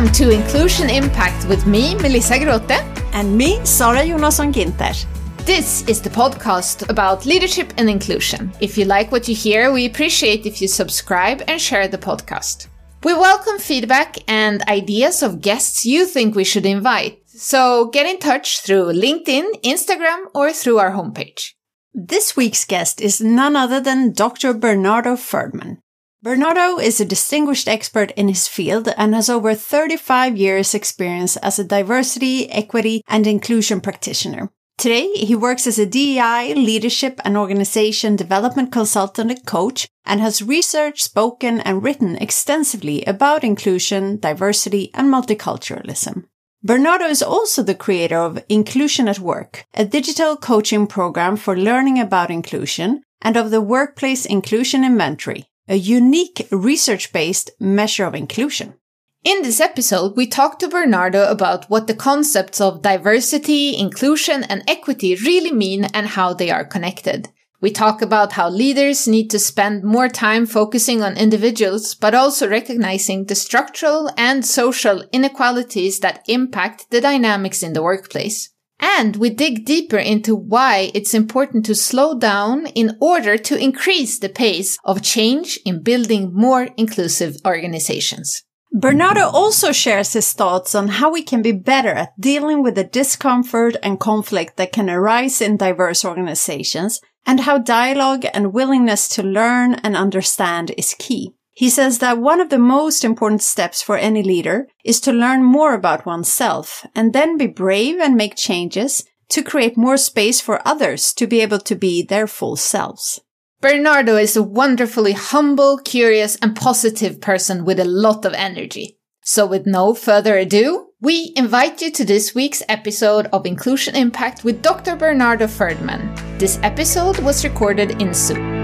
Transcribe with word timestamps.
Welcome 0.00 0.14
to 0.14 0.30
Inclusion 0.30 0.88
Impact 0.88 1.46
with 1.46 1.66
me, 1.66 1.94
Melissa 1.96 2.38
Grote. 2.38 2.70
And 3.12 3.36
me, 3.36 3.62
Sara 3.66 3.98
Jonasson 3.98 4.50
Ginter. 4.50 4.96
This 5.44 5.86
is 5.86 6.00
the 6.00 6.08
podcast 6.08 6.88
about 6.88 7.26
leadership 7.26 7.74
and 7.76 7.90
inclusion. 7.90 8.50
If 8.62 8.78
you 8.78 8.86
like 8.86 9.12
what 9.12 9.28
you 9.28 9.34
hear, 9.34 9.70
we 9.70 9.84
appreciate 9.84 10.46
if 10.46 10.62
you 10.62 10.68
subscribe 10.68 11.42
and 11.46 11.60
share 11.60 11.86
the 11.86 11.98
podcast. 11.98 12.68
We 13.04 13.12
welcome 13.12 13.58
feedback 13.58 14.16
and 14.26 14.62
ideas 14.62 15.22
of 15.22 15.42
guests 15.42 15.84
you 15.84 16.06
think 16.06 16.34
we 16.34 16.44
should 16.44 16.64
invite. 16.64 17.20
So 17.26 17.88
get 17.88 18.06
in 18.06 18.18
touch 18.18 18.60
through 18.60 18.94
LinkedIn, 18.94 19.60
Instagram, 19.62 20.28
or 20.34 20.50
through 20.54 20.78
our 20.78 20.92
homepage. 20.92 21.50
This 21.92 22.34
week's 22.34 22.64
guest 22.64 23.02
is 23.02 23.20
none 23.20 23.54
other 23.54 23.80
than 23.82 24.14
Dr. 24.14 24.54
Bernardo 24.54 25.14
Ferdman. 25.14 25.82
Bernardo 26.22 26.78
is 26.78 27.00
a 27.00 27.06
distinguished 27.06 27.66
expert 27.66 28.10
in 28.10 28.28
his 28.28 28.46
field 28.46 28.92
and 28.98 29.14
has 29.14 29.30
over 29.30 29.54
35 29.54 30.36
years 30.36 30.74
experience 30.74 31.38
as 31.38 31.58
a 31.58 31.64
diversity, 31.64 32.50
equity, 32.50 33.00
and 33.08 33.26
inclusion 33.26 33.80
practitioner. 33.80 34.50
Today, 34.76 35.10
he 35.12 35.34
works 35.34 35.66
as 35.66 35.78
a 35.78 35.86
DEI, 35.86 36.52
leadership, 36.54 37.20
and 37.24 37.38
organization 37.38 38.16
development 38.16 38.70
consultant 38.70 39.30
and 39.30 39.46
coach 39.46 39.88
and 40.04 40.20
has 40.20 40.42
researched, 40.42 41.04
spoken, 41.04 41.58
and 41.60 41.82
written 41.82 42.16
extensively 42.16 43.02
about 43.06 43.42
inclusion, 43.42 44.18
diversity, 44.18 44.90
and 44.92 45.08
multiculturalism. 45.08 46.24
Bernardo 46.62 47.06
is 47.06 47.22
also 47.22 47.62
the 47.62 47.74
creator 47.74 48.18
of 48.18 48.44
Inclusion 48.50 49.08
at 49.08 49.20
Work, 49.20 49.64
a 49.72 49.86
digital 49.86 50.36
coaching 50.36 50.86
program 50.86 51.36
for 51.36 51.56
learning 51.56 51.98
about 51.98 52.30
inclusion, 52.30 53.02
and 53.22 53.38
of 53.38 53.50
the 53.50 53.62
Workplace 53.62 54.26
Inclusion 54.26 54.84
Inventory, 54.84 55.49
a 55.70 55.76
unique 55.76 56.48
research 56.50 57.12
based 57.12 57.50
measure 57.60 58.04
of 58.04 58.14
inclusion. 58.14 58.74
In 59.22 59.42
this 59.42 59.60
episode, 59.60 60.16
we 60.16 60.26
talk 60.26 60.58
to 60.58 60.68
Bernardo 60.68 61.30
about 61.30 61.70
what 61.70 61.86
the 61.86 61.94
concepts 61.94 62.60
of 62.60 62.82
diversity, 62.82 63.76
inclusion, 63.76 64.42
and 64.44 64.64
equity 64.66 65.14
really 65.14 65.52
mean 65.52 65.84
and 65.84 66.08
how 66.08 66.34
they 66.34 66.50
are 66.50 66.64
connected. 66.64 67.28
We 67.60 67.70
talk 67.70 68.00
about 68.02 68.32
how 68.32 68.48
leaders 68.48 69.06
need 69.06 69.28
to 69.28 69.38
spend 69.38 69.84
more 69.84 70.08
time 70.08 70.46
focusing 70.46 71.02
on 71.02 71.18
individuals, 71.18 71.94
but 71.94 72.14
also 72.14 72.48
recognizing 72.48 73.26
the 73.26 73.34
structural 73.34 74.10
and 74.16 74.44
social 74.44 75.04
inequalities 75.12 76.00
that 76.00 76.24
impact 76.26 76.90
the 76.90 77.02
dynamics 77.02 77.62
in 77.62 77.74
the 77.74 77.82
workplace. 77.82 78.48
And 78.80 79.16
we 79.16 79.30
dig 79.30 79.66
deeper 79.66 79.98
into 79.98 80.34
why 80.34 80.90
it's 80.94 81.14
important 81.14 81.66
to 81.66 81.74
slow 81.74 82.18
down 82.18 82.66
in 82.68 82.96
order 83.00 83.36
to 83.36 83.58
increase 83.58 84.18
the 84.18 84.30
pace 84.30 84.78
of 84.84 85.02
change 85.02 85.58
in 85.66 85.82
building 85.82 86.32
more 86.32 86.68
inclusive 86.76 87.36
organizations. 87.46 88.42
Bernardo 88.72 89.28
also 89.28 89.72
shares 89.72 90.12
his 90.12 90.32
thoughts 90.32 90.74
on 90.74 90.88
how 90.88 91.10
we 91.10 91.22
can 91.22 91.42
be 91.42 91.52
better 91.52 91.90
at 91.90 92.18
dealing 92.18 92.62
with 92.62 92.76
the 92.76 92.84
discomfort 92.84 93.76
and 93.82 93.98
conflict 93.98 94.56
that 94.56 94.72
can 94.72 94.88
arise 94.88 95.40
in 95.40 95.56
diverse 95.56 96.04
organizations 96.04 97.00
and 97.26 97.40
how 97.40 97.58
dialogue 97.58 98.24
and 98.32 98.52
willingness 98.52 99.08
to 99.08 99.22
learn 99.22 99.74
and 99.74 99.96
understand 99.96 100.72
is 100.78 100.94
key. 100.98 101.34
He 101.52 101.68
says 101.68 101.98
that 101.98 102.18
one 102.18 102.40
of 102.40 102.50
the 102.50 102.58
most 102.58 103.04
important 103.04 103.42
steps 103.42 103.82
for 103.82 103.96
any 103.96 104.22
leader 104.22 104.68
is 104.84 105.00
to 105.00 105.12
learn 105.12 105.42
more 105.42 105.74
about 105.74 106.06
oneself 106.06 106.86
and 106.94 107.12
then 107.12 107.36
be 107.36 107.46
brave 107.46 107.98
and 108.00 108.16
make 108.16 108.36
changes 108.36 109.04
to 109.30 109.42
create 109.42 109.76
more 109.76 109.96
space 109.96 110.40
for 110.40 110.66
others 110.66 111.12
to 111.14 111.26
be 111.26 111.40
able 111.40 111.60
to 111.60 111.74
be 111.74 112.02
their 112.02 112.26
full 112.26 112.56
selves. 112.56 113.20
Bernardo 113.60 114.16
is 114.16 114.36
a 114.36 114.42
wonderfully 114.42 115.12
humble, 115.12 115.78
curious, 115.78 116.36
and 116.36 116.56
positive 116.56 117.20
person 117.20 117.64
with 117.64 117.78
a 117.78 117.84
lot 117.84 118.24
of 118.24 118.32
energy. 118.32 118.98
So 119.22 119.46
with 119.46 119.66
no 119.66 119.92
further 119.92 120.38
ado, 120.38 120.86
we 121.02 121.32
invite 121.36 121.82
you 121.82 121.90
to 121.92 122.04
this 122.04 122.34
week's 122.34 122.62
episode 122.68 123.26
of 123.32 123.46
Inclusion 123.46 123.94
Impact 123.94 124.44
with 124.44 124.62
Dr. 124.62 124.96
Bernardo 124.96 125.46
Ferdman. 125.46 126.14
This 126.38 126.58
episode 126.62 127.18
was 127.18 127.44
recorded 127.44 128.00
in 128.02 128.14
Zoom. 128.14 128.59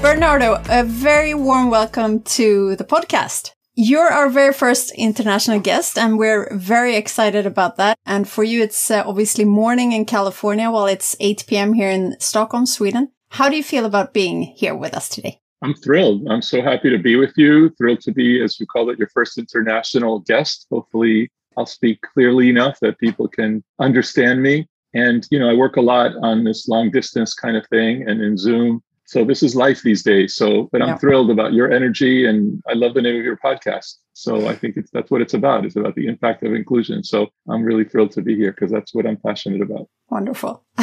Bernardo, 0.00 0.62
a 0.68 0.84
very 0.84 1.32
warm 1.32 1.70
welcome 1.70 2.20
to 2.22 2.76
the 2.76 2.84
podcast. 2.84 3.52
You're 3.74 4.08
our 4.08 4.28
very 4.28 4.52
first 4.52 4.92
international 4.94 5.60
guest, 5.60 5.96
and 5.96 6.18
we're 6.18 6.48
very 6.54 6.96
excited 6.96 7.46
about 7.46 7.76
that. 7.76 7.98
And 8.04 8.28
for 8.28 8.44
you, 8.44 8.62
it's 8.62 8.90
uh, 8.90 9.02
obviously 9.06 9.44
morning 9.44 9.92
in 9.92 10.04
California 10.04 10.70
while 10.70 10.86
it's 10.86 11.16
8 11.18 11.44
p.m. 11.46 11.72
here 11.72 11.90
in 11.90 12.16
Stockholm, 12.20 12.66
Sweden. 12.66 13.10
How 13.30 13.48
do 13.48 13.56
you 13.56 13.62
feel 13.62 13.84
about 13.84 14.12
being 14.12 14.42
here 14.42 14.74
with 14.74 14.94
us 14.94 15.08
today? 15.08 15.40
I'm 15.62 15.74
thrilled. 15.74 16.26
I'm 16.28 16.42
so 16.42 16.60
happy 16.62 16.90
to 16.90 16.98
be 16.98 17.16
with 17.16 17.32
you. 17.36 17.70
Thrilled 17.70 18.00
to 18.02 18.12
be, 18.12 18.42
as 18.42 18.60
you 18.60 18.66
call 18.66 18.90
it, 18.90 18.98
your 18.98 19.08
first 19.08 19.38
international 19.38 20.20
guest. 20.20 20.66
Hopefully, 20.70 21.30
I'll 21.56 21.66
speak 21.66 22.02
clearly 22.02 22.50
enough 22.50 22.78
that 22.80 22.98
people 22.98 23.28
can 23.28 23.64
understand 23.78 24.42
me. 24.42 24.68
And, 24.94 25.26
you 25.30 25.38
know, 25.38 25.48
I 25.48 25.54
work 25.54 25.76
a 25.76 25.82
lot 25.82 26.12
on 26.22 26.44
this 26.44 26.68
long 26.68 26.90
distance 26.90 27.34
kind 27.34 27.56
of 27.56 27.66
thing 27.68 28.08
and 28.08 28.22
in 28.22 28.36
Zoom 28.36 28.82
so 29.06 29.24
this 29.24 29.42
is 29.42 29.54
life 29.54 29.82
these 29.82 30.02
days 30.02 30.34
so 30.34 30.68
but 30.72 30.82
i'm 30.82 30.88
yeah. 30.88 30.98
thrilled 30.98 31.30
about 31.30 31.52
your 31.52 31.70
energy 31.72 32.26
and 32.26 32.62
i 32.68 32.74
love 32.74 32.94
the 32.94 33.02
name 33.02 33.16
of 33.16 33.24
your 33.24 33.36
podcast 33.36 33.94
so 34.12 34.46
i 34.46 34.54
think 34.54 34.76
it's 34.76 34.90
that's 34.90 35.10
what 35.10 35.20
it's 35.20 35.34
about 35.34 35.64
it's 35.64 35.76
about 35.76 35.94
the 35.94 36.06
impact 36.06 36.42
of 36.42 36.52
inclusion 36.52 37.02
so 37.02 37.26
i'm 37.50 37.62
really 37.62 37.84
thrilled 37.84 38.10
to 38.10 38.22
be 38.22 38.36
here 38.36 38.52
because 38.52 38.70
that's 38.70 38.94
what 38.94 39.06
i'm 39.06 39.18
passionate 39.18 39.62
about 39.62 39.88
wonderful 40.10 40.64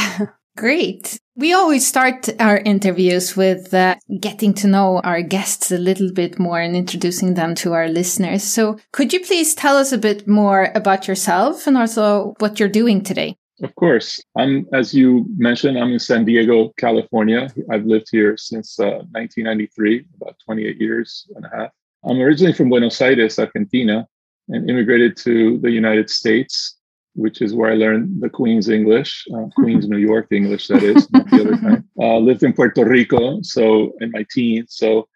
Great. 0.55 1.19
We 1.35 1.51
always 1.51 1.87
start 1.87 2.29
our 2.39 2.57
interviews 2.57 3.35
with 3.35 3.73
uh, 3.73 3.95
getting 4.19 4.53
to 4.55 4.67
know 4.67 4.99
our 4.99 5.23
guests 5.23 5.71
a 5.71 5.79
little 5.79 6.11
bit 6.13 6.37
more 6.37 6.59
and 6.59 6.75
introducing 6.75 7.33
them 7.33 7.55
to 7.55 7.73
our 7.73 7.87
listeners. 7.87 8.43
So, 8.43 8.77
could 8.91 9.13
you 9.13 9.19
please 9.19 9.55
tell 9.55 9.77
us 9.77 9.91
a 9.91 9.97
bit 9.97 10.27
more 10.27 10.71
about 10.75 11.07
yourself 11.07 11.65
and 11.65 11.75
also 11.75 12.35
what 12.37 12.59
you're 12.59 12.69
doing 12.69 13.01
today? 13.01 13.35
Of 13.61 13.75
course. 13.75 14.19
I'm, 14.35 14.67
as 14.73 14.93
you 14.93 15.25
mentioned, 15.37 15.77
I'm 15.77 15.93
in 15.93 15.99
San 15.99 16.25
Diego, 16.25 16.73
California. 16.77 17.49
I've 17.69 17.85
lived 17.85 18.07
here 18.11 18.35
since 18.35 18.79
uh, 18.79 19.05
1993, 19.11 20.05
about 20.19 20.37
28 20.43 20.81
years 20.81 21.27
and 21.35 21.45
a 21.45 21.49
half. 21.49 21.71
I'm 22.03 22.19
originally 22.19 22.53
from 22.53 22.69
Buenos 22.69 22.99
Aires, 22.99 23.37
Argentina, 23.37 24.07
and 24.49 24.69
immigrated 24.69 25.15
to 25.17 25.59
the 25.59 25.71
United 25.71 26.09
States, 26.09 26.77
which 27.13 27.41
is 27.41 27.53
where 27.53 27.71
I 27.71 27.75
learned 27.75 28.21
the 28.21 28.29
Queen's 28.29 28.69
English, 28.69 29.25
uh, 29.33 29.45
Queen's 29.55 29.87
New 29.87 29.97
York 29.97 30.27
English, 30.31 30.67
that 30.67 30.83
is, 30.83 31.09
not 31.11 31.29
the 31.29 31.41
other 31.41 31.57
kind. 31.57 31.83
Uh, 32.01 32.17
lived 32.17 32.43
in 32.43 32.51
Puerto 32.51 32.83
Rico, 32.83 33.39
so 33.43 33.93
in 34.01 34.11
my 34.11 34.25
teens, 34.31 34.73
so 34.75 35.07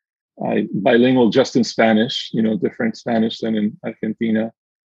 I 0.46 0.68
bilingual 0.74 1.30
just 1.30 1.56
in 1.56 1.64
Spanish, 1.64 2.30
you 2.32 2.42
know, 2.42 2.56
different 2.56 2.96
Spanish 2.96 3.40
than 3.40 3.56
in 3.56 3.78
Argentina. 3.84 4.54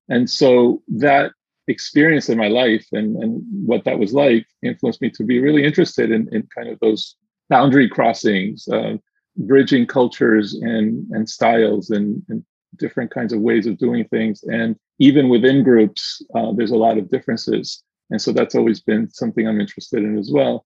And 0.08 0.30
so 0.30 0.80
that 0.88 1.32
experience 1.68 2.28
in 2.28 2.38
my 2.38 2.48
life 2.48 2.86
and, 2.92 3.16
and 3.22 3.42
what 3.64 3.84
that 3.84 3.98
was 3.98 4.12
like 4.12 4.46
influenced 4.62 5.00
me 5.00 5.10
to 5.10 5.24
be 5.24 5.40
really 5.40 5.64
interested 5.64 6.10
in, 6.10 6.28
in 6.32 6.46
kind 6.54 6.68
of 6.68 6.78
those 6.80 7.16
boundary 7.48 7.88
crossings, 7.88 8.66
uh, 8.68 8.96
bridging 9.36 9.86
cultures 9.86 10.54
and, 10.54 11.06
and 11.10 11.28
styles 11.28 11.90
and, 11.90 12.22
and, 12.28 12.44
different 12.78 13.10
kinds 13.10 13.34
of 13.34 13.40
ways 13.40 13.66
of 13.66 13.76
doing 13.76 14.02
things. 14.06 14.42
And 14.44 14.76
even 14.98 15.28
within 15.28 15.62
groups, 15.62 16.24
uh, 16.34 16.52
there's 16.56 16.70
a 16.70 16.76
lot 16.76 16.96
of 16.96 17.10
differences. 17.10 17.82
And 18.08 18.18
so 18.18 18.32
that's 18.32 18.54
always 18.54 18.80
been 18.80 19.10
something 19.10 19.46
I'm 19.46 19.60
interested 19.60 20.02
in 20.02 20.16
as 20.18 20.30
well. 20.32 20.64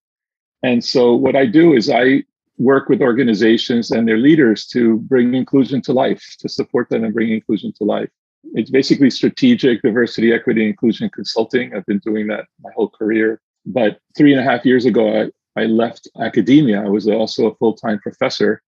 And 0.62 0.84
so 0.84 1.16
what 1.16 1.34
I 1.34 1.46
do 1.46 1.74
is 1.74 1.90
I 1.90 2.22
work 2.58 2.88
with 2.88 3.02
organizations 3.02 3.90
and 3.90 4.06
their 4.06 4.18
leaders 4.18 4.66
to 4.68 4.98
bring 4.98 5.34
inclusion 5.34 5.82
to 5.82 5.92
life, 5.92 6.36
to 6.38 6.48
support 6.48 6.90
them 6.90 7.02
and 7.02 7.12
bring 7.12 7.30
inclusion 7.30 7.72
to 7.78 7.84
life 7.84 8.10
it's 8.54 8.70
basically 8.70 9.10
strategic 9.10 9.82
diversity, 9.82 10.32
equity, 10.32 10.68
inclusion 10.68 11.10
consulting. 11.10 11.74
I've 11.74 11.86
been 11.86 11.98
doing 11.98 12.26
that 12.28 12.46
my 12.60 12.70
whole 12.74 12.88
career. 12.88 13.40
But 13.64 13.98
three 14.16 14.32
and 14.32 14.40
a 14.40 14.44
half 14.44 14.64
years 14.64 14.84
ago, 14.84 15.22
I, 15.56 15.60
I 15.60 15.66
left 15.66 16.08
academia. 16.20 16.82
I 16.82 16.88
was 16.88 17.08
also 17.08 17.46
a 17.46 17.54
full 17.56 17.74
time 17.74 17.98
professor. 17.98 18.62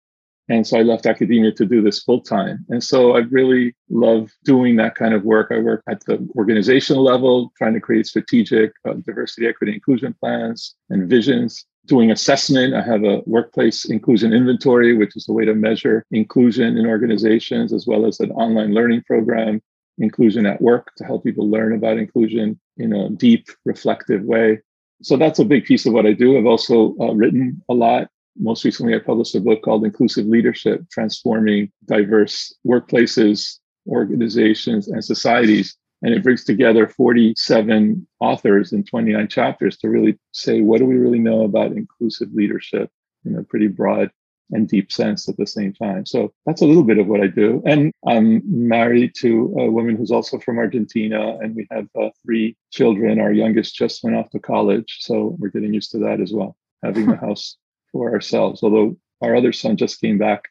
And 0.49 0.65
so 0.65 0.79
I 0.79 0.81
left 0.81 1.05
academia 1.05 1.51
to 1.51 1.65
do 1.65 1.81
this 1.81 2.01
full 2.01 2.21
time. 2.21 2.65
And 2.69 2.81
so 2.81 3.17
I 3.17 3.19
really 3.19 3.75
love 3.89 4.31
doing 4.45 4.77
that 4.77 4.95
kind 4.95 5.13
of 5.13 5.23
work. 5.23 5.51
I 5.51 5.59
work 5.59 5.83
at 5.89 6.05
the 6.05 6.25
organizational 6.37 7.03
level, 7.03 7.51
trying 7.57 7.73
to 7.73 7.81
create 7.81 8.07
strategic 8.07 8.71
uh, 8.87 8.93
diversity, 9.05 9.45
equity, 9.45 9.73
inclusion 9.73 10.15
plans 10.21 10.75
and 10.89 11.09
visions 11.09 11.65
doing 11.87 12.11
assessment. 12.11 12.73
I 12.73 12.81
have 12.81 13.03
a 13.03 13.21
workplace 13.25 13.85
inclusion 13.85 14.33
inventory, 14.33 14.95
which 14.95 15.15
is 15.15 15.27
a 15.27 15.33
way 15.33 15.45
to 15.45 15.55
measure 15.55 16.05
inclusion 16.11 16.77
in 16.77 16.85
organizations, 16.85 17.73
as 17.73 17.87
well 17.87 18.05
as 18.05 18.19
an 18.19 18.31
online 18.31 18.73
learning 18.73 19.03
program, 19.07 19.61
Inclusion 19.97 20.45
at 20.45 20.61
Work, 20.61 20.91
to 20.97 21.03
help 21.03 21.23
people 21.23 21.49
learn 21.49 21.73
about 21.73 21.97
inclusion 21.97 22.59
in 22.77 22.93
a 22.93 23.09
deep, 23.09 23.47
reflective 23.65 24.23
way. 24.23 24.59
So 25.01 25.17
that's 25.17 25.39
a 25.39 25.45
big 25.45 25.65
piece 25.65 25.85
of 25.85 25.93
what 25.93 26.05
I 26.05 26.13
do. 26.13 26.37
I've 26.37 26.45
also 26.45 26.95
uh, 26.99 27.13
written 27.13 27.63
a 27.69 27.73
lot. 27.73 28.09
Most 28.37 28.63
recently, 28.63 28.93
I 28.93 28.99
published 28.99 29.35
a 29.35 29.41
book 29.41 29.63
called 29.63 29.83
Inclusive 29.83 30.27
Leadership 30.27 30.83
Transforming 30.91 31.71
Diverse 31.85 32.53
Workplaces, 32.65 33.57
Organizations, 33.87 34.87
and 34.87 35.03
Societies 35.03 35.75
And 36.03 36.13
it 36.13 36.23
brings 36.23 36.43
together 36.43 36.87
47 36.87 38.07
authors 38.19 38.71
in 38.71 38.83
29 38.83 39.27
chapters 39.27 39.77
to 39.77 39.89
really 39.89 40.17
say, 40.31 40.61
what 40.61 40.77
do 40.77 40.85
we 40.85 40.95
really 40.95 41.19
know 41.19 41.43
about 41.43 41.71
inclusive 41.71 42.29
leadership 42.33 42.91
in 43.25 43.35
a 43.35 43.43
pretty 43.43 43.67
broad 43.67 44.11
and 44.51 44.67
deep 44.67 44.91
sense 44.91 45.27
at 45.27 45.37
the 45.37 45.47
same 45.47 45.73
time. 45.73 46.05
So 46.05 46.33
that's 46.45 46.61
a 46.61 46.65
little 46.65 46.83
bit 46.83 46.99
of 46.99 47.07
what 47.07 47.21
I 47.21 47.27
do. 47.27 47.61
And 47.65 47.91
I'm 48.05 48.41
married 48.45 49.13
to 49.17 49.53
a 49.57 49.69
woman 49.69 49.95
who's 49.95 50.11
also 50.11 50.39
from 50.39 50.57
Argentina, 50.57 51.37
and 51.39 51.55
we 51.55 51.67
have 51.71 51.87
uh, 51.99 52.09
three 52.23 52.55
children. 52.71 53.19
Our 53.19 53.33
youngest 53.33 53.75
just 53.75 54.03
went 54.03 54.15
off 54.15 54.29
to 54.31 54.39
college. 54.39 54.97
So 55.01 55.35
we're 55.39 55.49
getting 55.49 55.73
used 55.73 55.91
to 55.91 55.99
that 55.99 56.21
as 56.21 56.31
well, 56.31 56.55
having 56.83 57.07
the 57.07 57.17
house 57.17 57.57
for 57.91 58.13
ourselves. 58.13 58.63
Although 58.63 58.97
our 59.21 59.35
other 59.35 59.51
son 59.51 59.77
just 59.77 59.99
came 59.99 60.17
back 60.17 60.43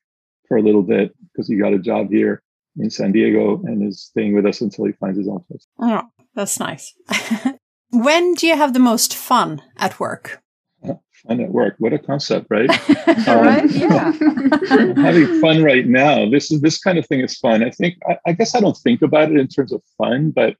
for 0.48 0.56
a 0.58 0.62
little 0.62 0.82
bit 0.82 1.14
because 1.32 1.48
he 1.48 1.56
got 1.56 1.72
a 1.72 1.78
job 1.78 2.10
here 2.10 2.42
in 2.78 2.90
San 2.90 3.12
Diego 3.12 3.60
and 3.64 3.86
is 3.86 4.02
staying 4.02 4.34
with 4.34 4.46
us 4.46 4.60
until 4.60 4.84
he 4.84 4.92
finds 4.92 5.18
his 5.18 5.28
own 5.28 5.40
place. 5.48 5.66
Oh, 5.78 6.02
that's 6.34 6.58
nice. 6.58 6.94
when 7.90 8.34
do 8.34 8.46
you 8.46 8.56
have 8.56 8.72
the 8.72 8.78
most 8.78 9.14
fun 9.14 9.62
at 9.76 9.98
work? 9.98 10.42
fun 11.26 11.40
at 11.40 11.50
work. 11.50 11.76
What 11.78 11.92
a 11.92 11.98
concept, 11.98 12.46
right? 12.50 12.70
um, 13.28 13.44
right? 13.44 13.70
Yeah. 13.70 14.12
having 14.96 15.40
fun 15.40 15.62
right 15.62 15.86
now. 15.86 16.28
This 16.28 16.50
is 16.50 16.60
this 16.60 16.78
kind 16.78 16.98
of 16.98 17.06
thing 17.06 17.20
is 17.20 17.38
fun. 17.38 17.62
I 17.62 17.70
think 17.70 17.96
I, 18.08 18.18
I, 18.26 18.32
guess 18.32 18.54
I 18.54 18.60
don't 18.60 18.76
think 18.76 19.02
about 19.02 19.30
it 19.30 19.38
in 19.38 19.48
terms 19.48 19.72
of 19.72 19.82
fun, 19.98 20.30
but 20.30 20.56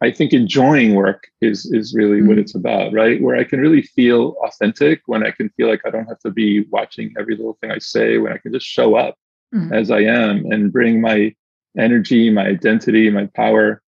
I 0.00 0.10
think 0.10 0.32
enjoying 0.32 0.94
work 0.94 1.28
is 1.40 1.66
is 1.66 1.94
really 1.94 2.20
mm 2.20 2.28
what 2.28 2.38
it's 2.38 2.54
about, 2.54 2.92
right? 2.92 3.22
Where 3.22 3.36
I 3.36 3.44
can 3.44 3.60
really 3.60 3.82
feel 3.82 4.36
authentic, 4.44 5.02
when 5.06 5.24
I 5.24 5.30
can 5.30 5.48
feel 5.50 5.68
like 5.68 5.82
I 5.86 5.90
don't 5.90 6.06
have 6.06 6.20
to 6.20 6.30
be 6.30 6.66
watching 6.70 7.14
every 7.18 7.36
little 7.36 7.56
thing 7.60 7.70
I 7.70 7.78
say, 7.78 8.18
when 8.18 8.32
I 8.32 8.38
can 8.38 8.52
just 8.52 8.66
show 8.66 8.96
up 8.96 9.16
mm 9.54 9.72
as 9.72 9.90
I 9.90 10.00
am 10.00 10.44
and 10.50 10.72
bring 10.72 11.00
my 11.00 11.34
energy, 11.78 12.30
my 12.30 12.46
identity, 12.46 13.10
my 13.10 13.26
power 13.34 13.82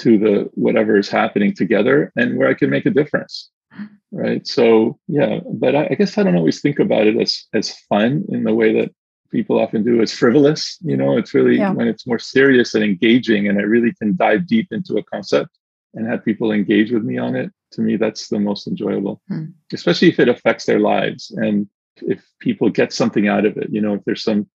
to 0.00 0.18
the 0.18 0.50
whatever 0.54 0.96
is 0.96 1.08
happening 1.08 1.54
together 1.54 2.12
and 2.16 2.38
where 2.38 2.48
I 2.48 2.54
can 2.54 2.70
make 2.70 2.86
a 2.86 2.90
difference 2.90 3.50
right 4.12 4.46
so 4.46 4.98
yeah 5.06 5.40
but 5.52 5.74
I, 5.74 5.88
I, 5.90 5.94
guess 5.94 6.18
i 6.18 6.22
don't 6.22 6.36
always 6.36 6.60
think 6.60 6.78
about 6.78 7.06
it 7.06 7.16
as 7.16 7.44
as 7.52 7.76
fun 7.88 8.24
in 8.28 8.44
the 8.44 8.54
way 8.54 8.80
that 8.80 8.92
people 9.30 9.60
often 9.60 9.84
do 9.84 10.02
as 10.02 10.12
frivolous 10.12 10.76
you 10.82 10.96
know 10.96 11.16
it's 11.16 11.34
really 11.34 11.58
yeah. 11.58 11.72
when 11.72 11.86
it's 11.86 12.06
more 12.06 12.18
serious 12.18 12.74
and 12.74 12.82
engaging 12.82 13.48
and 13.48 13.58
i 13.58 13.62
really 13.62 13.92
can 13.94 14.16
dive 14.16 14.46
deep 14.46 14.68
into 14.72 14.96
a 14.96 15.02
concept 15.04 15.50
and 15.94 16.06
have 16.06 16.24
people 16.24 16.50
engage 16.50 16.90
with 16.90 17.04
me 17.04 17.18
on 17.18 17.36
it 17.36 17.52
to 17.72 17.80
me 17.80 17.96
that's 17.96 18.28
the 18.28 18.40
most 18.40 18.66
enjoyable 18.66 19.22
hmm. 19.28 19.46
especially 19.72 20.08
if 20.08 20.18
it 20.18 20.28
affects 20.28 20.64
their 20.64 20.80
lives 20.80 21.30
and 21.36 21.68
if 22.02 22.24
people 22.40 22.68
get 22.68 22.92
something 22.92 23.28
out 23.28 23.44
of 23.44 23.56
it 23.56 23.68
you 23.70 23.80
know 23.80 23.94
if 23.94 24.04
there's 24.04 24.24
some 24.24 24.48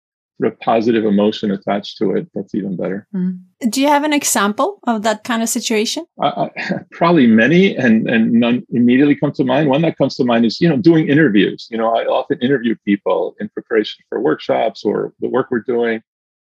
of 0.41 0.59
positive 0.59 1.05
emotion 1.05 1.51
attached 1.51 1.97
to 1.97 2.11
it, 2.11 2.27
that's 2.33 2.55
even 2.55 2.75
better. 2.75 3.07
Mm. 3.15 3.39
Do 3.69 3.81
you 3.81 3.87
have 3.87 4.03
an 4.03 4.13
example 4.13 4.79
of 4.87 5.03
that 5.03 5.23
kind 5.23 5.41
of 5.41 5.49
situation? 5.49 6.05
Uh, 6.21 6.49
probably 6.91 7.27
many, 7.27 7.75
and 7.75 8.09
and 8.09 8.33
none 8.33 8.63
immediately 8.69 9.15
come 9.15 9.31
to 9.33 9.43
mind. 9.43 9.69
One 9.69 9.81
that 9.83 9.97
comes 9.97 10.15
to 10.15 10.25
mind 10.25 10.45
is 10.45 10.59
you 10.59 10.69
know 10.69 10.77
doing 10.77 11.07
interviews. 11.07 11.67
You 11.69 11.77
know, 11.77 11.95
I 11.95 12.05
often 12.05 12.39
interview 12.41 12.75
people 12.85 13.35
in 13.39 13.49
preparation 13.49 14.03
for 14.09 14.19
workshops 14.19 14.83
or 14.83 15.13
the 15.19 15.29
work 15.29 15.47
we're 15.51 15.59
doing, 15.59 16.01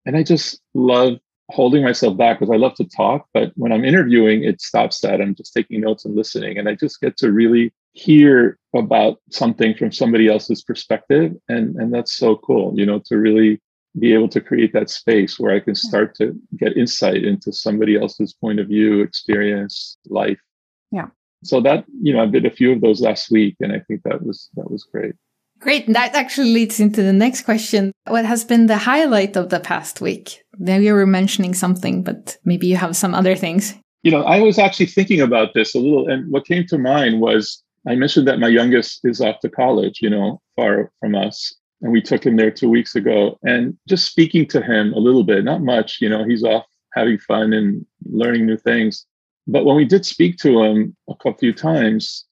and 0.06 0.16
I 0.16 0.22
just 0.22 0.60
love 0.74 1.18
holding 1.50 1.84
myself 1.84 2.16
back 2.16 2.40
because 2.40 2.52
I 2.52 2.56
love 2.56 2.74
to 2.76 2.84
talk, 2.84 3.28
but 3.34 3.52
when 3.56 3.70
I'm 3.70 3.84
interviewing, 3.84 4.44
it 4.44 4.62
stops 4.62 5.00
that. 5.00 5.20
I'm 5.20 5.34
just 5.34 5.52
taking 5.52 5.82
notes 5.82 6.06
and 6.06 6.16
listening, 6.16 6.58
and 6.58 6.68
I 6.68 6.74
just 6.74 7.00
get 7.00 7.18
to 7.18 7.30
really 7.30 7.72
hear 7.94 8.58
about 8.74 9.20
something 9.30 9.74
from 9.74 9.92
somebody 9.92 10.28
else's 10.28 10.62
perspective 10.62 11.32
and 11.48 11.76
and 11.76 11.94
that's 11.94 12.12
so 12.12 12.36
cool 12.36 12.72
you 12.76 12.84
know 12.84 13.00
to 13.04 13.16
really 13.16 13.60
be 13.98 14.12
able 14.12 14.28
to 14.28 14.40
create 14.40 14.72
that 14.72 14.90
space 14.90 15.38
where 15.38 15.54
I 15.54 15.60
can 15.60 15.74
start 15.74 16.14
to 16.16 16.34
get 16.56 16.76
insight 16.76 17.24
into 17.24 17.52
somebody 17.52 17.96
else's 17.96 18.32
point 18.32 18.58
of 18.58 18.68
view, 18.68 19.02
experience, 19.02 19.96
life. 20.06 20.40
Yeah. 20.90 21.08
So 21.44 21.60
that, 21.60 21.84
you 22.00 22.12
know, 22.12 22.22
I 22.22 22.26
did 22.26 22.46
a 22.46 22.50
few 22.50 22.72
of 22.72 22.80
those 22.80 23.00
last 23.00 23.30
week 23.30 23.56
and 23.60 23.72
I 23.72 23.80
think 23.80 24.02
that 24.04 24.24
was 24.24 24.48
that 24.54 24.70
was 24.70 24.84
great. 24.84 25.14
Great. 25.60 25.86
That 25.86 26.14
actually 26.14 26.52
leads 26.52 26.80
into 26.80 27.02
the 27.02 27.12
next 27.12 27.42
question. 27.42 27.92
What 28.06 28.24
has 28.24 28.44
been 28.44 28.66
the 28.66 28.76
highlight 28.76 29.36
of 29.36 29.50
the 29.50 29.60
past 29.60 30.00
week? 30.00 30.42
Now 30.58 30.76
you 30.76 30.92
were 30.92 31.06
mentioning 31.06 31.54
something, 31.54 32.02
but 32.02 32.36
maybe 32.44 32.66
you 32.66 32.76
have 32.76 32.96
some 32.96 33.14
other 33.14 33.36
things. 33.36 33.74
You 34.02 34.10
know, 34.10 34.24
I 34.24 34.40
was 34.40 34.58
actually 34.58 34.86
thinking 34.86 35.20
about 35.20 35.54
this 35.54 35.74
a 35.74 35.78
little, 35.78 36.08
and 36.10 36.30
what 36.30 36.46
came 36.46 36.66
to 36.66 36.76
mind 36.76 37.20
was 37.20 37.62
I 37.86 37.94
mentioned 37.94 38.26
that 38.28 38.40
my 38.40 38.48
youngest 38.48 39.00
is 39.04 39.20
off 39.20 39.40
to 39.40 39.48
college, 39.48 40.00
you 40.02 40.10
know, 40.10 40.40
far 40.56 40.90
from 41.00 41.14
us 41.14 41.54
and 41.84 41.92
we 41.92 42.00
took 42.00 42.24
him 42.24 42.36
there 42.36 42.50
two 42.50 42.68
weeks 42.68 42.96
ago 42.96 43.38
and 43.44 43.76
just 43.86 44.06
speaking 44.06 44.46
to 44.46 44.60
him 44.60 44.92
a 44.94 44.98
little 44.98 45.22
bit 45.22 45.44
not 45.44 45.62
much 45.62 45.98
you 46.00 46.08
know 46.08 46.24
he's 46.24 46.42
off 46.42 46.66
having 46.94 47.18
fun 47.18 47.52
and 47.52 47.86
learning 48.06 48.46
new 48.46 48.56
things 48.56 49.06
but 49.46 49.64
when 49.64 49.76
we 49.76 49.84
did 49.84 50.04
speak 50.04 50.36
to 50.38 50.62
him 50.62 50.96
a 51.08 51.14
couple 51.14 51.34
few 51.34 51.52
times 51.52 52.24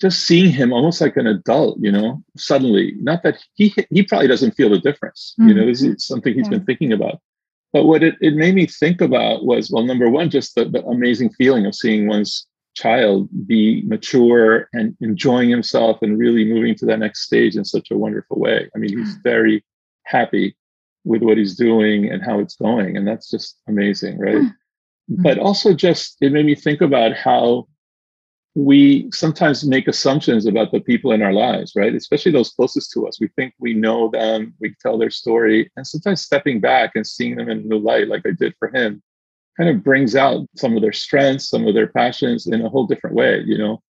just 0.00 0.26
seeing 0.26 0.50
him 0.50 0.72
almost 0.72 1.00
like 1.00 1.16
an 1.16 1.26
adult 1.26 1.78
you 1.80 1.92
know 1.92 2.20
suddenly 2.36 2.94
not 3.00 3.22
that 3.22 3.36
he 3.54 3.72
he 3.90 4.02
probably 4.02 4.26
doesn't 4.26 4.52
feel 4.52 4.70
the 4.70 4.78
difference 4.78 5.34
mm-hmm. 5.38 5.50
you 5.50 5.54
know 5.54 5.66
this 5.66 5.82
is 5.82 6.04
something 6.04 6.34
he's 6.34 6.46
yeah. 6.46 6.58
been 6.58 6.64
thinking 6.64 6.92
about 6.92 7.20
but 7.72 7.84
what 7.84 8.02
it, 8.02 8.14
it 8.20 8.34
made 8.34 8.54
me 8.54 8.66
think 8.66 9.00
about 9.00 9.44
was 9.44 9.70
well 9.70 9.84
number 9.84 10.08
one 10.08 10.30
just 10.30 10.54
the, 10.54 10.64
the 10.64 10.82
amazing 10.86 11.30
feeling 11.30 11.66
of 11.66 11.74
seeing 11.74 12.08
one's 12.08 12.46
child 12.74 13.28
be 13.46 13.82
mature 13.86 14.68
and 14.72 14.96
enjoying 15.00 15.48
himself 15.48 15.98
and 16.02 16.18
really 16.18 16.44
moving 16.44 16.74
to 16.76 16.86
that 16.86 16.98
next 16.98 17.22
stage 17.22 17.56
in 17.56 17.64
such 17.64 17.90
a 17.90 17.96
wonderful 17.96 18.38
way. 18.38 18.68
I 18.74 18.78
mean, 18.78 18.96
he's 18.98 19.16
mm. 19.16 19.22
very 19.22 19.64
happy 20.04 20.56
with 21.04 21.22
what 21.22 21.38
he's 21.38 21.54
doing 21.54 22.10
and 22.10 22.22
how 22.22 22.40
it's 22.40 22.56
going. 22.56 22.96
And 22.96 23.06
that's 23.06 23.30
just 23.30 23.58
amazing, 23.68 24.18
right? 24.18 24.36
Mm-hmm. 24.36 25.22
But 25.22 25.38
also, 25.38 25.74
just 25.74 26.16
it 26.20 26.32
made 26.32 26.46
me 26.46 26.54
think 26.54 26.80
about 26.80 27.14
how 27.14 27.68
we 28.54 29.10
sometimes 29.12 29.66
make 29.66 29.88
assumptions 29.88 30.46
about 30.46 30.70
the 30.70 30.80
people 30.80 31.12
in 31.12 31.22
our 31.22 31.32
lives, 31.32 31.72
right? 31.76 31.94
Especially 31.94 32.32
those 32.32 32.52
closest 32.52 32.92
to 32.92 33.06
us. 33.06 33.20
We 33.20 33.28
think 33.36 33.52
we 33.58 33.74
know 33.74 34.08
them, 34.08 34.54
we 34.60 34.74
tell 34.80 34.96
their 34.96 35.10
story, 35.10 35.70
and 35.76 35.86
sometimes 35.86 36.22
stepping 36.22 36.60
back 36.60 36.92
and 36.94 37.06
seeing 37.06 37.36
them 37.36 37.50
in 37.50 37.58
a 37.58 37.62
new 37.62 37.78
light, 37.78 38.08
like 38.08 38.22
I 38.26 38.30
did 38.30 38.54
for 38.58 38.68
him, 38.68 39.02
kind 39.56 39.70
of 39.70 39.84
brings 39.84 40.16
out 40.16 40.46
some 40.56 40.76
of 40.76 40.82
their 40.82 40.92
strengths, 40.92 41.48
some 41.48 41.66
of 41.66 41.74
their 41.74 41.88
passions 41.88 42.46
in 42.46 42.62
a 42.62 42.68
whole 42.68 42.86
different 42.86 43.16
way, 43.16 43.42
you 43.46 43.56
know. 43.56 43.82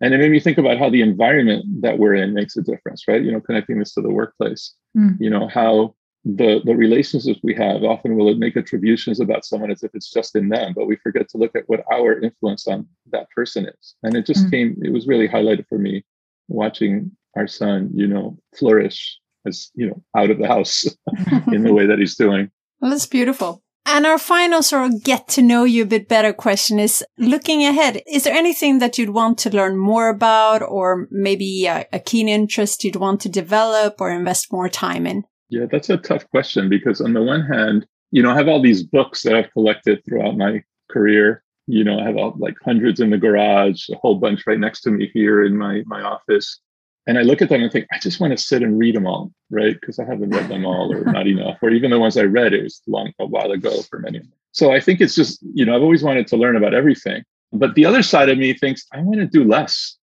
And 0.00 0.12
it 0.12 0.18
made 0.18 0.32
me 0.32 0.40
think 0.40 0.58
about 0.58 0.78
how 0.78 0.90
the 0.90 1.02
environment 1.02 1.64
that 1.82 1.98
we're 1.98 2.14
in 2.14 2.34
makes 2.34 2.56
a 2.56 2.62
difference, 2.62 3.06
right? 3.06 3.22
You 3.22 3.30
know, 3.30 3.40
connecting 3.40 3.78
this 3.78 3.94
to 3.94 4.02
the 4.02 4.10
workplace. 4.10 4.74
Mm. 4.96 5.16
You 5.20 5.30
know, 5.30 5.46
how 5.46 5.94
the 6.24 6.60
the 6.64 6.74
relationships 6.74 7.40
we 7.42 7.54
have 7.54 7.82
often 7.82 8.16
will 8.16 8.34
make 8.36 8.56
attributions 8.56 9.20
about 9.20 9.44
someone 9.44 9.70
as 9.70 9.82
if 9.82 9.92
it's 9.94 10.12
just 10.12 10.36
in 10.36 10.48
them, 10.48 10.72
but 10.74 10.86
we 10.86 10.96
forget 10.96 11.28
to 11.30 11.38
look 11.38 11.54
at 11.56 11.68
what 11.68 11.84
our 11.92 12.18
influence 12.20 12.66
on 12.66 12.86
that 13.10 13.28
person 13.30 13.66
is. 13.66 13.94
And 14.02 14.16
it 14.16 14.26
just 14.26 14.46
mm. 14.46 14.50
came, 14.50 14.76
it 14.82 14.92
was 14.92 15.06
really 15.06 15.28
highlighted 15.28 15.66
for 15.68 15.78
me 15.78 16.04
watching 16.48 17.10
our 17.36 17.46
son, 17.46 17.90
you 17.94 18.06
know, 18.06 18.38
flourish 18.56 19.18
as, 19.46 19.70
you 19.74 19.88
know, 19.88 20.02
out 20.16 20.30
of 20.30 20.38
the 20.38 20.46
house 20.46 20.84
in 21.52 21.62
the 21.64 21.72
way 21.74 21.86
that 21.86 21.98
he's 21.98 22.16
doing. 22.16 22.50
Well, 22.80 22.90
that's 22.90 23.06
beautiful. 23.06 23.61
And 23.84 24.06
our 24.06 24.18
final 24.18 24.62
sort 24.62 24.86
of 24.86 25.02
get 25.02 25.28
to 25.28 25.42
know 25.42 25.64
you 25.64 25.82
a 25.82 25.86
bit 25.86 26.08
better 26.08 26.32
question 26.32 26.78
is 26.78 27.04
looking 27.18 27.64
ahead. 27.64 28.00
Is 28.06 28.24
there 28.24 28.34
anything 28.34 28.78
that 28.78 28.96
you'd 28.96 29.10
want 29.10 29.38
to 29.38 29.50
learn 29.50 29.76
more 29.76 30.08
about 30.08 30.62
or 30.62 31.08
maybe 31.10 31.66
a, 31.66 31.86
a, 31.92 31.98
keen 31.98 32.28
interest 32.28 32.84
you'd 32.84 32.96
want 32.96 33.20
to 33.22 33.28
develop 33.28 34.00
or 34.00 34.10
invest 34.10 34.52
more 34.52 34.68
time 34.68 35.06
in? 35.06 35.24
Yeah, 35.48 35.66
that's 35.70 35.90
a 35.90 35.96
tough 35.96 36.28
question 36.30 36.68
because 36.68 37.00
on 37.00 37.12
the 37.12 37.22
one 37.22 37.44
hand, 37.44 37.86
you 38.12 38.22
know, 38.22 38.30
I 38.30 38.36
have 38.36 38.48
all 38.48 38.62
these 38.62 38.84
books 38.84 39.24
that 39.24 39.34
I've 39.34 39.52
collected 39.52 40.04
throughout 40.04 40.36
my 40.36 40.62
career. 40.90 41.42
You 41.66 41.82
know, 41.82 41.98
I 41.98 42.04
have 42.04 42.16
all, 42.16 42.34
like 42.38 42.54
hundreds 42.64 43.00
in 43.00 43.10
the 43.10 43.18
garage, 43.18 43.88
a 43.90 43.96
whole 43.96 44.18
bunch 44.18 44.46
right 44.46 44.58
next 44.58 44.82
to 44.82 44.90
me 44.90 45.10
here 45.12 45.44
in 45.44 45.56
my 45.56 45.82
my 45.86 46.02
office 46.02 46.60
and 47.06 47.18
I 47.18 47.22
look 47.22 47.42
at 47.42 47.48
them 47.48 47.62
and 47.62 47.72
think, 47.72 47.86
I 47.92 47.98
just 47.98 48.20
want 48.20 48.30
to 48.32 48.36
sit 48.36 48.62
and 48.62 48.78
read 48.78 48.94
them 48.94 49.06
all, 49.06 49.32
right? 49.50 49.78
Because 49.80 49.98
I 49.98 50.04
haven't 50.04 50.30
read 50.30 50.48
them 50.48 50.64
all 50.64 50.92
or 50.92 51.04
not 51.04 51.26
enough, 51.26 51.58
or 51.62 51.70
even 51.70 51.90
the 51.90 51.98
ones 51.98 52.16
I 52.16 52.22
read, 52.22 52.52
it 52.52 52.62
was 52.62 52.80
long 52.86 53.12
a 53.18 53.26
while 53.26 53.50
ago 53.50 53.82
for 53.82 53.98
many 53.98 54.18
of 54.18 54.24
them. 54.24 54.32
So 54.52 54.72
I 54.72 54.80
think 54.80 55.00
it's 55.00 55.14
just, 55.14 55.40
you 55.54 55.64
know, 55.64 55.74
I've 55.74 55.82
always 55.82 56.02
wanted 56.02 56.26
to 56.28 56.36
learn 56.36 56.56
about 56.56 56.74
everything. 56.74 57.24
But 57.52 57.74
the 57.74 57.84
other 57.84 58.02
side 58.02 58.28
of 58.28 58.38
me 58.38 58.54
thinks 58.54 58.86
I 58.92 59.00
want 59.00 59.20
to 59.20 59.26
do 59.26 59.44
less. 59.44 59.96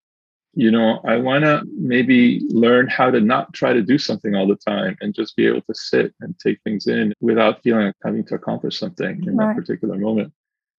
You 0.55 0.71
know, 0.71 1.01
I 1.05 1.17
want 1.17 1.45
to 1.45 1.63
maybe 1.77 2.41
learn 2.49 2.89
how 2.89 3.11
to 3.11 3.21
not 3.21 3.53
try 3.53 3.73
to 3.73 3.83
do 3.83 3.97
something 3.97 4.35
all 4.35 4.49
the 4.49 4.57
time 4.57 4.97
and 5.01 5.15
just 5.15 5.37
be 5.37 5.47
able 5.47 5.61
to 5.63 5.75
sit 5.75 6.15
and 6.21 6.35
take 6.39 6.61
things 6.63 6.89
in 6.89 7.15
without 7.21 7.63
feeling 7.63 7.87
like 7.87 7.95
having 8.03 8.25
to 8.25 8.35
accomplish 8.35 8.79
something 8.79 9.23
in 9.25 9.37
right. 9.37 9.49
that 9.49 9.57
particular 9.57 9.97
moment. 9.97 10.33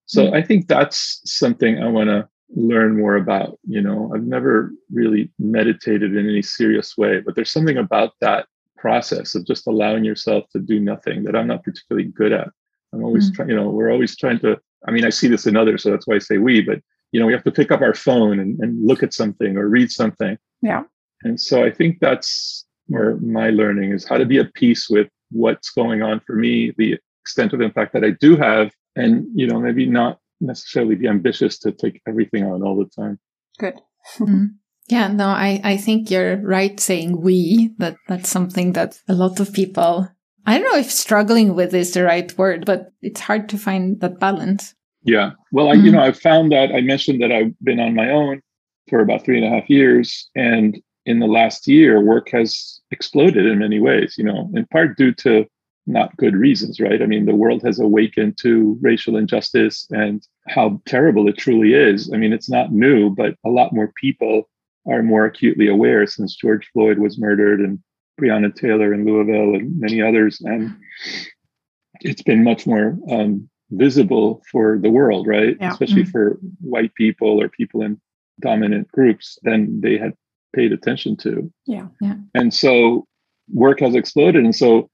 So 0.05 0.25
mm-hmm. 0.25 0.35
I 0.35 0.41
think 0.41 0.67
that's 0.67 1.21
something 1.23 1.81
I 1.81 1.87
want 1.87 2.09
to 2.09 2.27
learn 2.55 2.97
more 2.97 3.15
about. 3.15 3.59
You 3.67 3.81
know, 3.81 4.11
I've 4.13 4.23
never 4.23 4.71
really 4.91 5.31
meditated 5.39 6.15
in 6.15 6.29
any 6.29 6.41
serious 6.41 6.97
way, 6.97 7.21
but 7.21 7.35
there's 7.35 7.51
something 7.51 7.77
about 7.77 8.13
that 8.21 8.47
process 8.77 9.35
of 9.35 9.45
just 9.45 9.67
allowing 9.67 10.03
yourself 10.03 10.45
to 10.51 10.59
do 10.59 10.79
nothing 10.79 11.23
that 11.23 11.35
I'm 11.35 11.47
not 11.47 11.63
particularly 11.63 12.07
good 12.07 12.31
at. 12.31 12.49
I'm 12.93 13.03
always 13.03 13.29
mm. 13.29 13.35
trying, 13.35 13.49
you 13.49 13.55
know, 13.55 13.69
we're 13.69 13.91
always 13.91 14.15
trying 14.15 14.39
to, 14.39 14.57
I 14.87 14.91
mean, 14.91 15.05
I 15.05 15.09
see 15.09 15.27
this 15.27 15.45
in 15.45 15.57
others, 15.57 15.83
so 15.83 15.91
that's 15.91 16.07
why 16.07 16.15
I 16.15 16.19
say 16.19 16.37
we, 16.37 16.61
but, 16.61 16.79
you 17.11 17.19
know, 17.19 17.25
we 17.25 17.33
have 17.33 17.43
to 17.43 17.51
pick 17.51 17.71
up 17.71 17.81
our 17.81 17.93
phone 17.93 18.39
and, 18.39 18.59
and 18.61 18.87
look 18.87 19.03
at 19.03 19.13
something 19.13 19.57
or 19.57 19.67
read 19.67 19.91
something. 19.91 20.37
Yeah. 20.61 20.83
And 21.23 21.39
so 21.39 21.63
I 21.63 21.71
think 21.71 21.99
that's 21.99 22.65
where 22.87 23.17
my 23.17 23.49
learning 23.49 23.91
is 23.91 24.07
how 24.07 24.17
to 24.17 24.25
be 24.25 24.39
at 24.39 24.53
peace 24.53 24.89
with 24.89 25.09
what's 25.29 25.69
going 25.69 26.01
on 26.01 26.21
for 26.21 26.35
me, 26.35 26.73
the 26.77 26.97
extent 27.21 27.53
of 27.53 27.61
impact 27.61 27.93
that 27.93 28.03
I 28.03 28.11
do 28.11 28.37
have, 28.37 28.71
and, 28.95 29.27
you 29.35 29.45
know, 29.45 29.59
maybe 29.59 29.85
not 29.85 30.17
necessarily 30.41 30.95
be 30.95 31.07
ambitious 31.07 31.57
to 31.59 31.71
take 31.71 32.01
everything 32.07 32.43
on 32.43 32.63
all 32.63 32.77
the 32.77 32.89
time. 33.01 33.19
Good. 33.57 33.79
mm. 34.17 34.49
Yeah, 34.89 35.07
no, 35.07 35.27
I, 35.27 35.61
I 35.63 35.77
think 35.77 36.09
you're 36.09 36.37
right 36.37 36.79
saying 36.79 37.21
we, 37.21 37.75
that 37.77 37.95
that's 38.07 38.27
something 38.27 38.73
that 38.73 38.99
a 39.07 39.13
lot 39.13 39.39
of 39.39 39.53
people, 39.53 40.09
I 40.47 40.57
don't 40.57 40.73
know 40.73 40.79
if 40.79 40.89
struggling 40.89 41.53
with 41.53 41.75
is 41.75 41.91
the 41.93 42.03
right 42.03 42.35
word, 42.39 42.65
but 42.65 42.91
it's 43.03 43.19
hard 43.19 43.49
to 43.49 43.57
find 43.59 44.01
that 44.01 44.19
balance. 44.19 44.73
Yeah. 45.03 45.33
Well, 45.51 45.69
I, 45.69 45.75
mm-hmm. 45.75 45.85
you 45.85 45.91
know, 45.91 46.01
I've 46.01 46.19
found 46.19 46.51
that 46.53 46.71
I 46.73 46.81
mentioned 46.81 47.21
that 47.21 47.31
I've 47.31 47.53
been 47.63 47.79
on 47.79 47.93
my 47.93 48.09
own 48.09 48.41
for 48.89 48.99
about 48.99 49.23
three 49.23 49.37
and 49.37 49.45
a 49.45 49.55
half 49.55 49.69
years. 49.69 50.27
And 50.35 50.81
in 51.05 51.19
the 51.19 51.27
last 51.27 51.67
year, 51.67 52.01
work 52.01 52.29
has 52.31 52.81
exploded 52.91 53.45
in 53.45 53.59
many 53.59 53.79
ways, 53.79 54.15
you 54.17 54.23
know, 54.23 54.49
in 54.55 54.65
part 54.67 54.97
due 54.97 55.13
to 55.15 55.45
not 55.89 56.15
good 56.17 56.35
reasons, 56.35 56.79
right? 56.79 57.01
I 57.01 57.05
mean, 57.05 57.25
the 57.25 57.35
world 57.35 57.61
has 57.63 57.79
awakened 57.79 58.37
to 58.41 58.77
racial 58.81 59.17
injustice 59.17 59.87
and 59.89 60.25
how 60.47 60.81
terrible 60.85 61.27
it 61.27 61.37
truly 61.37 61.73
is. 61.73 62.11
I 62.13 62.17
mean, 62.17 62.31
it's 62.31 62.49
not 62.49 62.71
new, 62.71 63.09
but 63.09 63.35
a 63.45 63.49
lot 63.49 63.73
more 63.73 63.91
people 63.95 64.47
are 64.89 65.03
more 65.03 65.25
acutely 65.25 65.67
aware 65.67 66.05
since 66.05 66.35
George 66.35 66.69
Floyd 66.71 66.99
was 66.99 67.19
murdered 67.19 67.59
and 67.59 67.79
Breonna 68.21 68.53
Taylor 68.55 68.93
in 68.93 69.05
Louisville 69.05 69.55
and 69.55 69.79
many 69.79 70.01
others. 70.01 70.39
And 70.41 70.75
it's 72.01 72.21
been 72.21 72.43
much 72.43 72.67
more 72.67 72.97
um, 73.09 73.49
visible 73.71 74.43
for 74.51 74.77
the 74.79 74.89
world, 74.91 75.27
right? 75.27 75.57
Yeah. 75.59 75.71
Especially 75.71 76.03
mm-hmm. 76.03 76.11
for 76.11 76.39
white 76.61 76.93
people 76.95 77.41
or 77.41 77.49
people 77.49 77.81
in 77.81 77.99
dominant 78.39 78.91
groups 78.91 79.39
than 79.43 79.81
they 79.81 79.97
had 79.97 80.13
paid 80.55 80.71
attention 80.71 81.17
to. 81.17 81.51
Yeah. 81.65 81.87
Yeah. 81.99 82.15
And 82.35 82.53
so 82.53 83.05
work 83.51 83.79
has 83.79 83.95
exploded. 83.95 84.43
And 84.43 84.55
so 84.55 84.89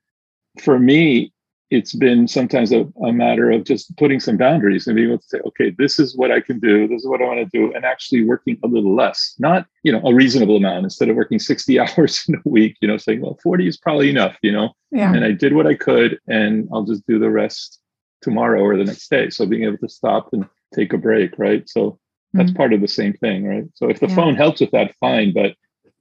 for 0.59 0.79
me, 0.79 1.33
it's 1.71 1.93
been 1.93 2.27
sometimes 2.27 2.71
a, 2.71 2.87
a, 3.03 3.11
matter 3.11 3.49
of 3.51 3.63
just 3.63 3.95
putting 3.97 4.19
some 4.19 4.37
boundaries 4.37 4.85
and 4.85 4.95
being 4.95 5.09
able 5.09 5.17
to 5.17 5.27
say, 5.27 5.39
okay, 5.45 5.71
this 5.77 5.99
is 5.99 6.15
what 6.15 6.31
I 6.31 6.39
can 6.39 6.59
do, 6.59 6.87
this 6.87 7.01
is 7.01 7.07
what 7.07 7.21
I 7.21 7.25
want 7.25 7.39
to 7.39 7.57
do, 7.57 7.73
and 7.73 7.83
actually 7.83 8.23
working 8.23 8.57
a 8.63 8.67
little 8.67 8.95
less, 8.95 9.33
not 9.39 9.65
you 9.83 9.91
know 9.91 10.01
a 10.05 10.13
reasonable 10.13 10.57
amount. 10.57 10.83
Instead 10.83 11.09
of 11.09 11.15
working 11.15 11.39
sixty 11.39 11.79
hours 11.79 12.23
in 12.27 12.35
a 12.35 12.49
week, 12.49 12.77
you 12.81 12.87
know, 12.87 12.97
saying, 12.97 13.21
well, 13.21 13.39
forty 13.41 13.67
is 13.67 13.77
probably 13.77 14.09
enough, 14.09 14.37
you 14.41 14.51
know. 14.51 14.69
Yeah. 14.91 15.13
And 15.13 15.25
I 15.25 15.31
did 15.31 15.53
what 15.53 15.67
I 15.67 15.73
could, 15.73 16.19
and 16.27 16.69
I'll 16.71 16.83
just 16.83 17.05
do 17.07 17.19
the 17.19 17.31
rest 17.31 17.81
tomorrow 18.21 18.61
or 18.61 18.77
the 18.77 18.85
next 18.85 19.09
day. 19.09 19.29
So 19.29 19.45
being 19.45 19.63
able 19.63 19.77
to 19.79 19.89
stop 19.89 20.33
and 20.33 20.47
take 20.73 20.93
a 20.93 20.97
break, 20.97 21.37
right? 21.37 21.67
So 21.67 21.99
that's 22.33 22.49
mm-hmm. 22.49 22.57
part 22.57 22.73
of 22.73 22.81
the 22.81 22.87
same 22.87 23.13
thing, 23.13 23.45
right? 23.45 23.65
So 23.73 23.89
if 23.89 23.99
the 23.99 24.07
yeah. 24.07 24.15
phone 24.15 24.35
helps 24.35 24.61
with 24.61 24.71
that, 24.71 24.95
fine, 24.99 25.33
but 25.33 25.55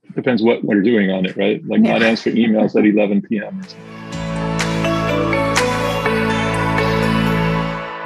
it 0.04 0.14
depends 0.14 0.42
what 0.42 0.62
we're 0.64 0.82
doing 0.82 1.10
on 1.10 1.26
it, 1.26 1.36
right? 1.36 1.64
Like 1.66 1.82
yeah. 1.82 1.92
not 1.92 2.02
answering 2.02 2.36
emails 2.36 2.76
at 2.76 2.84
11 2.84 3.22
p.m. 3.22 3.62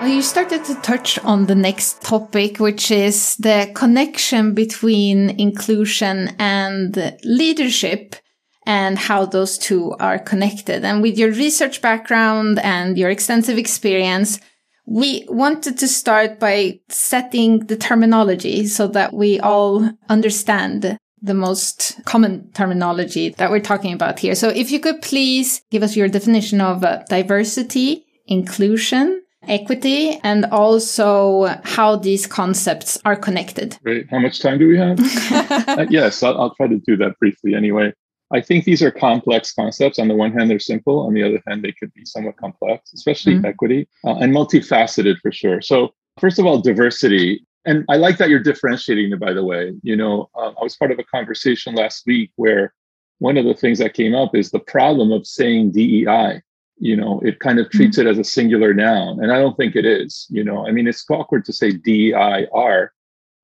you 0.08 0.22
started 0.22 0.64
to 0.64 0.74
touch 0.76 1.18
on 1.20 1.46
the 1.46 1.54
next 1.54 2.02
topic, 2.02 2.58
which 2.58 2.90
is 2.90 3.36
the 3.36 3.70
connection 3.74 4.54
between 4.54 5.30
inclusion 5.38 6.34
and 6.38 7.16
leadership 7.24 8.16
and 8.64 8.98
how 8.98 9.24
those 9.24 9.58
two 9.58 9.94
are 10.00 10.18
connected. 10.18 10.84
And 10.84 11.02
with 11.02 11.18
your 11.18 11.30
research 11.30 11.80
background 11.82 12.58
and 12.58 12.96
your 12.96 13.10
extensive 13.10 13.58
experience, 13.58 14.40
we 14.86 15.26
wanted 15.28 15.78
to 15.78 15.88
start 15.88 16.38
by 16.38 16.80
setting 16.88 17.60
the 17.66 17.76
terminology 17.76 18.66
so 18.66 18.88
that 18.88 19.12
we 19.12 19.38
all 19.40 19.90
understand 20.08 20.98
the 21.20 21.34
most 21.34 22.00
common 22.04 22.50
terminology 22.52 23.30
that 23.30 23.50
we're 23.50 23.60
talking 23.60 23.92
about 23.92 24.18
here. 24.18 24.34
So 24.34 24.48
if 24.48 24.70
you 24.70 24.80
could 24.80 25.02
please 25.02 25.62
give 25.70 25.82
us 25.82 25.96
your 25.96 26.08
definition 26.08 26.60
of 26.60 26.84
uh, 26.84 27.02
diversity, 27.08 28.06
inclusion, 28.26 29.22
equity 29.48 30.18
and 30.22 30.44
also 30.46 31.46
how 31.64 31.96
these 31.96 32.26
concepts 32.26 32.98
are 33.04 33.16
connected. 33.16 33.78
Great. 33.82 34.08
How 34.10 34.18
much 34.18 34.40
time 34.40 34.58
do 34.58 34.68
we 34.68 34.76
have? 34.76 34.98
uh, 35.68 35.86
yes, 35.90 36.22
I'll, 36.22 36.40
I'll, 36.40 36.54
try 36.54 36.66
to 36.66 36.78
do 36.78 36.96
that 36.98 37.18
briefly 37.18 37.54
anyway. 37.54 37.92
I 38.30 38.40
think 38.40 38.64
these 38.64 38.82
are 38.82 38.90
complex 38.90 39.52
concepts. 39.52 39.98
On 39.98 40.08
the 40.08 40.14
one 40.14 40.32
hand, 40.32 40.50
they're 40.50 40.58
simple. 40.58 41.06
On 41.06 41.14
the 41.14 41.22
other 41.22 41.42
hand, 41.46 41.62
they 41.62 41.72
could 41.72 41.92
be 41.94 42.04
somewhat 42.04 42.36
complex, 42.36 42.92
especially 42.92 43.34
mm-hmm. 43.34 43.46
equity 43.46 43.88
uh, 44.04 44.16
and 44.16 44.34
multifaceted 44.34 45.18
for 45.20 45.32
sure. 45.32 45.62
So, 45.62 45.94
first 46.18 46.38
of 46.38 46.46
all, 46.46 46.60
diversity. 46.60 47.44
And 47.64 47.84
I 47.88 47.96
like 47.96 48.18
that 48.18 48.28
you're 48.28 48.38
differentiating 48.38 49.12
it, 49.12 49.20
by 49.20 49.32
the 49.32 49.44
way. 49.44 49.72
You 49.82 49.96
know, 49.96 50.30
uh, 50.34 50.52
I 50.58 50.62
was 50.62 50.76
part 50.76 50.90
of 50.90 50.98
a 50.98 51.04
conversation 51.04 51.74
last 51.74 52.06
week 52.06 52.30
where 52.36 52.74
one 53.18 53.36
of 53.36 53.44
the 53.44 53.54
things 53.54 53.78
that 53.78 53.94
came 53.94 54.14
up 54.14 54.34
is 54.34 54.50
the 54.50 54.60
problem 54.60 55.10
of 55.10 55.26
saying 55.26 55.72
DEI 55.72 56.40
you 56.80 56.96
know 56.96 57.20
it 57.24 57.40
kind 57.40 57.58
of 57.58 57.66
hmm. 57.66 57.78
treats 57.78 57.98
mm-hmm. 57.98 58.08
it 58.08 58.10
as 58.10 58.18
a 58.18 58.24
singular 58.24 58.72
noun 58.72 59.22
and 59.22 59.32
i 59.32 59.38
don't 59.38 59.56
think 59.56 59.76
it 59.76 59.84
is 59.84 60.26
you 60.30 60.42
know 60.42 60.66
i 60.66 60.70
mean 60.70 60.86
it's 60.86 61.04
awkward 61.10 61.44
to 61.44 61.52
say 61.52 61.70
d-i-r 61.70 62.92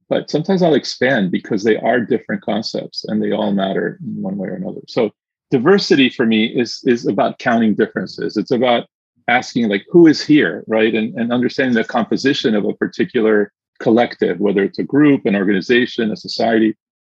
but 0.09 0.31
sometimes 0.31 0.63
i'll 0.63 0.75
expand 0.75 1.31
because 1.31 1.65
they 1.65 1.77
are 1.79 2.01
different 2.01 2.43
concepts 2.43 3.05
and 3.05 3.23
they 3.23 3.33
all 3.33 3.53
matter 3.53 3.99
in 4.05 4.23
one 4.23 4.37
way 4.37 4.49
or 4.49 4.55
another 4.55 4.81
so 4.89 5.11
diversity 5.51 6.09
for 6.09 6.27
me 6.27 6.47
is 6.47 6.81
is 6.85 7.07
about 7.07 7.39
counting 7.39 7.75
differences 7.75 8.37
it's 8.37 8.51
about 8.51 8.87
asking 9.29 9.69
like 9.69 9.85
who 9.91 10.07
is 10.07 10.25
here 10.25 10.65
right 10.67 10.95
and, 10.95 11.15
and 11.19 11.33
understanding 11.33 11.75
the 11.75 11.85
composition 11.85 12.55
of 12.55 12.65
a 12.65 12.75
particular 12.75 13.53
collective 13.81 14.39
whether 14.39 14.63
it's 14.63 14.79
a 14.79 14.85
group 14.85 15.27
an 15.27 15.37
organization 15.37 16.11
a 16.11 16.17
society 16.17 16.77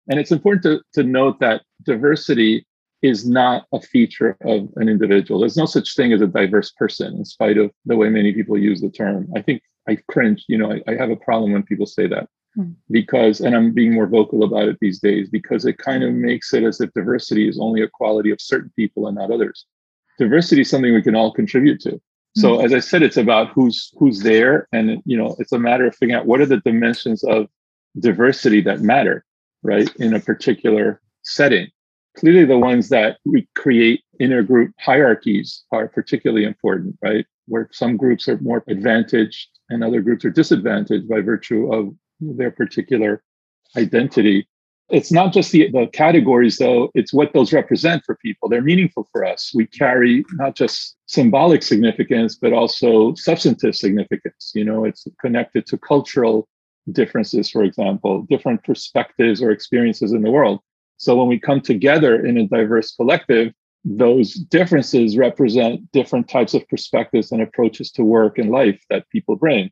and 0.09 0.21
it's 0.21 0.31
important 0.31 0.63
to, 0.63 0.81
to 0.95 1.07
note 1.07 1.41
that 1.41 1.63
diversity 1.85 2.66
is 3.03 3.29
not 3.29 3.67
a 3.73 3.81
feature 3.81 4.37
of 4.43 4.69
an 4.77 4.89
individual. 4.89 5.41
There's 5.41 5.57
no 5.57 5.67
such 5.67 5.95
thing 5.95 6.13
as 6.13 6.21
a 6.21 6.27
diverse 6.27 6.73
person, 6.73 7.15
in 7.17 7.25
spite 7.25 7.59
of 7.59 7.71
the 7.85 7.97
way 7.97 8.09
many 8.09 8.33
people 8.33 8.59
use 8.59 8.81
the 8.81 8.91
term. 8.91 9.29
I 9.37 9.43
think 9.43 9.63
I 9.89 9.97
cringe, 10.09 10.45
you 10.49 10.59
know, 10.59 10.73
I, 10.73 10.83
I 10.89 10.97
have 10.97 11.11
a 11.11 11.17
problem 11.17 11.53
when 11.53 11.63
people 11.63 11.87
say 11.87 12.07
that 12.09 12.29
mm. 12.59 12.75
because, 12.91 13.41
and 13.41 13.55
I'm 13.55 13.73
being 13.73 13.95
more 13.95 14.07
vocal 14.07 14.45
about 14.45 14.69
it 14.69 14.79
these 14.81 14.99
days, 14.99 15.29
because 15.29 15.65
it 15.65 15.79
kind 15.79 16.03
of 16.03 16.13
makes 16.13 16.53
it 16.55 16.65
as 16.65 16.81
if 16.81 16.93
diversity 16.95 17.49
is 17.49 17.59
only 17.61 17.83
a 17.83 17.89
quality 17.89 18.31
of 18.31 18.41
certain 18.41 18.73
people 18.77 19.07
and 19.07 19.17
not 19.17 19.31
others. 19.31 19.67
Diversity 20.19 20.63
is 20.63 20.71
something 20.71 20.95
we 20.95 21.03
can 21.03 21.15
all 21.15 21.33
contribute 21.33 21.81
to. 21.83 22.01
So 22.37 22.59
hmm. 22.59 22.65
as 22.65 22.73
I 22.73 22.81
said, 22.81 23.03
it's 23.03 23.17
about 23.17 23.51
who's 23.51 23.93
who's 23.99 24.21
there, 24.21 24.69
and 24.73 25.03
you 25.05 25.17
know, 25.17 25.37
it's 25.39 25.53
a 25.53 25.59
matter 25.59 25.87
of 25.87 25.95
figuring 25.95 26.19
out 26.19 26.27
what 26.27 26.41
are 26.41 26.47
the 26.47 26.61
dimensions 26.61 27.23
of 27.25 27.47
diversity 27.99 28.61
that 28.63 28.81
matter, 28.81 29.25
right, 29.63 29.95
in 29.97 30.15
a 30.15 30.21
particular 30.21 31.01
setting 31.23 31.69
clearly 32.17 32.45
the 32.45 32.59
ones 32.59 32.89
that 32.89 33.19
we 33.25 33.49
create 33.55 34.03
intergroup 34.21 34.73
hierarchies 34.81 35.65
are 35.71 35.89
particularly 35.89 36.45
important, 36.45 36.97
right? 37.03 37.27
Where 37.47 37.69
some 37.73 37.97
groups 37.97 38.29
are 38.29 38.39
more 38.39 38.65
advantaged 38.69 39.49
and 39.69 39.85
other 39.85 40.01
groups 40.01 40.25
are 40.25 40.31
disadvantaged 40.31 41.09
by 41.09 41.21
virtue 41.21 41.73
of 41.73 41.95
their 42.21 42.51
particular 42.51 43.23
identity. 43.77 44.49
It's 44.89 45.11
not 45.11 45.33
just 45.33 45.51
the, 45.51 45.71
the 45.71 45.89
categories, 45.89 46.59
though, 46.59 46.91
it's 46.95 47.13
what 47.13 47.33
those 47.33 47.53
represent 47.53 48.05
for 48.05 48.17
people. 48.17 48.49
They're 48.49 48.63
meaningful 48.63 49.09
for 49.11 49.25
us. 49.25 49.53
We 49.55 49.67
carry 49.67 50.25
not 50.35 50.55
just 50.55 50.97
symbolic 51.07 51.63
significance, 51.63 52.37
but 52.37 52.53
also 52.53 53.15
substantive 53.15 53.75
significance. 53.75 54.53
You 54.55 54.65
know, 54.65 54.85
it's 54.85 55.07
connected 55.21 55.67
to 55.67 55.79
cultural 55.79 56.49
differences, 56.93 57.51
for 57.51 57.65
example, 57.65 58.23
different 58.31 58.63
perspectives 58.63 59.43
or 59.43 59.51
experiences 59.51 60.13
in 60.13 60.23
the 60.23 60.31
world. 60.31 60.61
So 60.99 61.17
when 61.17 61.29
we 61.29 61.39
come 61.39 61.61
together 61.61 62.25
in 62.25 62.39
a 62.39 62.47
diverse 62.47 62.95
collective, 62.95 63.53
those 63.85 64.35
differences 64.35 65.17
represent 65.17 65.91
different 65.93 66.29
types 66.29 66.55
of 66.55 66.67
perspectives 66.69 67.31
and 67.31 67.41
approaches 67.41 67.91
to 67.93 68.05
work 68.05 68.39
and 68.39 68.51
life 68.51 68.83
that 68.91 69.09
people 69.11 69.37
bring. 69.37 69.71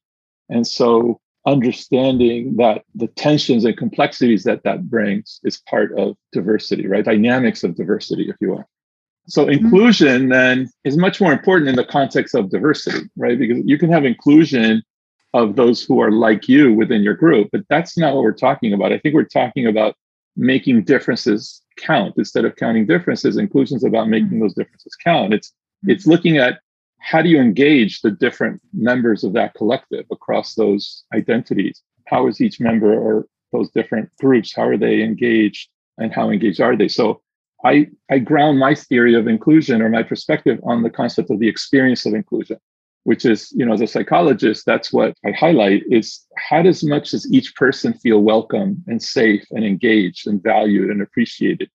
And 0.49 0.66
so 0.66 1.21
understanding 1.47 2.57
that 2.57 2.85
the 2.95 3.09
tensions 3.09 3.64
and 3.64 3.76
complexities 3.76 4.45
that 4.45 4.62
that 4.62 4.88
brings 4.88 5.40
is 5.45 5.61
part 5.69 5.99
of 5.99 6.16
diversity, 6.33 6.87
right? 6.87 7.04
Dynamics 7.04 7.64
of 7.64 7.75
diversity, 7.75 8.28
if 8.28 8.37
you 8.40 8.50
will. 8.50 8.64
So 9.26 9.47
mm-hmm. 9.47 9.64
inclusion 9.64 10.28
then 10.28 10.71
is 10.85 10.97
much 10.97 11.21
more 11.21 11.33
important 11.33 11.69
in 11.69 11.76
the 11.76 11.85
context 11.85 12.35
of 12.35 12.50
diversity, 12.50 13.09
right? 13.16 13.38
Because 13.38 13.62
you 13.64 13.78
can 13.78 13.90
have 13.90 14.04
inclusion 14.04 14.83
of 15.33 15.57
those 15.57 15.83
who 15.83 16.00
are 16.00 16.12
like 16.12 16.49
you 16.49 16.73
within 16.73 17.02
your 17.02 17.14
group, 17.14 17.49
but 17.50 17.62
that's 17.69 17.99
not 17.99 18.14
what 18.14 18.23
we're 18.23 18.33
talking 18.33 18.73
about. 18.73 18.93
I 18.93 18.99
think 18.99 19.14
we're 19.14 19.25
talking 19.25 19.66
about 19.66 19.97
making 20.37 20.85
differences 20.85 21.62
count 21.76 22.14
instead 22.17 22.45
of 22.45 22.57
counting 22.57 22.87
differences 22.87 23.37
inclusion 23.37 23.76
is 23.76 23.85
about 23.85 24.09
making 24.09 24.29
mm-hmm. 24.29 24.41
those 24.41 24.55
differences 24.55 24.95
count 25.03 25.33
it's 25.35 25.49
mm-hmm. 25.49 25.91
it's 25.91 26.07
looking 26.07 26.38
at 26.38 26.61
how 27.00 27.21
do 27.21 27.29
you 27.29 27.38
engage 27.38 28.00
the 28.00 28.11
different 28.11 28.61
members 28.73 29.25
of 29.25 29.33
that 29.33 29.55
collective 29.55 30.07
across 30.11 30.55
those 30.55 31.05
identities 31.14 31.83
how 32.07 32.26
is 32.26 32.41
each 32.41 32.61
member 32.61 32.93
or 32.93 33.26
those 33.53 33.71
different 33.71 34.09
groups 34.21 34.55
how 34.55 34.62
are 34.62 34.76
they 34.76 35.03
engaged 35.03 35.69
and 35.99 36.12
how 36.12 36.31
engaged 36.31 36.61
are 36.61 36.76
they 36.76 36.88
so 36.88 37.21
i 37.64 37.88
i 38.11 38.19
ground 38.19 38.59
my 38.59 38.75
theory 38.75 39.14
of 39.14 39.26
inclusion 39.26 39.83
or 39.83 39.88
my 39.88 40.03
perspective 40.03 40.59
on 40.64 40.83
the 40.83 40.91
concept 40.91 41.31
of 41.31 41.38
the 41.38 41.49
experience 41.49 42.07
of 42.07 42.14
inclusion 42.14 42.59
which 43.05 43.25
is, 43.25 43.53
you 43.53 43.65
know, 43.65 43.73
as 43.73 43.81
a 43.81 43.87
psychologist, 43.87 44.65
that's 44.67 44.93
what 44.93 45.15
I 45.25 45.31
highlight 45.31 45.83
is 45.91 46.21
how 46.37 46.63
does 46.63 46.83
much 46.83 47.15
as 47.15 47.31
each 47.33 47.55
person 47.55 47.93
feel 47.95 48.21
welcome 48.21 48.83
and 48.87 49.03
safe 49.03 49.45
and 49.51 49.65
engaged 49.65 50.27
and 50.27 50.43
valued 50.43 50.91
and 50.91 51.01
appreciated 51.01 51.71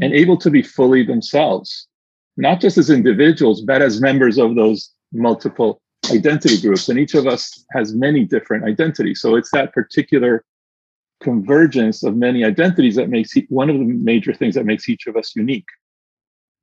and 0.00 0.12
able 0.14 0.36
to 0.38 0.50
be 0.50 0.62
fully 0.62 1.04
themselves, 1.04 1.86
not 2.36 2.60
just 2.60 2.78
as 2.78 2.90
individuals, 2.90 3.60
but 3.60 3.82
as 3.82 4.00
members 4.00 4.38
of 4.38 4.54
those 4.54 4.90
multiple 5.12 5.80
identity 6.10 6.60
groups, 6.60 6.88
and 6.88 6.98
each 6.98 7.14
of 7.14 7.26
us 7.26 7.64
has 7.72 7.94
many 7.94 8.24
different 8.24 8.64
identities. 8.64 9.20
So 9.20 9.36
it's 9.36 9.50
that 9.52 9.72
particular 9.72 10.44
convergence 11.20 12.02
of 12.02 12.16
many 12.16 12.44
identities 12.44 12.96
that 12.96 13.10
makes 13.10 13.34
one 13.48 13.68
of 13.68 13.78
the 13.78 13.84
major 13.84 14.32
things 14.32 14.54
that 14.54 14.64
makes 14.64 14.88
each 14.88 15.06
of 15.06 15.16
us 15.16 15.36
unique. 15.36 15.68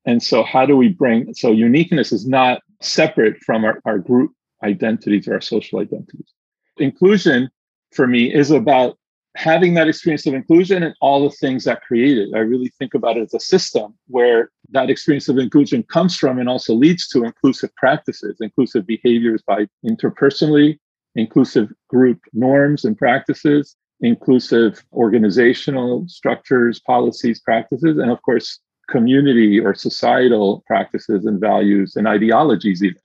And 0.05 0.23
so, 0.23 0.43
how 0.43 0.65
do 0.65 0.75
we 0.75 0.89
bring 0.89 1.33
so 1.33 1.51
uniqueness 1.51 2.11
is 2.11 2.27
not 2.27 2.61
separate 2.81 3.37
from 3.43 3.65
our, 3.65 3.81
our 3.85 3.99
group 3.99 4.31
identities 4.63 5.27
or 5.27 5.35
our 5.35 5.41
social 5.41 5.79
identities? 5.79 6.33
Inclusion 6.77 7.49
for 7.93 8.07
me 8.07 8.33
is 8.33 8.51
about 8.51 8.97
having 9.35 9.75
that 9.75 9.87
experience 9.87 10.25
of 10.25 10.33
inclusion 10.33 10.81
and 10.81 10.95
all 10.99 11.23
the 11.23 11.35
things 11.35 11.63
that 11.65 11.83
create 11.83 12.17
it. 12.17 12.29
I 12.33 12.39
really 12.39 12.71
think 12.79 12.95
about 12.95 13.17
it 13.17 13.21
as 13.21 13.33
a 13.35 13.39
system 13.39 13.93
where 14.07 14.49
that 14.71 14.89
experience 14.89 15.29
of 15.29 15.37
inclusion 15.37 15.83
comes 15.83 16.17
from 16.17 16.39
and 16.39 16.49
also 16.49 16.73
leads 16.73 17.07
to 17.09 17.23
inclusive 17.23 17.73
practices, 17.75 18.37
inclusive 18.41 18.87
behaviors 18.87 19.43
by 19.45 19.67
interpersonally, 19.85 20.79
inclusive 21.13 21.71
group 21.87 22.19
norms 22.33 22.83
and 22.83 22.97
practices, 22.97 23.75
inclusive 24.01 24.83
organizational 24.91 26.05
structures, 26.07 26.79
policies, 26.79 27.39
practices, 27.39 27.97
and 27.99 28.09
of 28.09 28.21
course, 28.23 28.59
community 28.89 29.59
or 29.59 29.73
societal 29.73 30.63
practices 30.65 31.25
and 31.25 31.39
values 31.39 31.95
and 31.95 32.07
ideologies, 32.07 32.83
even. 32.83 33.01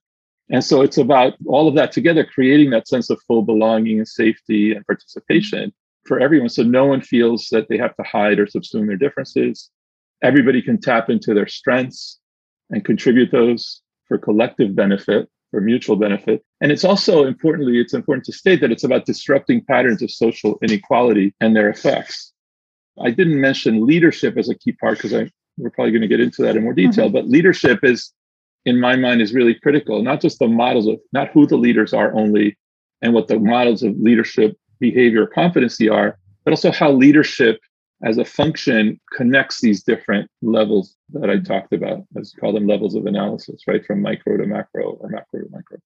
And 0.51 0.65
so 0.65 0.83
it's 0.83 0.99
about 0.99 1.35
all 1.47 1.69
of 1.69 1.75
that 1.77 1.93
together, 1.93 2.25
creating 2.25 2.71
that 2.71 2.89
sense 2.89 3.11
of 3.11 3.21
full 3.27 3.43
belonging 3.43 3.99
and 3.99 4.09
safety 4.09 4.73
and 4.73 4.87
participation 4.87 5.73
for 6.05 6.21
everyone. 6.21 6.49
So 6.49 6.63
no 6.63 6.85
one 6.85 7.01
feels 7.01 7.49
that 7.53 7.69
they 7.69 7.79
have 7.79 7.97
to 7.97 8.03
hide 8.03 8.39
or 8.39 8.47
subsume 8.47 8.87
their 8.87 8.97
differences. 8.97 9.71
Everybody 10.23 10.61
can 10.61 10.81
tap 10.81 11.09
into 11.09 11.33
their 11.33 11.47
strengths 11.47 12.19
and 12.71 12.85
contribute 12.85 13.31
those 13.33 13.81
for 14.09 14.19
collective 14.19 14.75
benefit, 14.75 15.29
for 15.51 15.61
mutual 15.61 15.97
benefit. 15.97 16.45
And 16.61 16.71
it's 16.71 16.85
also 16.85 17.25
importantly, 17.25 17.79
it's 17.79 17.95
important 17.95 18.25
to 18.27 18.33
state 18.33 18.61
that 18.61 18.73
it's 18.73 18.85
about 18.85 19.07
disrupting 19.07 19.65
patterns 19.65 20.03
of 20.03 20.11
social 20.11 20.59
inequality 20.63 21.35
and 21.41 21.57
their 21.57 21.71
effects. 21.71 22.33
I 23.03 23.11
didn't 23.11 23.41
mention 23.41 23.87
leadership 23.87 24.37
as 24.37 24.49
a 24.49 24.55
key 24.55 24.73
part 24.73 24.99
because 24.99 25.15
I 25.15 25.31
we're 25.57 25.71
probably 25.71 25.93
going 25.93 26.03
to 26.03 26.09
get 26.09 26.21
into 26.21 26.43
that 26.43 26.57
in 26.57 26.63
more 26.63 26.73
detail, 26.73 27.07
mm-hmm. 27.07 27.15
but 27.15 27.29
leadership 27.29 27.81
is 27.83 28.13
in 28.65 28.79
my 28.79 28.97
mind 28.97 29.21
is 29.21 29.35
really 29.35 29.55
critical, 29.55 30.03
not 30.03 30.21
just 30.21 30.39
the 30.39 30.49
models 30.49 30.87
of 30.87 30.99
not 31.13 31.31
who 31.31 31.47
the 31.47 31.57
leaders 31.57 31.93
are 31.93 32.15
only 32.15 32.57
and 33.01 33.13
what 33.13 33.29
the 33.29 33.39
models 33.39 33.83
of 33.83 33.97
leadership 33.99 34.57
behavior 34.79 35.27
competency 35.27 35.89
are, 35.89 36.19
but 36.45 36.53
also 36.53 36.71
how 36.71 36.91
leadership 36.91 37.59
as 38.05 38.19
a 38.19 38.25
function 38.25 39.01
connects 39.17 39.61
these 39.61 39.83
different 39.83 40.29
levels 40.43 40.97
that 41.11 41.31
I 41.31 41.39
talked 41.39 41.73
about. 41.73 42.05
Let's 42.15 42.35
call 42.35 42.53
them 42.53 42.67
levels 42.67 42.95
of 42.95 43.07
analysis, 43.07 43.63
right? 43.67 43.85
From 43.85 44.03
micro 44.03 44.37
to 44.37 44.47
macro 44.47 44.93
or 44.93 45.09
macro 45.09 45.41
to 45.41 45.49
micro. 45.51 45.79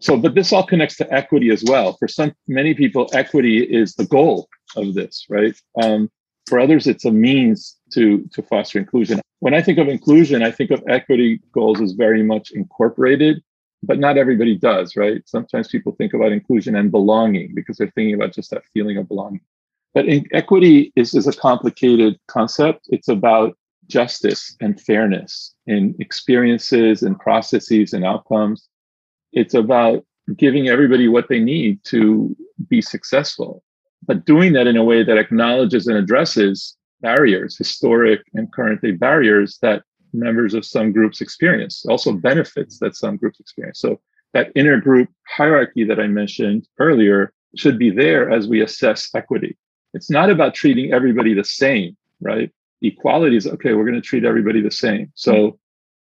So, 0.00 0.16
but 0.16 0.34
this 0.34 0.52
all 0.52 0.66
connects 0.66 0.96
to 0.96 1.12
equity 1.12 1.50
as 1.50 1.64
well. 1.64 1.96
For 1.98 2.08
some, 2.08 2.34
many 2.48 2.74
people, 2.74 3.08
equity 3.12 3.62
is 3.62 3.94
the 3.94 4.06
goal 4.06 4.48
of 4.76 4.94
this, 4.94 5.26
right? 5.28 5.54
Um, 5.80 6.10
for 6.46 6.58
others, 6.58 6.86
it's 6.86 7.04
a 7.04 7.10
means 7.10 7.76
to 7.92 8.28
to 8.32 8.42
foster 8.42 8.78
inclusion. 8.78 9.20
When 9.40 9.54
I 9.54 9.62
think 9.62 9.78
of 9.78 9.88
inclusion, 9.88 10.42
I 10.42 10.50
think 10.50 10.70
of 10.70 10.82
equity 10.88 11.40
goals 11.52 11.80
as 11.80 11.92
very 11.92 12.22
much 12.22 12.50
incorporated 12.52 13.42
but 13.86 13.98
not 13.98 14.16
everybody 14.16 14.56
does, 14.56 14.96
right? 14.96 15.22
Sometimes 15.26 15.68
people 15.68 15.92
think 15.92 16.14
about 16.14 16.32
inclusion 16.32 16.74
and 16.76 16.90
belonging 16.90 17.54
because 17.54 17.76
they're 17.76 17.92
thinking 17.94 18.14
about 18.14 18.32
just 18.32 18.50
that 18.50 18.64
feeling 18.72 18.96
of 18.96 19.08
belonging. 19.08 19.40
But 19.92 20.06
equity 20.32 20.92
is, 20.96 21.14
is 21.14 21.26
a 21.26 21.32
complicated 21.32 22.18
concept. 22.26 22.86
It's 22.88 23.08
about 23.08 23.56
justice 23.86 24.56
and 24.60 24.80
fairness 24.80 25.54
in 25.66 25.94
experiences 26.00 27.02
and 27.02 27.18
processes 27.18 27.92
and 27.92 28.04
outcomes. 28.04 28.68
It's 29.32 29.54
about 29.54 30.04
giving 30.36 30.68
everybody 30.68 31.06
what 31.06 31.28
they 31.28 31.38
need 31.38 31.84
to 31.84 32.34
be 32.68 32.80
successful, 32.80 33.62
but 34.06 34.24
doing 34.24 34.52
that 34.54 34.66
in 34.66 34.76
a 34.76 34.84
way 34.84 35.02
that 35.02 35.18
acknowledges 35.18 35.86
and 35.86 35.96
addresses 35.96 36.76
barriers, 37.00 37.56
historic 37.56 38.22
and 38.34 38.52
current 38.52 38.80
day 38.80 38.92
barriers 38.92 39.58
that 39.62 39.82
members 40.12 40.54
of 40.54 40.64
some 40.64 40.92
groups 40.92 41.20
experience, 41.20 41.84
also 41.88 42.12
benefits 42.12 42.78
that 42.78 42.96
some 42.96 43.16
groups 43.16 43.40
experience. 43.40 43.80
So 43.80 44.00
that 44.32 44.54
intergroup 44.54 45.08
hierarchy 45.28 45.84
that 45.84 46.00
I 46.00 46.06
mentioned 46.06 46.66
earlier 46.78 47.32
should 47.56 47.78
be 47.78 47.90
there 47.90 48.30
as 48.30 48.48
we 48.48 48.62
assess 48.62 49.10
equity. 49.14 49.56
It's 49.92 50.10
not 50.10 50.30
about 50.30 50.54
treating 50.54 50.92
everybody 50.92 51.34
the 51.34 51.44
same, 51.44 51.96
right? 52.20 52.50
Equality 52.82 53.36
is 53.36 53.46
okay, 53.46 53.74
we're 53.74 53.84
going 53.84 53.94
to 53.94 54.00
treat 54.00 54.24
everybody 54.24 54.60
the 54.60 54.70
same. 54.70 55.12
So, 55.14 55.58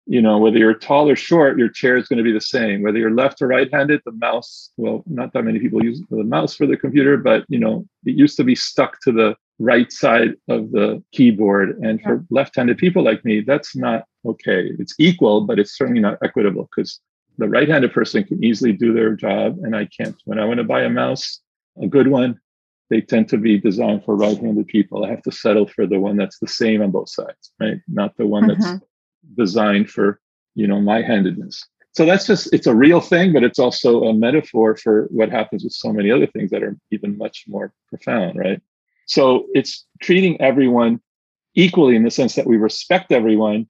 you 0.08 0.22
know, 0.22 0.38
whether 0.38 0.58
you're 0.58 0.74
tall 0.74 1.10
or 1.10 1.16
short, 1.16 1.58
your 1.58 1.70
chair 1.70 1.98
is 1.98 2.08
going 2.08 2.18
to 2.18 2.24
be 2.24 2.32
the 2.32 2.42
same. 2.42 2.82
Whether 2.82 3.00
you're 3.00 3.12
left 3.12 3.42
or 3.42 3.48
right 3.48 3.72
handed, 3.72 4.02
the 4.06 4.14
mouse, 4.14 4.72
well, 4.78 5.04
not 5.06 5.34
that 5.34 5.44
many 5.44 5.60
people 5.60 5.84
use 5.84 6.02
the 6.10 6.24
mouse 6.24 6.56
for 6.56 6.66
the 6.66 6.78
computer, 6.78 7.18
but, 7.18 7.46
you 7.50 7.60
know, 7.60 7.86
it 8.06 8.16
used 8.16 8.38
to 8.38 8.44
be 8.44 8.56
stuck 8.56 9.02
to 9.02 9.12
the 9.12 9.36
right 9.60 9.92
side 9.92 10.36
of 10.48 10.72
the 10.72 11.04
keyboard. 11.12 11.78
And 11.80 12.02
for 12.02 12.26
left-handed 12.30 12.78
people 12.78 13.04
like 13.04 13.26
me, 13.26 13.42
that's 13.42 13.76
not 13.76 14.06
okay. 14.26 14.72
It's 14.80 14.96
equal, 14.98 15.42
but 15.42 15.60
it's 15.60 15.78
certainly 15.78 16.02
not 16.02 16.20
equitable 16.24 16.70
because 16.74 17.00
the 17.38 17.50
right-handed 17.50 17.94
person 17.94 18.24
can 18.24 18.44
easily 18.44 18.72
do 18.72 18.94
their 18.94 19.14
job 19.16 19.58
and 19.62 19.76
I 19.76 19.86
can't. 19.86 20.16
When 20.26 20.40
I 20.40 20.46
want 20.46 20.60
to 20.60 20.64
buy 20.64 20.84
a 20.84 20.90
mouse, 20.90 21.42
a 21.82 21.88
good 21.88 22.08
one, 22.08 22.40
they 22.90 23.02
tend 23.02 23.28
to 23.30 23.38
be 23.38 23.60
designed 23.60 24.06
for 24.06 24.16
right-handed 24.16 24.68
people. 24.68 25.04
I 25.04 25.10
have 25.10 25.24
to 25.24 25.32
settle 25.32 25.68
for 25.68 25.86
the 25.86 26.00
one 26.00 26.16
that's 26.16 26.40
the 26.40 26.48
same 26.48 26.82
on 26.82 26.92
both 26.92 27.10
sides, 27.10 27.52
right? 27.60 27.80
Not 27.90 28.16
the 28.16 28.26
one 28.26 28.48
that's 28.48 28.66
mm-hmm. 28.66 28.78
Designed 29.36 29.90
for, 29.90 30.20
you 30.56 30.68
know, 30.68 30.80
my 30.80 31.02
handedness. 31.02 31.66
So 31.94 32.06
that's 32.06 32.28
just 32.28 32.54
it's 32.54 32.68
a 32.68 32.76
real 32.76 33.02
thing, 33.02 33.34
but 33.34 33.44
it's 33.44 33.58
also 33.58 34.04
a 34.04 34.14
metaphor 34.14 34.76
for 34.76 35.08
what 35.10 35.32
happens 35.32 35.64
with 35.64 35.74
so 35.74 35.92
many 35.92 36.12
other 36.12 36.28
things 36.28 36.52
that 36.52 36.62
are 36.62 36.78
even 36.92 37.18
much 37.18 37.46
more 37.48 37.74
profound, 37.90 38.38
right? 38.38 38.62
So 39.08 39.48
it's 39.54 39.86
treating 40.02 40.40
everyone 40.40 41.02
equally 41.56 41.96
in 41.96 42.04
the 42.04 42.12
sense 42.12 42.36
that 42.36 42.46
we 42.46 42.58
respect 42.58 43.12
everyone, 43.12 43.68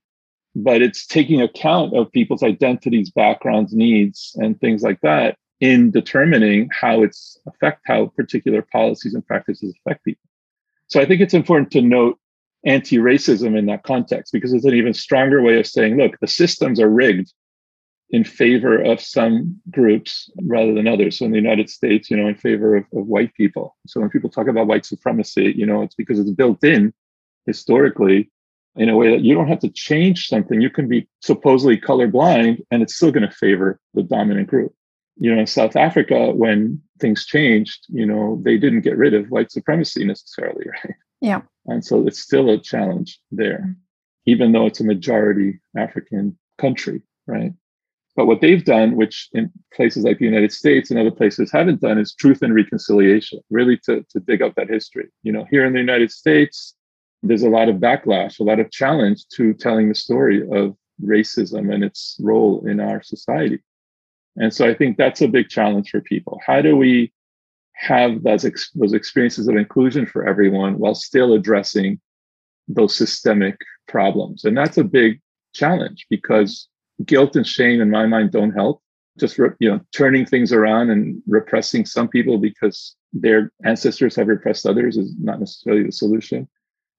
but 0.56 0.82
it's 0.82 1.08
taking 1.08 1.42
account 1.42 1.96
of 1.96 2.12
people's 2.12 2.44
identities, 2.44 3.10
backgrounds, 3.10 3.74
needs, 3.74 4.36
and 4.36 4.60
things 4.60 4.84
like 4.84 5.00
that 5.02 5.38
in 5.62 5.92
determining 5.92 6.70
how 6.72 7.04
it's 7.04 7.38
affect 7.48 7.82
how 7.86 8.08
particular 8.08 8.62
policies 8.62 9.14
and 9.14 9.26
practices 9.26 9.74
affect 9.80 10.04
people. 10.04 10.28
So 10.88 11.00
I 11.00 11.06
think 11.06 11.22
it's 11.22 11.34
important 11.34 11.72
to 11.72 11.82
note 11.82 12.20
anti-racism 12.68 13.58
in 13.58 13.66
that 13.68 13.84
context 13.84 14.34
because 14.34 14.54
it's 14.54 14.66
an 14.66 14.74
even 14.74 14.94
stronger 14.94 15.42
way 15.42 15.58
of 15.60 15.66
saying, 15.66 15.98
look, 15.98 16.20
the 16.20 16.28
systems 16.28 16.80
are 16.80 16.90
rigged 16.90 17.34
in 18.10 18.24
favor 18.24 18.78
of 18.78 19.02
some 19.02 19.60
groups 19.72 20.30
rather 20.44 20.74
than 20.74 20.88
others. 20.88 21.18
So 21.18 21.26
in 21.26 21.32
the 21.32 21.38
United 21.38 21.70
States, 21.70 22.10
you 22.10 22.18
know, 22.18 22.28
in 22.28 22.36
favor 22.36 22.76
of, 22.76 22.84
of 22.94 23.08
white 23.08 23.34
people. 23.34 23.76
So 23.88 24.00
when 24.00 24.10
people 24.10 24.30
talk 24.30 24.48
about 24.48 24.68
white 24.68 24.86
supremacy, 24.86 25.54
you 25.56 25.66
know, 25.66 25.82
it's 25.82 25.96
because 25.96 26.20
it's 26.20 26.30
built 26.30 26.64
in 26.64 26.94
historically 27.46 28.30
in 28.76 28.90
a 28.90 28.96
way 28.96 29.10
that 29.10 29.22
you 29.22 29.34
don't 29.34 29.48
have 29.48 29.60
to 29.60 29.70
change 29.70 30.28
something. 30.28 30.62
You 30.62 30.70
can 30.70 30.88
be 30.88 31.08
supposedly 31.22 31.78
colorblind 31.78 32.62
and 32.70 32.82
it's 32.82 32.96
still 32.96 33.12
going 33.12 33.28
to 33.28 33.36
favor 33.36 33.80
the 33.94 34.04
dominant 34.04 34.48
group. 34.48 34.74
You 35.18 35.34
know, 35.34 35.42
in 35.42 35.48
South 35.48 35.76
Africa, 35.76 36.32
when 36.32 36.82
things 37.00 37.26
changed, 37.26 37.86
you 37.90 38.06
know, 38.06 38.40
they 38.44 38.58
didn't 38.58 38.82
get 38.82 38.98
rid 38.98 39.14
of 39.14 39.32
white 39.32 39.52
supremacy 39.52 40.06
necessarily, 40.06 40.66
right? 40.86 40.96
Yeah. 41.22 41.42
And 41.68 41.84
so 41.84 42.08
it's 42.08 42.20
still 42.20 42.50
a 42.50 42.58
challenge 42.58 43.20
there, 43.32 43.76
even 44.26 44.52
though 44.52 44.66
it's 44.66 44.80
a 44.80 44.86
majority 44.86 45.60
African 45.76 46.38
country, 46.58 47.02
right? 47.28 47.52
But 48.16 48.26
what 48.26 48.42
they've 48.42 48.66
done, 48.66 48.96
which 48.96 49.30
in 49.34 49.52
places 49.72 50.04
like 50.04 50.18
the 50.18 50.26
United 50.26 50.52
States 50.52 50.90
and 50.90 51.00
other 51.00 51.12
places 51.12 51.52
haven't 51.52 51.82
done, 51.82 52.00
is 52.00 52.16
truth 52.16 52.42
and 52.42 52.56
reconciliation, 52.56 53.40
really 53.52 53.78
to, 53.86 54.04
to 54.10 54.20
dig 54.20 54.42
up 54.42 54.56
that 54.56 54.70
history. 54.70 55.10
You 55.22 55.32
know, 55.34 55.46
here 55.52 55.66
in 55.66 55.74
the 55.74 55.80
United 55.80 56.12
States, 56.12 56.74
there's 57.22 57.44
a 57.44 57.50
lot 57.50 57.70
of 57.70 57.76
backlash, 57.76 58.40
a 58.40 58.44
lot 58.44 58.60
of 58.60 58.72
challenge 58.72 59.28
to 59.36 59.54
telling 59.54 59.90
the 59.90 59.96
story 59.96 60.42
of 60.52 60.76
racism 61.04 61.72
and 61.72 61.84
its 61.84 62.18
role 62.20 62.66
in 62.66 62.80
our 62.80 63.04
society. 63.04 63.60
And 64.36 64.54
so 64.54 64.68
I 64.68 64.74
think 64.74 64.98
that's 64.98 65.22
a 65.22 65.28
big 65.28 65.50
challenge 65.50 65.90
for 65.90 66.02
people. 66.02 66.40
How 66.46 66.62
do 66.62 66.76
we 66.76 67.12
have 67.78 68.24
those, 68.24 68.46
ex- 68.46 68.72
those 68.72 68.94
experiences 68.94 69.48
of 69.48 69.56
inclusion 69.56 70.06
for 70.06 70.28
everyone 70.28 70.78
while 70.80 70.96
still 70.96 71.34
addressing 71.34 72.00
those 72.68 72.96
systemic 72.96 73.58
problems? 73.88 74.44
And 74.44 74.58
that's 74.58 74.78
a 74.78 74.84
big 74.84 75.22
challenge 75.54 76.06
because 76.10 76.68
guilt 77.06 77.36
and 77.36 77.46
shame 77.46 77.82
in 77.82 77.90
my 77.90 78.06
mind 78.06 78.32
don't 78.32 78.52
help 78.52 78.82
just 79.18 79.38
you 79.38 79.70
know 79.70 79.80
turning 79.94 80.26
things 80.26 80.54
around 80.54 80.90
and 80.90 81.22
repressing 81.28 81.86
some 81.86 82.08
people 82.08 82.38
because 82.38 82.96
their 83.14 83.52
ancestors 83.66 84.16
have 84.16 84.28
repressed 84.28 84.66
others 84.66 84.98
is 84.98 85.14
not 85.20 85.40
necessarily 85.40 85.84
the 85.84 85.92
solution 85.92 86.48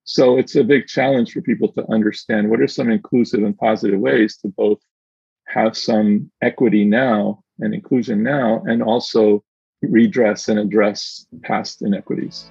so 0.04 0.38
it's 0.38 0.56
a 0.56 0.64
big 0.64 0.86
challenge 0.86 1.32
for 1.32 1.42
people 1.42 1.70
to 1.72 1.90
understand 1.90 2.48
what 2.48 2.60
are 2.60 2.68
some 2.68 2.90
inclusive 2.90 3.42
and 3.42 3.56
positive 3.58 4.00
ways 4.00 4.36
to 4.36 4.48
both 4.48 4.78
have 5.46 5.76
some 5.76 6.30
equity 6.42 6.84
now 6.84 7.42
and 7.60 7.74
inclusion 7.74 8.22
now 8.22 8.62
and 8.66 8.82
also 8.82 9.42
redress 9.82 10.48
and 10.48 10.58
address 10.58 11.26
past 11.42 11.82
inequities 11.82 12.50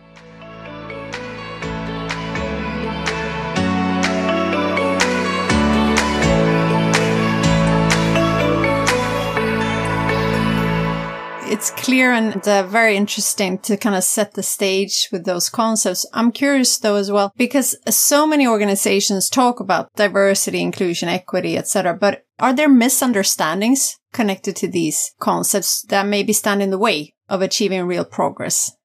it's 11.57 11.71
clear 11.71 12.11
and 12.11 12.47
uh, 12.47 12.61
very 12.67 12.95
interesting 12.95 13.57
to 13.57 13.75
kind 13.77 13.95
of 13.95 14.03
set 14.03 14.33
the 14.33 14.43
stage 14.43 15.09
with 15.11 15.25
those 15.25 15.49
concepts. 15.49 16.05
I'm 16.13 16.31
curious 16.31 16.77
though 16.77 16.95
as 16.95 17.11
well, 17.11 17.33
because 17.35 17.75
so 17.89 18.27
many 18.27 18.45
organizations 18.45 19.27
talk 19.27 19.59
about 19.59 19.91
diversity, 19.95 20.61
inclusion, 20.61 21.09
equity, 21.09 21.57
etc. 21.57 21.95
But 21.95 22.25
are 22.37 22.53
there 22.53 22.69
misunderstandings 22.69 23.97
connected 24.13 24.55
to 24.57 24.67
these 24.67 25.13
concepts 25.19 25.81
that 25.83 26.05
maybe 26.05 26.31
stand 26.31 26.61
in 26.61 26.69
the 26.69 26.77
way 26.77 27.13
of 27.29 27.41
achieving 27.41 27.83
real 27.83 28.05
progress? 28.05 28.75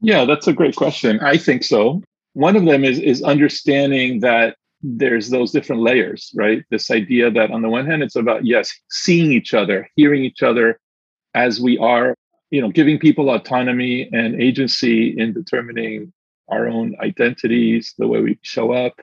Yeah, 0.00 0.24
that's 0.24 0.46
a 0.46 0.52
great 0.52 0.76
question. 0.76 1.20
I 1.20 1.36
think 1.36 1.64
so. 1.64 2.02
One 2.34 2.56
of 2.56 2.64
them 2.64 2.84
is 2.84 2.98
is 2.98 3.22
understanding 3.22 4.20
that 4.20 4.56
there's 4.82 5.30
those 5.30 5.52
different 5.52 5.82
layers, 5.82 6.30
right? 6.34 6.62
This 6.70 6.90
idea 6.90 7.30
that 7.30 7.50
on 7.50 7.62
the 7.62 7.68
one 7.68 7.86
hand, 7.86 8.02
it's 8.02 8.16
about 8.16 8.44
yes, 8.44 8.72
seeing 8.90 9.32
each 9.32 9.54
other, 9.54 9.88
hearing 9.96 10.24
each 10.24 10.42
other 10.42 10.78
as 11.34 11.60
we 11.60 11.78
are, 11.78 12.14
you 12.50 12.60
know, 12.60 12.70
giving 12.70 12.98
people 12.98 13.30
autonomy 13.30 14.08
and 14.12 14.40
agency 14.40 15.18
in 15.18 15.32
determining 15.32 16.12
our 16.48 16.68
own 16.68 16.94
identities, 17.00 17.94
the 17.98 18.06
way 18.06 18.20
we 18.20 18.38
show 18.42 18.72
up, 18.72 19.00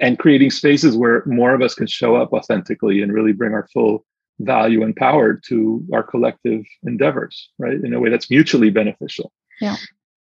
and 0.00 0.18
creating 0.18 0.50
spaces 0.50 0.96
where 0.96 1.24
more 1.24 1.54
of 1.54 1.62
us 1.62 1.74
can 1.74 1.86
show 1.86 2.16
up 2.16 2.32
authentically 2.32 3.00
and 3.00 3.12
really 3.12 3.32
bring 3.32 3.54
our 3.54 3.66
full 3.72 4.04
value 4.40 4.82
and 4.82 4.94
power 4.94 5.34
to 5.48 5.84
our 5.92 6.02
collective 6.02 6.64
endeavors, 6.82 7.50
right? 7.58 7.78
In 7.82 7.94
a 7.94 8.00
way 8.00 8.10
that's 8.10 8.30
mutually 8.30 8.70
beneficial. 8.70 9.32
Yeah. 9.60 9.76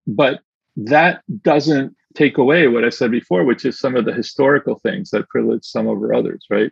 But 0.08 0.41
that 0.78 1.21
doesn't 1.41 1.95
take 2.15 2.38
away 2.38 2.67
what 2.67 2.86
I 2.86 2.89
said 2.89 3.12
before, 3.12 3.43
which 3.43 3.65
is 3.65 3.80
some 3.80 3.95
of 3.95 4.06
the 4.06 4.13
historical 4.13 4.80
things 4.80 5.10
that 5.10 5.28
privilege 5.30 5.65
some 5.65 5.88
over 5.88 6.13
others, 6.13 6.45
right? 6.49 6.71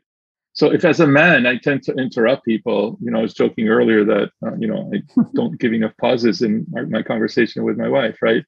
So 0.53 0.71
if 0.71 0.85
as 0.85 0.99
a 0.99 1.07
man 1.07 1.45
I 1.47 1.57
tend 1.57 1.83
to 1.83 1.93
interrupt 1.93 2.45
people, 2.45 2.97
you 3.01 3.11
know, 3.11 3.19
I 3.19 3.23
was 3.23 3.33
joking 3.33 3.69
earlier 3.69 4.05
that 4.05 4.31
uh, 4.45 4.55
you 4.57 4.67
know 4.67 4.91
I 4.93 5.23
don't 5.33 5.59
give 5.59 5.73
enough 5.73 5.93
pauses 5.99 6.41
in 6.41 6.65
my, 6.69 6.81
my 6.83 7.01
conversation 7.01 7.63
with 7.63 7.77
my 7.77 7.89
wife, 7.89 8.17
right? 8.21 8.45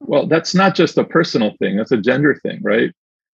Well, 0.00 0.26
that's 0.26 0.54
not 0.54 0.74
just 0.74 0.96
a 0.96 1.04
personal 1.04 1.52
thing; 1.58 1.76
that's 1.76 1.92
a 1.92 1.98
gender 1.98 2.34
thing, 2.42 2.60
right? 2.62 2.92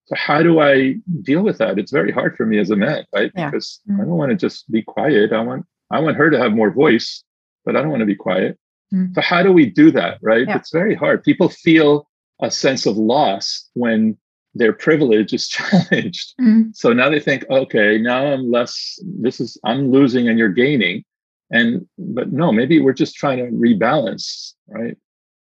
So 0.09 0.17
how 0.17 0.43
do 0.43 0.59
I 0.61 0.95
deal 1.21 1.43
with 1.43 1.59
that? 1.59 1.79
It's 1.79 1.93
very 1.93 2.11
hard 2.11 2.35
for 2.35 2.47
me 2.47 2.59
as 2.59 2.71
a 2.71 2.77
man, 2.77 3.05
right? 3.15 3.31
Yeah. 3.37 3.51
Because 3.51 3.81
mm. 3.89 3.97
I 3.97 4.05
don't 4.05 4.17
want 4.17 4.31
to 4.31 4.37
just 4.37 4.71
be 4.73 4.81
quiet. 4.81 5.33
I 5.35 5.43
want 5.43 5.67
I 5.91 6.01
want 6.01 6.17
her 6.17 6.31
to 6.31 6.39
have 6.39 6.53
more 6.53 6.71
voice, 6.71 7.23
but 7.67 7.77
I 7.77 7.83
don't 7.83 7.91
want 7.91 8.01
to 8.01 8.07
be 8.07 8.17
quiet. 8.17 8.59
Mm. 8.93 9.15
So 9.15 9.21
how 9.21 9.43
do 9.43 9.53
we 9.53 9.67
do 9.67 9.91
that, 9.91 10.19
right? 10.23 10.47
Yeah. 10.47 10.57
It's 10.57 10.73
very 10.73 10.95
hard. 10.95 11.23
People 11.23 11.51
feel 11.51 12.09
a 12.41 12.51
sense 12.51 12.87
of 12.87 12.97
loss 12.97 13.69
when 13.75 14.17
their 14.55 14.73
privilege 14.73 15.35
is 15.35 15.47
challenged. 15.57 16.35
Mm. 16.41 16.75
So 16.75 16.95
now 16.95 17.11
they 17.11 17.21
think, 17.21 17.45
okay, 17.51 17.99
now 17.99 18.33
I'm 18.33 18.51
less, 18.51 18.99
this 19.03 19.41
is, 19.41 19.59
I'm 19.65 19.93
losing 19.93 20.27
and 20.27 20.39
you're 20.39 20.49
gaining. 20.49 21.05
And, 21.51 21.87
but 21.99 22.33
no, 22.33 22.51
maybe 22.51 22.81
we're 22.81 22.95
just 22.95 23.15
trying 23.15 23.39
to 23.39 23.51
rebalance, 23.51 24.55
right? 24.69 24.97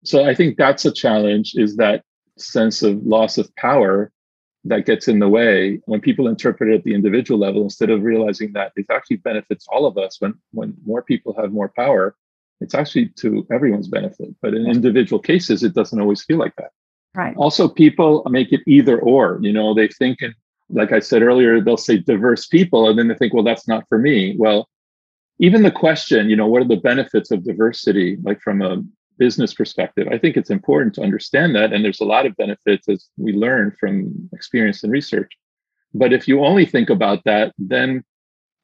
So 0.05 0.25
I 0.25 0.35
think 0.35 0.59
that's 0.59 0.85
a 0.85 0.93
challenge 0.93 1.55
is 1.57 1.77
that 1.77 2.05
sense 2.39 2.83
of 2.83 3.03
loss 3.05 3.39
of 3.39 3.55
power 3.57 4.13
that 4.65 4.87
gets 4.87 5.09
in 5.09 5.19
the 5.19 5.29
way 5.29 5.81
when 5.87 6.01
people 6.01 6.29
interpret 6.29 6.71
it 6.71 6.77
at 6.77 6.85
the 6.85 6.95
individual 6.95 7.41
level 7.41 7.63
instead 7.63 7.91
of 7.91 8.03
realizing 8.03 8.53
that 8.53 8.73
it 8.77 8.87
actually 8.91 9.17
benefits 9.17 9.67
all 9.69 9.87
of 9.87 9.97
us 9.97 10.21
when 10.21 10.35
when 10.53 10.75
more 10.85 11.03
people 11.03 11.35
have 11.41 11.53
more 11.53 11.73
power 11.75 12.15
it's 12.61 12.75
actually 12.75 13.09
to 13.09 13.47
everyone's 13.51 13.89
benefit 13.89 14.29
but 14.43 14.53
in 14.55 14.67
individual 14.67 15.19
cases 15.19 15.63
it 15.63 15.75
doesn't 15.75 16.01
always 16.01 16.23
feel 16.23 16.39
like 16.39 16.55
that 16.57 16.73
Right. 17.15 17.37
Also, 17.37 17.69
people 17.69 18.23
make 18.31 18.53
it 18.53 18.61
either 18.67 18.99
or. 18.99 19.39
You 19.43 19.53
know, 19.53 19.75
they 19.75 19.89
think, 19.89 20.23
in, 20.23 20.35
like 20.69 20.93
I 20.93 21.01
said 21.01 21.23
earlier, 21.23 21.61
they'll 21.61 21.77
say 21.77 21.99
diverse 21.99 22.47
people, 22.47 22.89
and 22.89 22.99
then 22.99 23.09
they 23.09 23.15
think, 23.15 23.35
well, 23.35 23.43
that's 23.43 23.67
not 23.67 23.89
for 23.89 23.99
me. 23.99 24.37
Well, 24.39 24.69
even 25.39 25.63
the 25.63 25.73
question, 25.73 26.31
you 26.31 26.37
know, 26.37 26.47
what 26.47 26.63
are 26.63 26.69
the 26.69 26.77
benefits 26.77 27.31
of 27.31 27.45
diversity, 27.45 28.19
like 28.23 28.41
from 28.41 28.63
a 28.63 28.83
business 29.21 29.55
perspective? 29.55 30.09
I 30.11 30.19
think 30.19 30.37
it's 30.37 30.51
important 30.51 30.95
to 30.95 31.03
understand 31.03 31.55
that. 31.55 31.73
And 31.73 31.85
there's 31.85 32.01
a 32.01 32.13
lot 32.17 32.27
of 32.27 32.37
benefits 32.37 32.89
as 32.89 33.07
we 33.17 33.33
learn 33.33 33.77
from 33.79 34.29
experience 34.33 34.83
and 34.83 34.93
research. 34.93 35.31
But 35.95 36.13
if 36.13 36.27
you 36.27 36.45
only 36.45 36.67
think 36.67 36.91
about 36.91 37.23
that, 37.25 37.53
then 37.59 38.03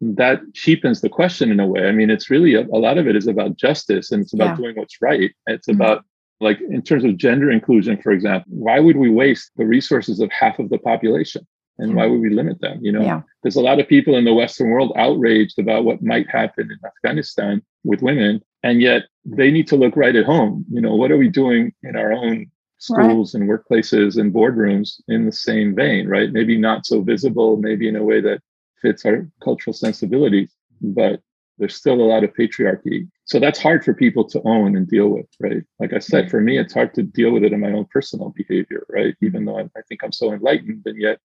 that 0.00 0.40
cheapens 0.54 1.00
the 1.00 1.08
question 1.08 1.50
in 1.50 1.60
a 1.60 1.66
way. 1.66 1.86
I 1.86 1.92
mean, 1.92 2.10
it's 2.10 2.30
really 2.30 2.54
a, 2.54 2.62
a 2.62 2.80
lot 2.86 2.98
of 2.98 3.06
it 3.06 3.16
is 3.16 3.26
about 3.26 3.56
justice 3.56 4.10
and 4.10 4.22
it's 4.22 4.34
about 4.34 4.50
yeah. 4.50 4.56
doing 4.56 4.76
what's 4.76 5.00
right. 5.00 5.30
It's 5.46 5.68
mm-hmm. 5.68 5.80
about 5.80 6.04
like 6.40 6.60
in 6.60 6.82
terms 6.82 7.04
of 7.04 7.16
gender 7.16 7.50
inclusion, 7.50 8.00
for 8.02 8.12
example, 8.12 8.50
why 8.50 8.80
would 8.80 8.96
we 8.96 9.10
waste 9.10 9.50
the 9.56 9.64
resources 9.64 10.20
of 10.20 10.30
half 10.32 10.58
of 10.58 10.68
the 10.68 10.78
population? 10.78 11.46
And 11.78 11.94
why 11.94 12.06
would 12.06 12.20
we 12.20 12.30
limit 12.30 12.60
them? 12.60 12.78
You 12.80 12.92
know, 12.92 13.02
yeah. 13.02 13.20
there's 13.42 13.56
a 13.56 13.60
lot 13.60 13.80
of 13.80 13.88
people 13.88 14.16
in 14.16 14.24
the 14.24 14.32
Western 14.32 14.70
world 14.70 14.92
outraged 14.96 15.58
about 15.58 15.84
what 15.84 16.02
might 16.02 16.28
happen 16.28 16.70
in 16.70 16.78
Afghanistan 16.84 17.62
with 17.84 18.00
women. 18.00 18.40
And 18.66 18.82
yet 18.82 19.02
they 19.24 19.52
need 19.52 19.68
to 19.68 19.76
look 19.76 19.96
right 19.96 20.16
at 20.16 20.26
home. 20.26 20.64
You 20.68 20.80
know, 20.80 20.96
what 20.96 21.12
are 21.12 21.16
we 21.16 21.28
doing 21.28 21.72
in 21.84 21.94
our 21.94 22.12
own 22.12 22.46
schools 22.78 23.32
right. 23.32 23.40
and 23.40 23.48
workplaces 23.48 24.18
and 24.18 24.34
boardrooms 24.34 25.00
in 25.06 25.24
the 25.24 25.32
same 25.32 25.72
vein, 25.76 26.08
right? 26.08 26.32
Maybe 26.32 26.58
not 26.58 26.84
so 26.84 27.00
visible, 27.00 27.58
maybe 27.58 27.86
in 27.88 27.94
a 27.94 28.02
way 28.02 28.20
that 28.20 28.40
fits 28.82 29.06
our 29.06 29.30
cultural 29.40 29.72
sensibilities, 29.72 30.52
but 30.80 31.20
there's 31.58 31.76
still 31.76 32.00
a 32.00 32.10
lot 32.12 32.24
of 32.24 32.34
patriarchy 32.34 33.08
so 33.24 33.40
that's 33.40 33.58
hard 33.58 33.82
for 33.82 33.94
people 33.94 34.24
to 34.24 34.42
own 34.44 34.76
and 34.76 34.86
deal 34.88 35.08
with 35.08 35.26
right 35.40 35.62
like 35.80 35.94
i 35.94 35.98
said 35.98 36.30
for 36.30 36.40
me 36.40 36.58
it's 36.58 36.74
hard 36.74 36.92
to 36.92 37.02
deal 37.02 37.30
with 37.30 37.42
it 37.44 37.52
in 37.54 37.60
my 37.60 37.72
own 37.72 37.86
personal 37.86 38.28
behavior 38.36 38.84
right 38.90 39.14
even 39.22 39.46
though 39.46 39.58
i, 39.58 39.62
I 39.62 39.82
think 39.88 40.02
i'm 40.04 40.12
so 40.12 40.34
enlightened 40.34 40.82
and 40.84 41.00
yet 41.00 41.18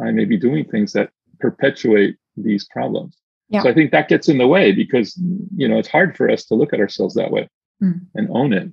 i 0.00 0.10
may 0.10 0.24
be 0.24 0.36
doing 0.36 0.64
things 0.64 0.92
that 0.94 1.10
perpetuate 1.38 2.16
these 2.36 2.66
problems 2.72 3.16
yeah. 3.48 3.62
so 3.62 3.68
i 3.68 3.74
think 3.74 3.90
that 3.90 4.08
gets 4.08 4.28
in 4.28 4.38
the 4.38 4.46
way 4.46 4.72
because 4.72 5.16
you 5.56 5.68
know 5.68 5.78
it's 5.78 5.88
hard 5.88 6.16
for 6.16 6.30
us 6.30 6.44
to 6.44 6.54
look 6.54 6.72
at 6.72 6.80
ourselves 6.80 7.14
that 7.14 7.30
way 7.30 7.48
mm. 7.82 8.00
and 8.14 8.28
own 8.30 8.52
it 8.52 8.70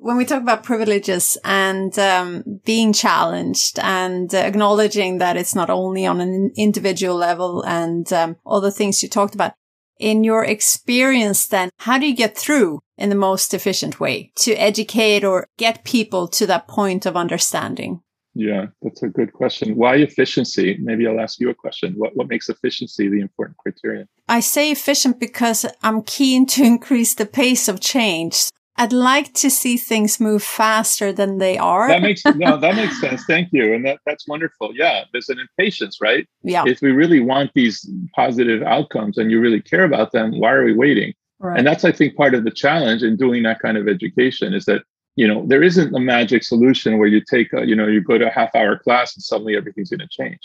when 0.00 0.16
we 0.16 0.24
talk 0.24 0.40
about 0.40 0.62
privileges 0.62 1.36
and 1.44 1.98
um, 1.98 2.60
being 2.64 2.92
challenged 2.92 3.80
and 3.80 4.32
uh, 4.32 4.38
acknowledging 4.38 5.18
that 5.18 5.36
it's 5.36 5.56
not 5.56 5.70
only 5.70 6.06
on 6.06 6.20
an 6.20 6.52
individual 6.56 7.16
level 7.16 7.64
and 7.64 8.12
um, 8.12 8.36
all 8.46 8.60
the 8.60 8.70
things 8.70 9.02
you 9.02 9.08
talked 9.08 9.34
about, 9.34 9.54
in 9.98 10.24
your 10.24 10.44
experience, 10.44 11.46
then, 11.46 11.70
how 11.78 11.98
do 11.98 12.06
you 12.06 12.14
get 12.14 12.36
through 12.36 12.80
in 12.96 13.08
the 13.08 13.16
most 13.16 13.52
efficient 13.52 14.00
way 14.00 14.32
to 14.36 14.54
educate 14.54 15.24
or 15.24 15.46
get 15.56 15.84
people 15.84 16.28
to 16.28 16.46
that 16.46 16.68
point 16.68 17.06
of 17.06 17.16
understanding? 17.16 18.00
Yeah, 18.38 18.66
that's 18.82 19.02
a 19.02 19.08
good 19.08 19.32
question. 19.32 19.74
Why 19.74 19.96
efficiency? 19.96 20.78
Maybe 20.80 21.08
I'll 21.08 21.18
ask 21.18 21.40
you 21.40 21.50
a 21.50 21.54
question. 21.54 21.94
What, 21.96 22.16
what 22.16 22.28
makes 22.28 22.48
efficiency 22.48 23.08
the 23.08 23.20
important 23.20 23.56
criterion? 23.58 24.08
I 24.28 24.38
say 24.38 24.70
efficient 24.70 25.18
because 25.18 25.66
I'm 25.82 26.02
keen 26.02 26.46
to 26.46 26.62
increase 26.72 27.14
the 27.14 27.26
pace 27.26 27.66
of 27.66 27.80
change. 27.80 28.48
I'd 28.76 28.92
like 28.92 29.34
to 29.34 29.50
see 29.50 29.76
things 29.76 30.20
move 30.20 30.44
faster 30.44 31.12
than 31.12 31.38
they 31.38 31.58
are. 31.58 31.88
That 31.88 32.00
makes 32.00 32.24
no, 32.24 32.56
that 32.56 32.76
makes 32.76 33.00
sense. 33.04 33.24
Thank 33.26 33.48
you, 33.50 33.74
and 33.74 33.84
that 33.84 33.98
that's 34.06 34.28
wonderful. 34.28 34.70
Yeah, 34.72 35.02
there's 35.10 35.28
an 35.28 35.40
impatience, 35.40 35.98
right? 36.00 36.28
Yeah. 36.44 36.62
If 36.64 36.80
we 36.80 36.92
really 36.92 37.18
want 37.18 37.50
these 37.54 37.90
positive 38.14 38.62
outcomes 38.62 39.18
and 39.18 39.32
you 39.32 39.40
really 39.40 39.60
care 39.60 39.82
about 39.82 40.12
them, 40.12 40.38
why 40.38 40.52
are 40.52 40.64
we 40.64 40.74
waiting? 40.74 41.12
Right. 41.40 41.58
And 41.58 41.66
that's, 41.66 41.84
I 41.84 41.90
think, 41.90 42.14
part 42.14 42.34
of 42.34 42.44
the 42.44 42.52
challenge 42.52 43.02
in 43.02 43.16
doing 43.16 43.42
that 43.44 43.58
kind 43.58 43.76
of 43.76 43.88
education 43.88 44.54
is 44.54 44.64
that 44.66 44.82
you 45.18 45.26
know 45.26 45.44
there 45.46 45.64
isn't 45.64 45.94
a 45.94 46.00
magic 46.14 46.42
solution 46.44 46.98
where 46.98 47.08
you 47.14 47.20
take 47.20 47.52
a 47.52 47.66
you 47.66 47.76
know 47.76 47.88
you 47.94 48.00
go 48.00 48.18
to 48.18 48.28
a 48.28 48.36
half 48.38 48.54
hour 48.54 48.78
class 48.78 49.16
and 49.16 49.22
suddenly 49.22 49.56
everything's 49.56 49.90
going 49.90 50.06
to 50.06 50.08
change. 50.22 50.42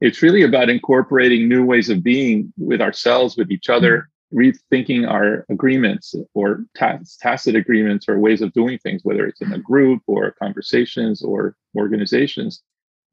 It's 0.00 0.20
really 0.20 0.42
about 0.42 0.68
incorporating 0.68 1.48
new 1.48 1.64
ways 1.64 1.88
of 1.88 2.02
being 2.02 2.52
with 2.58 2.80
ourselves, 2.82 3.36
with 3.36 3.50
each 3.50 3.70
other. 3.70 3.92
Mm-hmm 3.96 4.10
rethinking 4.34 5.08
our 5.08 5.46
agreements 5.48 6.14
or 6.34 6.64
tacit 6.74 7.54
agreements 7.54 8.08
or 8.08 8.18
ways 8.18 8.42
of 8.42 8.52
doing 8.52 8.78
things, 8.78 9.04
whether 9.04 9.26
it's 9.26 9.40
in 9.40 9.52
a 9.52 9.58
group 9.58 10.02
or 10.06 10.32
conversations 10.32 11.22
or 11.22 11.56
organizations. 11.76 12.62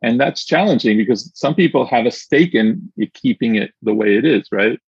And 0.01 0.19
that's 0.19 0.43
challenging 0.43 0.97
because 0.97 1.31
some 1.35 1.55
people 1.55 1.85
have 1.85 2.05
a 2.05 2.11
stake 2.11 2.55
in 2.55 2.91
keeping 3.13 3.55
it 3.55 3.71
the 3.81 3.93
way 3.93 4.15
it 4.17 4.25
is, 4.25 4.47
right? 4.51 4.79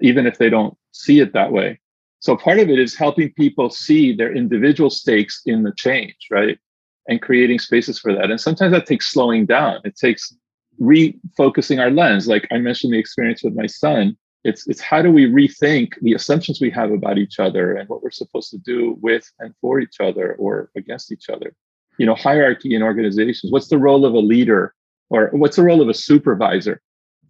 Even 0.00 0.26
if 0.26 0.38
they 0.38 0.48
don't 0.48 0.76
see 0.92 1.20
it 1.20 1.32
that 1.32 1.52
way. 1.52 1.80
So 2.24 2.36
part 2.36 2.58
of 2.58 2.70
it 2.70 2.78
is 2.78 2.94
helping 2.94 3.32
people 3.34 3.68
see 3.68 4.14
their 4.14 4.34
individual 4.34 4.88
stakes 4.88 5.42
in 5.44 5.62
the 5.62 5.72
change, 5.76 6.16
right? 6.30 6.58
And 7.06 7.20
creating 7.20 7.58
spaces 7.58 7.98
for 7.98 8.14
that. 8.14 8.30
And 8.30 8.40
sometimes 8.40 8.72
that 8.72 8.86
takes 8.86 9.12
slowing 9.12 9.44
down. 9.44 9.80
It 9.84 9.96
takes 9.96 10.34
refocusing 10.80 11.80
our 11.80 11.90
lens. 11.90 12.26
Like 12.26 12.48
I 12.50 12.56
mentioned 12.56 12.94
the 12.94 12.98
experience 12.98 13.42
with 13.44 13.54
my 13.54 13.66
son 13.66 14.16
it's 14.44 14.66
it's 14.68 14.80
how 14.80 15.00
do 15.02 15.10
we 15.10 15.26
rethink 15.26 15.94
the 16.02 16.12
assumptions 16.12 16.60
we 16.60 16.70
have 16.70 16.92
about 16.92 17.18
each 17.18 17.40
other 17.40 17.74
and 17.74 17.88
what 17.88 18.02
we're 18.02 18.10
supposed 18.10 18.50
to 18.50 18.58
do 18.58 18.96
with 19.00 19.24
and 19.40 19.54
for 19.60 19.80
each 19.80 20.00
other 20.00 20.34
or 20.34 20.70
against 20.76 21.10
each 21.10 21.28
other 21.30 21.54
you 21.98 22.06
know 22.06 22.14
hierarchy 22.14 22.74
in 22.74 22.82
organizations 22.82 23.50
what's 23.50 23.68
the 23.68 23.78
role 23.78 24.04
of 24.04 24.12
a 24.14 24.18
leader 24.18 24.74
or 25.08 25.30
what's 25.32 25.56
the 25.56 25.62
role 25.62 25.80
of 25.80 25.88
a 25.88 25.94
supervisor 25.94 26.80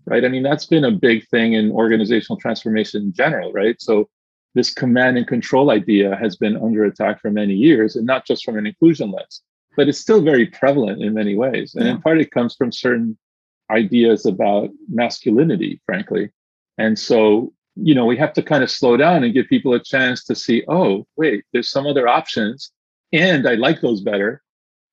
right 0.06 0.24
i 0.24 0.28
mean 0.28 0.42
that's 0.42 0.66
been 0.66 0.84
a 0.84 0.90
big 0.90 1.26
thing 1.28 1.52
in 1.52 1.70
organizational 1.70 2.38
transformation 2.38 3.02
in 3.02 3.12
general 3.12 3.52
right 3.52 3.80
so 3.80 4.08
this 4.54 4.72
command 4.72 5.16
and 5.16 5.26
control 5.26 5.70
idea 5.70 6.16
has 6.16 6.36
been 6.36 6.56
under 6.56 6.84
attack 6.84 7.20
for 7.20 7.30
many 7.30 7.54
years 7.54 7.96
and 7.96 8.06
not 8.06 8.26
just 8.26 8.44
from 8.44 8.56
an 8.56 8.66
inclusion 8.66 9.10
lens 9.10 9.42
but 9.76 9.88
it's 9.88 9.98
still 9.98 10.22
very 10.22 10.46
prevalent 10.46 11.02
in 11.02 11.14
many 11.14 11.34
ways 11.34 11.74
and 11.74 11.86
yeah. 11.86 11.92
in 11.92 12.00
part 12.00 12.20
it 12.20 12.30
comes 12.30 12.54
from 12.54 12.70
certain 12.70 13.16
ideas 13.70 14.26
about 14.26 14.70
masculinity 14.88 15.80
frankly 15.86 16.30
and 16.78 16.98
so 16.98 17.52
you 17.76 17.94
know, 17.94 18.06
we 18.06 18.16
have 18.16 18.32
to 18.34 18.42
kind 18.42 18.62
of 18.62 18.70
slow 18.70 18.96
down 18.96 19.24
and 19.24 19.34
give 19.34 19.48
people 19.48 19.74
a 19.74 19.82
chance 19.82 20.24
to 20.24 20.34
see, 20.34 20.64
oh, 20.68 21.06
wait, 21.16 21.44
there's 21.52 21.70
some 21.70 21.86
other 21.86 22.06
options. 22.06 22.70
And 23.12 23.48
I 23.48 23.54
like 23.54 23.80
those 23.80 24.00
better. 24.00 24.42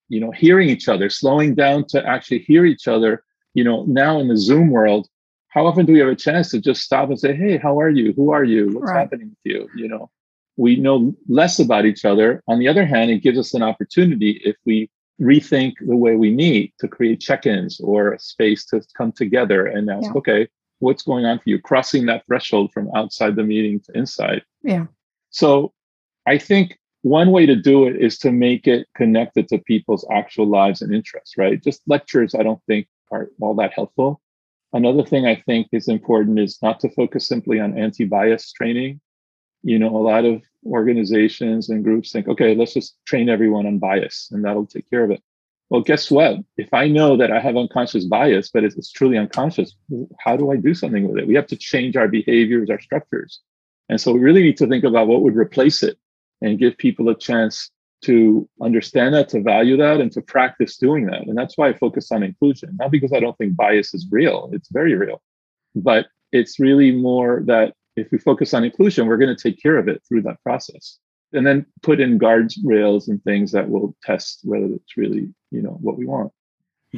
You 0.08 0.20
know, 0.20 0.30
hearing 0.30 0.68
each 0.68 0.88
other, 0.88 1.08
slowing 1.08 1.54
down 1.54 1.86
to 1.88 2.06
actually 2.06 2.40
hear 2.40 2.66
each 2.66 2.88
other. 2.88 3.24
You 3.54 3.64
know, 3.64 3.84
now 3.84 4.18
in 4.18 4.28
the 4.28 4.36
Zoom 4.36 4.70
world, 4.70 5.08
how 5.52 5.66
often 5.66 5.84
do 5.84 5.92
we 5.92 5.98
have 5.98 6.08
a 6.08 6.16
chance 6.16 6.50
to 6.50 6.60
just 6.60 6.82
stop 6.82 7.10
and 7.10 7.20
say, 7.20 7.34
hey, 7.34 7.58
how 7.58 7.78
are 7.78 7.90
you? 7.90 8.14
Who 8.14 8.30
are 8.30 8.44
you? 8.44 8.70
What's 8.72 8.90
right. 8.90 9.00
happening 9.00 9.28
with 9.28 9.38
you? 9.44 9.68
You 9.76 9.86
know, 9.86 10.10
we 10.56 10.76
know 10.76 11.14
less 11.28 11.58
about 11.58 11.84
each 11.84 12.06
other. 12.06 12.42
On 12.48 12.58
the 12.58 12.68
other 12.68 12.86
hand, 12.86 13.10
it 13.10 13.22
gives 13.22 13.38
us 13.38 13.52
an 13.52 13.62
opportunity 13.62 14.40
if 14.44 14.56
we 14.64 14.90
rethink 15.20 15.74
the 15.86 15.94
way 15.94 16.16
we 16.16 16.30
meet 16.30 16.72
to 16.80 16.88
create 16.88 17.20
check-ins 17.20 17.80
or 17.80 18.14
a 18.14 18.18
space 18.18 18.64
to 18.66 18.80
come 18.96 19.12
together 19.12 19.66
and 19.66 19.90
ask, 19.90 20.06
yeah. 20.06 20.16
okay, 20.16 20.48
what's 20.78 21.02
going 21.02 21.26
on 21.26 21.38
for 21.38 21.50
you? 21.50 21.60
Crossing 21.60 22.06
that 22.06 22.24
threshold 22.24 22.72
from 22.72 22.90
outside 22.96 23.36
the 23.36 23.44
meeting 23.44 23.78
to 23.80 23.92
inside. 23.96 24.42
Yeah. 24.62 24.86
So 25.28 25.74
I 26.26 26.38
think 26.38 26.78
one 27.02 27.30
way 27.30 27.44
to 27.44 27.56
do 27.56 27.86
it 27.86 27.96
is 27.96 28.18
to 28.20 28.32
make 28.32 28.66
it 28.66 28.88
connected 28.96 29.48
to 29.48 29.58
people's 29.58 30.06
actual 30.10 30.46
lives 30.46 30.80
and 30.80 30.94
interests, 30.94 31.36
right? 31.36 31.62
Just 31.62 31.82
lectures, 31.86 32.34
I 32.34 32.42
don't 32.42 32.62
think 32.66 32.86
are 33.10 33.28
all 33.38 33.54
that 33.56 33.74
helpful. 33.74 34.21
Another 34.72 35.04
thing 35.04 35.26
I 35.26 35.42
think 35.46 35.68
is 35.72 35.88
important 35.88 36.38
is 36.38 36.58
not 36.62 36.80
to 36.80 36.90
focus 36.90 37.28
simply 37.28 37.60
on 37.60 37.78
anti-bias 37.78 38.52
training. 38.52 39.00
You 39.62 39.78
know, 39.78 39.94
a 39.94 39.98
lot 39.98 40.24
of 40.24 40.42
organizations 40.66 41.68
and 41.68 41.84
groups 41.84 42.10
think, 42.10 42.26
okay, 42.28 42.54
let's 42.54 42.74
just 42.74 42.96
train 43.06 43.28
everyone 43.28 43.66
on 43.66 43.78
bias 43.78 44.28
and 44.32 44.44
that'll 44.44 44.66
take 44.66 44.88
care 44.90 45.04
of 45.04 45.10
it. 45.10 45.22
Well, 45.70 45.82
guess 45.82 46.10
what? 46.10 46.38
If 46.56 46.72
I 46.74 46.88
know 46.88 47.16
that 47.16 47.30
I 47.30 47.40
have 47.40 47.56
unconscious 47.56 48.04
bias, 48.04 48.50
but 48.52 48.64
it's, 48.64 48.76
it's 48.76 48.92
truly 48.92 49.16
unconscious, 49.16 49.74
how 50.18 50.36
do 50.36 50.50
I 50.50 50.56
do 50.56 50.74
something 50.74 51.08
with 51.08 51.18
it? 51.18 51.26
We 51.26 51.34
have 51.34 51.46
to 51.46 51.56
change 51.56 51.96
our 51.96 52.08
behaviors, 52.08 52.68
our 52.68 52.80
structures. 52.80 53.40
And 53.88 54.00
so 54.00 54.12
we 54.12 54.20
really 54.20 54.42
need 54.42 54.56
to 54.58 54.66
think 54.66 54.84
about 54.84 55.06
what 55.06 55.22
would 55.22 55.36
replace 55.36 55.82
it 55.82 55.98
and 56.40 56.58
give 56.58 56.76
people 56.76 57.08
a 57.08 57.16
chance 57.16 57.70
to 58.02 58.48
understand 58.60 59.14
that, 59.14 59.28
to 59.30 59.40
value 59.40 59.76
that, 59.76 60.00
and 60.00 60.10
to 60.12 60.20
practice 60.20 60.76
doing 60.76 61.06
that. 61.06 61.26
And 61.26 61.36
that's 61.36 61.56
why 61.56 61.68
I 61.68 61.72
focus 61.72 62.10
on 62.12 62.22
inclusion, 62.22 62.76
not 62.78 62.90
because 62.90 63.12
I 63.12 63.20
don't 63.20 63.36
think 63.38 63.56
bias 63.56 63.94
is 63.94 64.06
real, 64.10 64.50
it's 64.52 64.68
very 64.70 64.94
real, 64.94 65.22
but 65.74 66.06
it's 66.32 66.58
really 66.58 66.92
more 66.92 67.42
that 67.46 67.74
if 67.96 68.08
we 68.10 68.18
focus 68.18 68.54
on 68.54 68.64
inclusion, 68.64 69.06
we're 69.06 69.18
going 69.18 69.34
to 69.34 69.42
take 69.42 69.62
care 69.62 69.76
of 69.76 69.88
it 69.88 70.02
through 70.08 70.22
that 70.22 70.42
process. 70.42 70.98
And 71.34 71.46
then 71.46 71.64
put 71.82 72.00
in 72.00 72.18
guardrails 72.18 73.08
and 73.08 73.22
things 73.24 73.52
that 73.52 73.70
will 73.70 73.96
test 74.02 74.40
whether 74.44 74.66
it's 74.66 74.96
really, 74.98 75.32
you 75.50 75.62
know, 75.62 75.78
what 75.80 75.96
we 75.96 76.04
want. 76.04 76.30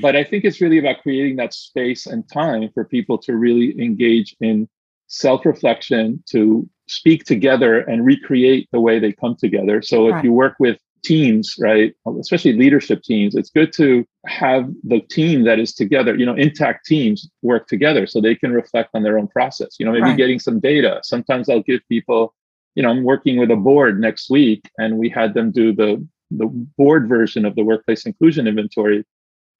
But 0.03 0.17
I 0.17 0.25
think 0.25 0.45
it's 0.45 0.61
really 0.61 0.79
about 0.79 1.03
creating 1.03 1.37
that 1.37 1.55
space 1.55 2.07
and 2.07 2.29
time 2.29 2.69
for 2.75 2.85
people 2.85 3.17
to 3.19 3.37
really 3.37 3.81
engage 3.81 4.35
in 4.40 4.69
self-reflection, 5.07 6.25
to 6.31 6.69
speak 6.88 7.25
together 7.25 7.79
and 7.79 8.05
recreate 8.05 8.69
the 8.73 8.81
way 8.81 8.99
they 8.99 9.12
come 9.12 9.37
together. 9.37 9.83
So 9.83 10.09
if 10.09 10.14
right. 10.14 10.25
you 10.25 10.33
work 10.33 10.57
with 10.59 10.79
teams, 11.05 11.55
right, 11.59 11.95
especially 12.21 12.55
leadership 12.55 13.03
teams, 13.03 13.35
it's 13.35 13.51
good 13.51 13.73
to 13.75 14.05
have 14.27 14.69
the 14.83 15.01
team 15.01 15.45
that 15.45 15.59
is 15.59 15.75
together, 15.75 16.17
you 16.17 16.27
know, 16.27 16.35
intact 16.35 16.87
teams 16.87 17.29
work 17.43 17.69
together 17.69 18.07
so 18.07 18.21
they 18.21 18.35
can 18.35 18.53
reflect 18.53 18.90
on 18.95 19.03
their 19.03 19.19
own 19.19 19.29
process. 19.29 19.77
You 19.79 19.87
know, 19.87 19.93
maybe 19.93 20.03
right. 20.03 20.17
getting 20.17 20.38
some 20.38 20.61
data. 20.61 21.01
Sometimes 21.03 21.49
I'll 21.49 21.62
give 21.62 21.81
people, 21.88 22.35
you 22.75 22.83
know, 22.83 22.90
I'm 22.90 23.05
working 23.05 23.38
with 23.38 23.51
a 23.51 23.57
board 23.57 24.01
next 24.01 24.31
week 24.31 24.69
and 24.79 24.99
we 24.99 25.09
had 25.09 25.35
them 25.35 25.53
do 25.53 25.75
the 25.75 26.07
the 26.31 26.47
board 26.77 27.09
version 27.09 27.45
of 27.45 27.55
the 27.55 27.62
workplace 27.62 28.07
inclusion 28.07 28.47
inventory. 28.47 29.05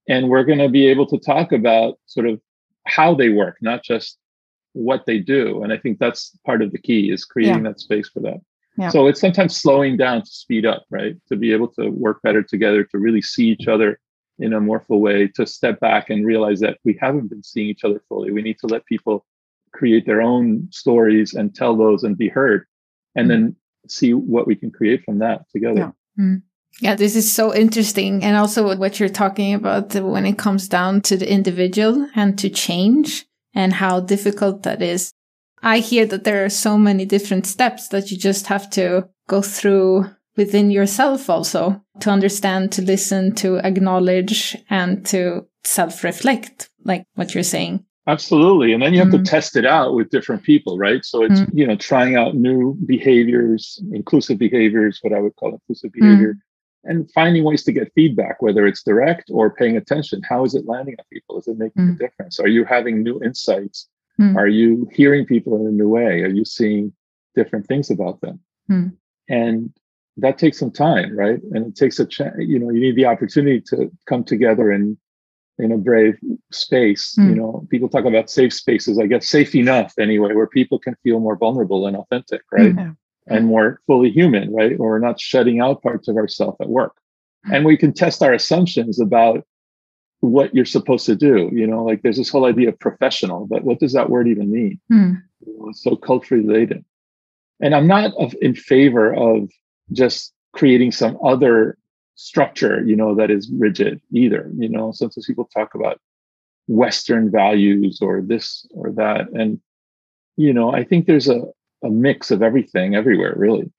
And 0.09 0.29
we're 0.29 0.45
going 0.45 0.59
to 0.59 0.69
be 0.69 0.87
able 0.87 1.07
to 1.07 1.19
talk 1.19 1.53
about 1.53 1.99
sort 2.07 2.27
of 2.27 2.41
how 2.87 3.15
they 3.15 3.29
work, 3.29 3.59
not 3.61 3.85
just 3.85 4.19
what 4.73 5.07
they 5.07 5.19
do. 5.19 5.63
And 5.63 5.73
I 5.73 5.79
think 5.79 5.99
that's 5.99 6.37
part 6.45 6.63
of 6.63 6.73
the 6.73 6.79
key 6.79 7.11
is 7.11 7.25
creating 7.25 7.65
yeah. 7.65 7.71
that 7.71 7.81
space 7.81 8.09
for 8.09 8.21
that. 8.21 8.41
Yeah. 8.77 8.89
So 8.89 9.07
it's 9.07 9.21
sometimes 9.21 9.57
slowing 9.57 9.97
down 9.97 10.23
to 10.23 10.27
speed 10.27 10.67
up, 10.67 10.85
right? 10.91 11.17
To 11.29 11.37
be 11.37 11.53
able 11.53 11.69
to 11.79 11.91
work 11.91 12.23
better 12.23 12.43
together, 12.43 12.85
to 12.85 12.99
really 12.99 13.23
see 13.23 13.47
each 13.47 13.69
other 13.69 14.01
in 14.39 14.53
a 14.53 14.61
more 14.61 14.85
full 14.89 15.01
way, 15.01 15.29
to 15.37 15.47
step 15.47 15.79
back 15.79 16.11
and 16.11 16.27
realize 16.27 16.59
that 16.61 16.79
we 16.85 16.99
haven't 17.01 17.29
been 17.29 17.43
seeing 17.43 17.69
each 17.69 17.85
other 17.85 18.03
fully. 18.09 18.33
We 18.33 18.43
need 18.43 18.59
to 18.61 18.67
let 18.67 18.85
people 18.87 19.25
create 19.73 20.07
their 20.07 20.23
own 20.23 20.69
stories 20.73 21.35
and 21.35 21.55
tell 21.55 21.77
those 21.77 22.03
and 22.03 22.19
be 22.19 22.29
heard, 22.29 22.67
and 23.15 23.31
mm-hmm. 23.31 23.43
then 23.43 23.57
see 23.89 24.13
what 24.13 24.47
we 24.47 24.57
can 24.57 24.71
create 24.71 25.05
from 25.05 25.19
that 25.21 25.43
together. 25.53 25.79
Yeah. 25.79 26.23
Mm-hmm. 26.25 26.37
Yeah, 26.81 26.97
this 26.97 27.15
is 27.15 27.33
so 27.33 27.55
interesting. 27.55 28.25
And 28.25 28.37
also 28.37 28.77
what 28.77 28.99
you're 28.99 29.09
talking 29.09 29.55
about 29.55 29.95
when 29.95 30.27
it 30.27 30.39
comes 30.39 30.69
down 30.69 31.03
to 31.03 31.17
the 31.17 31.31
individual 31.31 32.09
and 32.17 32.37
to 32.39 32.51
change 32.51 33.27
and 33.55 33.73
how 33.73 34.01
difficult 34.01 34.65
that 34.65 34.83
is. 34.83 35.13
I 35.65 35.79
hear 35.79 36.05
that 36.07 36.25
there 36.25 36.45
are 36.45 36.51
so 36.51 36.77
many 36.77 37.07
different 37.07 37.47
steps 37.47 37.89
that 37.89 38.11
you 38.11 38.19
just 38.19 38.47
have 38.49 38.69
to 38.71 39.09
go 39.29 39.41
through 39.41 40.11
within 40.37 40.71
yourself 40.71 41.31
also 41.31 41.81
to 42.01 42.11
understand, 42.11 42.71
to 42.73 42.83
listen, 42.83 43.35
to 43.37 43.57
acknowledge, 43.67 44.57
and 44.69 45.07
to 45.07 45.47
self 45.65 46.05
reflect, 46.05 46.69
like 46.85 47.07
what 47.15 47.35
you're 47.35 47.43
saying. 47.43 47.85
Absolutely. 48.07 48.75
And 48.75 48.83
then 48.83 48.93
you 48.93 48.99
have 48.99 49.09
mm. 49.09 49.25
to 49.25 49.31
test 49.31 49.57
it 49.57 49.65
out 49.65 49.95
with 49.95 50.11
different 50.11 50.43
people, 50.43 50.77
right? 50.77 51.03
So 51.03 51.25
it's, 51.25 51.41
mm. 51.41 51.49
you 51.55 51.67
know, 51.67 51.77
trying 51.77 52.17
out 52.17 52.35
new 52.35 52.77
behaviors, 52.85 53.83
inclusive 53.93 54.37
behaviors, 54.37 54.99
what 55.01 55.15
I 55.15 55.21
would 55.21 55.35
call 55.37 55.55
inclusive 55.55 55.93
behavior, 55.93 56.35
mm. 56.35 56.91
and 56.91 57.11
finding 57.13 57.45
ways 57.45 57.65
to 57.65 57.73
get 57.73 57.91
feedback, 57.95 58.43
whether 58.43 58.67
it's 58.67 58.83
direct 58.83 59.31
or 59.33 59.55
paying 59.55 59.79
attention. 59.79 60.21
How 60.29 60.45
is 60.45 60.55
it 60.55 60.67
landing 60.67 60.97
on 60.99 61.07
people? 61.11 61.39
Is 61.39 61.49
it 61.49 61.57
making 61.57 61.89
a 61.89 61.93
difference? 61.93 62.39
Are 62.39 62.49
you 62.49 62.67
having 62.67 63.03
new 63.03 63.23
insights? 63.23 63.89
Mm. 64.21 64.37
Are 64.37 64.49
you 64.49 64.89
hearing 64.93 65.27
people 65.27 65.61
in 65.61 65.67
a 65.67 65.71
new 65.71 65.89
way? 65.89 66.23
Are 66.23 66.29
you 66.29 66.45
seeing 66.45 66.93
different 67.35 67.67
things 67.67 67.91
about 67.91 68.21
them? 68.21 68.41
Mm. 68.71 68.97
And 69.29 69.73
that 70.17 70.39
takes 70.39 70.59
some 70.59 70.71
time, 70.71 71.17
right? 71.17 71.41
And 71.53 71.67
it 71.67 71.77
takes 71.77 71.99
a 71.99 72.07
chance, 72.07 72.35
you 72.39 72.59
know, 72.59 72.71
you 72.71 72.81
need 72.81 72.97
the 72.97 73.07
opportunity 73.07 73.61
to 73.69 73.91
come 74.07 74.25
together 74.25 74.71
in 74.71 74.97
in 75.59 75.71
a 75.71 75.77
brave 75.77 76.19
space. 76.53 77.15
Mm. 77.19 77.29
You 77.29 77.35
know, 77.37 77.67
people 77.71 77.89
talk 77.89 78.05
about 78.05 78.31
safe 78.31 78.53
spaces, 78.53 78.99
I 78.99 79.07
guess 79.07 79.29
safe 79.29 79.55
enough 79.55 79.95
anyway, 79.99 80.35
where 80.35 80.49
people 80.49 80.79
can 80.79 80.97
feel 81.03 81.21
more 81.21 81.37
vulnerable 81.37 81.87
and 81.87 81.97
authentic, 81.97 82.43
right? 82.53 82.75
Mm. 82.75 82.97
And 83.27 83.47
more 83.47 83.81
fully 83.87 84.11
human, 84.11 84.53
right? 84.53 84.73
Or 84.73 84.91
we're 84.91 84.99
not 84.99 85.19
shutting 85.19 85.59
out 85.59 85.83
parts 85.83 86.09
of 86.09 86.17
ourselves 86.17 86.59
at 86.61 86.69
work. 86.69 86.95
Hmm. 87.47 87.55
And 87.55 87.65
we 87.65 87.79
can 87.79 87.95
test 87.95 88.23
our 88.23 88.35
assumptions 88.35 89.01
about 89.01 89.47
what 90.25 90.55
you're 90.55 90.65
supposed 90.65 91.07
to 91.07 91.15
do. 91.15 91.51
You 91.53 91.67
know, 91.67 91.85
like 91.85 92.03
there's 92.03 92.17
this 92.17 92.31
whole 92.31 92.47
idea 92.47 92.69
of 92.71 92.79
professional, 92.79 93.47
but 93.47 93.65
what 93.65 93.79
does 93.79 93.93
that 93.93 94.11
word 94.11 94.29
even 94.29 94.51
mean? 94.51 94.81
Mm. 94.91 95.23
Know, 95.47 95.73
so 95.73 95.97
culturally 95.97 96.45
related. 96.45 96.85
And 97.61 97.75
I'm 97.75 97.87
not 97.87 98.13
of, 98.19 98.35
in 98.41 98.55
favor 98.55 99.15
of 99.15 99.51
just 99.93 100.33
creating 100.53 100.93
some 100.93 101.19
other 101.23 101.77
structure, 102.17 102.83
you 102.85 102.97
know, 102.97 103.15
that 103.15 103.31
is 103.31 103.51
rigid 103.53 104.01
either. 104.13 104.51
You 104.57 104.69
know, 104.69 104.93
sometimes 104.93 105.27
people 105.27 105.49
talk 105.53 105.75
about 105.75 106.01
Western 106.67 107.31
values 107.31 107.99
or 108.01 108.23
this 108.23 108.67
or 108.71 108.93
that. 108.93 109.29
And, 109.33 109.61
you 110.37 110.53
know, 110.53 110.73
I 110.73 110.85
think 110.85 111.07
there's 111.07 111.29
a, 111.29 111.43
a 111.83 111.91
mix 111.91 112.31
of 112.31 112.43
everything 112.43 112.95
everywhere, 112.95 113.35
really. 113.37 113.71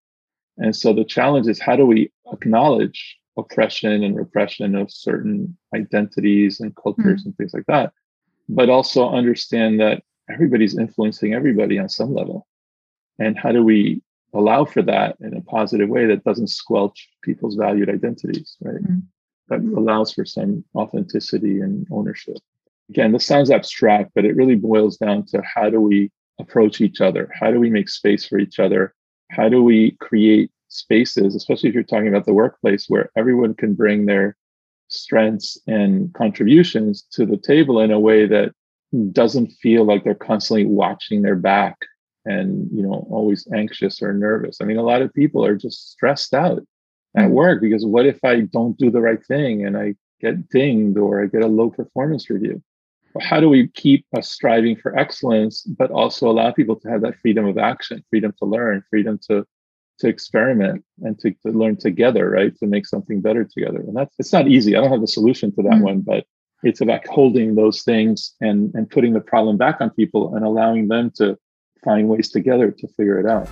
And 0.58 0.76
so 0.76 0.94
the 0.94 1.04
challenge 1.04 1.48
is 1.48 1.60
how 1.60 1.76
do 1.76 1.86
we 1.86 2.12
acknowledge 2.32 3.18
oppression 3.38 4.04
and 4.04 4.16
repression 4.16 4.76
of 4.76 4.92
certain 4.92 5.58
identities 5.74 6.60
and 6.60 6.76
cultures 6.76 7.24
mm. 7.24 7.26
and 7.26 7.38
things 7.38 7.54
like 7.54 7.66
that, 7.68 7.94
but 8.48 8.70
also 8.70 9.10
understand 9.10 9.80
that 9.80 10.04
everybody's 10.30 10.78
influencing 10.78 11.34
everybody 11.34 11.78
on 11.78 11.90
some 11.90 12.14
level. 12.14 12.48
And 13.20 13.38
how 13.38 13.52
do 13.52 13.64
we 13.64 14.02
allow 14.34 14.66
for 14.66 14.82
that 14.82 15.16
in 15.22 15.36
a 15.36 15.42
positive 15.42 15.90
way 15.90 16.06
that 16.06 16.24
doesn't 16.24 16.48
squelch 16.48 17.10
people's 17.24 17.56
valued 17.56 17.90
identities, 17.90 18.58
right? 18.62 18.84
Mm. 18.84 19.04
That 19.48 19.60
allows 19.60 20.12
for 20.12 20.26
some 20.26 20.66
authenticity 20.76 21.62
and 21.62 21.86
ownership. 21.92 22.38
Again, 22.90 23.12
this 23.12 23.26
sounds 23.26 23.52
abstract, 23.52 24.12
but 24.16 24.26
it 24.26 24.36
really 24.36 24.56
boils 24.56 24.98
down 24.98 25.26
to 25.28 25.42
how 25.44 25.70
do 25.70 25.80
we 25.80 26.12
approach 26.40 26.82
each 26.82 27.02
other? 27.02 27.30
How 27.34 27.52
do 27.52 27.60
we 27.60 27.70
make 27.70 27.90
space 27.90 28.28
for 28.28 28.40
each 28.40 28.60
other? 28.60 28.94
How 29.32 29.50
do 29.50 29.64
we 29.64 29.92
create 30.02 30.52
spaces, 30.76 31.36
especially 31.36 31.70
if 31.70 31.76
you're 31.76 31.84
talking 31.84 32.08
about 32.08 32.26
the 32.26 32.34
workplace, 32.34 32.86
where 32.88 33.10
everyone 33.16 33.54
can 33.54 33.74
bring 33.74 34.06
their 34.06 34.36
strengths 34.88 35.58
and 35.68 36.14
contributions 36.14 37.06
to 37.12 37.26
the 37.26 37.38
table 37.38 37.80
in 37.80 37.92
a 37.92 38.00
way 38.00 38.26
that 38.28 38.52
doesn't 39.12 39.52
feel 39.62 39.84
like 39.84 40.04
they're 40.04 40.16
constantly 40.16 40.66
watching 40.66 41.22
their 41.22 41.36
back 41.36 41.78
and 42.26 42.70
you 42.72 42.82
know 42.82 43.08
always 43.12 43.48
anxious 43.54 44.02
or 44.02 44.14
nervous 44.14 44.58
i 44.62 44.66
mean 44.66 44.78
a 44.78 44.84
lot 44.84 45.02
of 45.02 45.14
people 45.14 45.46
are 45.46 45.56
just 45.56 45.92
stressed 45.92 46.34
out 46.34 46.60
at 47.16 47.26
mm-hmm. 47.26 47.34
work 47.34 47.62
because 47.62 47.86
what 47.86 48.06
if 48.06 48.24
i 48.24 48.42
don't 48.42 48.78
do 48.78 48.90
the 48.90 49.02
right 49.02 49.26
thing 49.26 49.66
and 49.66 49.78
i 49.78 49.94
get 50.22 50.50
dinged 50.50 50.98
or 50.98 51.24
i 51.24 51.28
get 51.28 51.44
a 51.44 51.48
low 51.48 51.70
performance 51.70 52.30
review 52.30 52.62
how 53.22 53.40
do 53.40 53.48
we 53.48 53.68
keep 53.70 54.06
us 54.18 54.30
striving 54.30 54.76
for 54.76 54.98
excellence 54.98 55.62
but 55.64 55.92
also 55.92 56.30
allow 56.30 56.52
people 56.52 56.76
to 56.76 56.90
have 56.90 57.02
that 57.02 57.20
freedom 57.22 57.46
of 57.46 57.58
action 57.58 58.04
freedom 58.10 58.34
to 58.38 58.46
learn 58.46 58.84
freedom 58.90 59.20
to 59.30 59.46
to 60.00 60.08
experiment 60.08 60.84
and 61.02 61.18
to, 61.20 61.32
to 61.46 61.52
learn 61.52 61.78
together, 61.78 62.30
right? 62.30 62.56
To 62.58 62.68
make 62.68 62.86
something 62.86 63.22
better 63.22 63.44
together. 63.44 63.80
And 63.80 63.96
that's 63.96 64.16
it's 64.20 64.34
not 64.34 64.48
easy. 64.48 64.76
I 64.76 64.82
don't 64.82 64.92
have 64.92 65.02
the 65.02 65.08
solution 65.08 65.52
to 65.56 65.64
that 65.64 65.74
mm-hmm. 65.74 65.84
one, 65.84 66.02
but 66.02 66.26
it's 66.64 66.82
about 66.82 67.06
holding 67.08 67.56
those 67.56 67.84
things 67.84 68.34
and 68.42 68.74
and 68.74 68.90
putting 68.90 69.14
the 69.14 69.22
problem 69.22 69.58
back 69.58 69.78
on 69.80 69.90
people 69.92 70.36
and 70.36 70.46
allowing 70.46 70.88
them 70.88 71.12
to 71.18 71.38
find 71.84 72.10
ways 72.10 72.30
together 72.30 72.72
to 72.72 72.88
figure 72.98 73.20
it 73.20 73.26
out. 73.26 73.48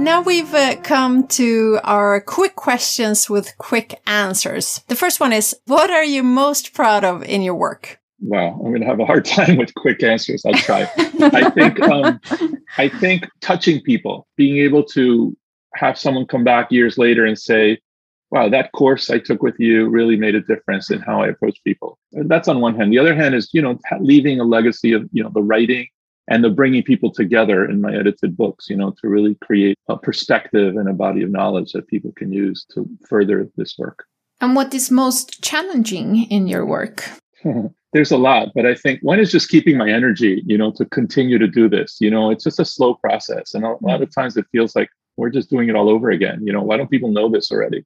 Now 0.00 0.22
we've 0.22 0.54
uh, 0.54 0.76
come 0.82 1.26
to 1.28 1.78
our 1.84 2.22
quick 2.22 2.56
questions 2.56 3.28
with 3.28 3.56
quick 3.58 4.00
answers. 4.06 4.80
The 4.88 4.96
first 4.96 5.20
one 5.20 5.32
is 5.32 5.54
What 5.66 5.90
are 5.90 6.02
you 6.02 6.22
most 6.22 6.72
proud 6.72 7.04
of 7.04 7.22
in 7.22 7.42
your 7.42 7.54
work? 7.54 7.99
Wow, 8.20 8.60
I'm 8.60 8.70
going 8.70 8.80
to 8.80 8.86
have 8.86 9.00
a 9.00 9.06
hard 9.06 9.24
time 9.36 9.56
with 9.56 9.74
quick 9.74 10.02
answers. 10.02 10.44
I'll 10.44 10.54
try. 10.54 10.82
I 11.20 11.50
think 11.50 11.80
um, 11.82 12.20
I 12.78 12.88
think 12.88 13.28
touching 13.40 13.80
people, 13.80 14.26
being 14.36 14.58
able 14.58 14.84
to 14.84 15.36
have 15.74 15.98
someone 15.98 16.26
come 16.26 16.44
back 16.44 16.70
years 16.70 16.98
later 16.98 17.24
and 17.24 17.38
say, 17.38 17.78
"Wow, 18.30 18.48
that 18.48 18.72
course 18.72 19.10
I 19.10 19.18
took 19.18 19.42
with 19.42 19.58
you 19.58 19.88
really 19.88 20.16
made 20.16 20.34
a 20.34 20.42
difference 20.42 20.90
in 20.90 21.00
how 21.00 21.22
I 21.22 21.28
approach 21.28 21.58
people." 21.64 21.98
And 22.12 22.28
that's 22.30 22.48
on 22.48 22.60
one 22.60 22.76
hand. 22.76 22.92
The 22.92 22.98
other 22.98 23.14
hand 23.14 23.34
is, 23.34 23.48
you 23.52 23.62
know, 23.62 23.78
leaving 24.00 24.38
a 24.38 24.44
legacy 24.44 24.92
of 24.92 25.08
you 25.12 25.22
know 25.22 25.30
the 25.30 25.42
writing 25.42 25.86
and 26.28 26.44
the 26.44 26.50
bringing 26.50 26.82
people 26.82 27.10
together 27.10 27.64
in 27.64 27.80
my 27.80 27.94
edited 27.94 28.36
books, 28.36 28.70
you 28.70 28.76
know, 28.76 28.94
to 29.00 29.08
really 29.08 29.34
create 29.36 29.76
a 29.88 29.96
perspective 29.96 30.76
and 30.76 30.88
a 30.88 30.92
body 30.92 31.22
of 31.22 31.30
knowledge 31.30 31.72
that 31.72 31.88
people 31.88 32.12
can 32.12 32.32
use 32.32 32.64
to 32.72 32.88
further 33.08 33.48
this 33.56 33.76
work. 33.78 34.04
And 34.40 34.54
what 34.54 34.72
is 34.72 34.90
most 34.90 35.42
challenging 35.42 36.30
in 36.30 36.46
your 36.46 36.64
work? 36.64 37.04
There's 37.92 38.12
a 38.12 38.16
lot, 38.16 38.50
but 38.54 38.66
I 38.66 38.74
think 38.74 39.00
one 39.02 39.18
is 39.18 39.32
just 39.32 39.48
keeping 39.48 39.76
my 39.76 39.90
energy, 39.90 40.42
you 40.46 40.56
know, 40.56 40.70
to 40.72 40.84
continue 40.86 41.38
to 41.38 41.48
do 41.48 41.68
this. 41.68 41.96
You 42.00 42.10
know, 42.10 42.30
it's 42.30 42.44
just 42.44 42.60
a 42.60 42.64
slow 42.64 42.94
process. 42.94 43.52
And 43.54 43.64
a 43.64 43.76
lot 43.80 44.00
of 44.00 44.14
times 44.14 44.36
it 44.36 44.46
feels 44.52 44.76
like 44.76 44.88
we're 45.16 45.30
just 45.30 45.50
doing 45.50 45.68
it 45.68 45.74
all 45.74 45.88
over 45.88 46.10
again. 46.10 46.40
You 46.46 46.52
know, 46.52 46.62
why 46.62 46.76
don't 46.76 46.90
people 46.90 47.10
know 47.10 47.28
this 47.28 47.50
already? 47.50 47.84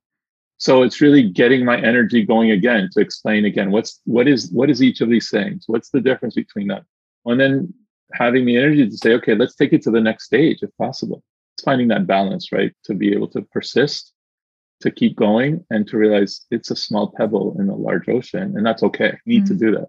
So 0.59 0.83
it's 0.83 1.01
really 1.01 1.29
getting 1.29 1.65
my 1.65 1.81
energy 1.81 2.25
going 2.25 2.51
again 2.51 2.89
to 2.93 3.01
explain 3.01 3.45
again 3.45 3.71
what's 3.71 4.01
what 4.05 4.29
is 4.29 4.51
what 4.53 4.71
is 4.71 4.83
each 4.83 5.01
of 5.01 5.09
these 5.09 5.31
things? 5.31 5.65
What's 5.67 5.91
the 5.91 6.01
difference 6.01 6.35
between 6.35 6.69
them? 6.69 6.85
And 7.25 7.41
then 7.41 7.75
having 8.13 8.45
the 8.45 8.57
energy 8.57 8.89
to 8.89 8.97
say, 8.97 9.13
okay, 9.15 9.35
let's 9.35 9.55
take 9.55 9.73
it 9.73 9.83
to 9.83 9.91
the 9.91 10.01
next 10.01 10.25
stage 10.25 10.59
if 10.63 10.71
possible. 10.79 11.23
It's 11.57 11.65
finding 11.65 11.89
that 11.89 12.07
balance, 12.07 12.53
right? 12.53 12.73
To 12.85 12.95
be 12.95 13.13
able 13.13 13.29
to 13.29 13.43
persist, 13.43 14.13
to 14.81 14.91
keep 14.91 15.17
going, 15.17 15.65
and 15.71 15.87
to 15.89 15.97
realize 15.97 16.45
it's 16.51 16.71
a 16.71 16.77
small 16.77 17.13
pebble 17.17 17.57
in 17.59 17.69
a 17.69 17.77
large 17.77 18.09
ocean, 18.09 18.57
and 18.57 18.65
that's 18.65 18.83
okay. 18.83 19.19
You 19.25 19.39
need 19.39 19.45
mm. 19.45 19.49
to 19.49 19.55
do 19.55 19.73
that. 19.73 19.89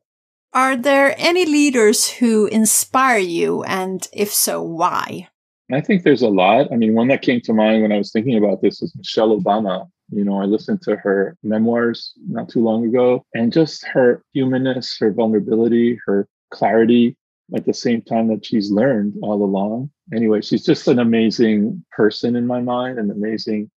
Are 0.56 0.78
there 0.78 1.14
any 1.18 1.46
leaders 1.46 2.10
who 2.10 2.46
inspire 2.46 3.20
you? 3.20 3.64
And 3.64 4.08
if 4.14 4.34
so, 4.34 4.64
why? 4.64 5.28
I 5.70 5.82
think 5.82 6.04
there's 6.04 6.22
a 6.22 6.30
lot. 6.30 6.72
I 6.72 6.78
mean, 6.78 6.94
one 6.94 7.10
that 7.10 7.22
came 7.22 7.42
to 7.42 7.54
mind 7.54 7.82
when 7.82 7.92
I 7.92 7.98
was 7.98 8.14
thinking 8.14 8.38
about 8.38 8.62
this 8.62 8.80
was 8.80 8.96
Michelle 8.96 9.38
Obama. 9.38 9.90
You 10.12 10.24
know, 10.24 10.42
I 10.42 10.46
listened 10.46 10.82
to 10.84 10.96
her 10.96 11.36
memoirs 11.44 12.14
not 12.30 12.48
too 12.48 12.64
long 12.64 12.86
ago, 12.86 13.26
and 13.34 13.52
just 13.52 13.86
her 13.88 14.24
humanness, 14.32 14.96
her 15.00 15.12
vulnerability, 15.12 16.00
her 16.06 16.26
clarity, 16.52 17.18
at 17.54 17.66
the 17.66 17.74
same 17.74 18.02
time 18.02 18.30
that 18.30 18.46
she's 18.46 18.72
learned 18.72 19.16
all 19.24 19.44
along. 19.44 19.90
Anyway, 20.14 20.40
she's 20.40 20.64
just 20.64 20.88
an 20.88 21.00
amazing 21.00 21.84
person 21.92 22.38
in 22.38 22.48
my 22.48 22.62
mind, 22.62 22.98
an 22.98 23.12
amazing 23.12 23.70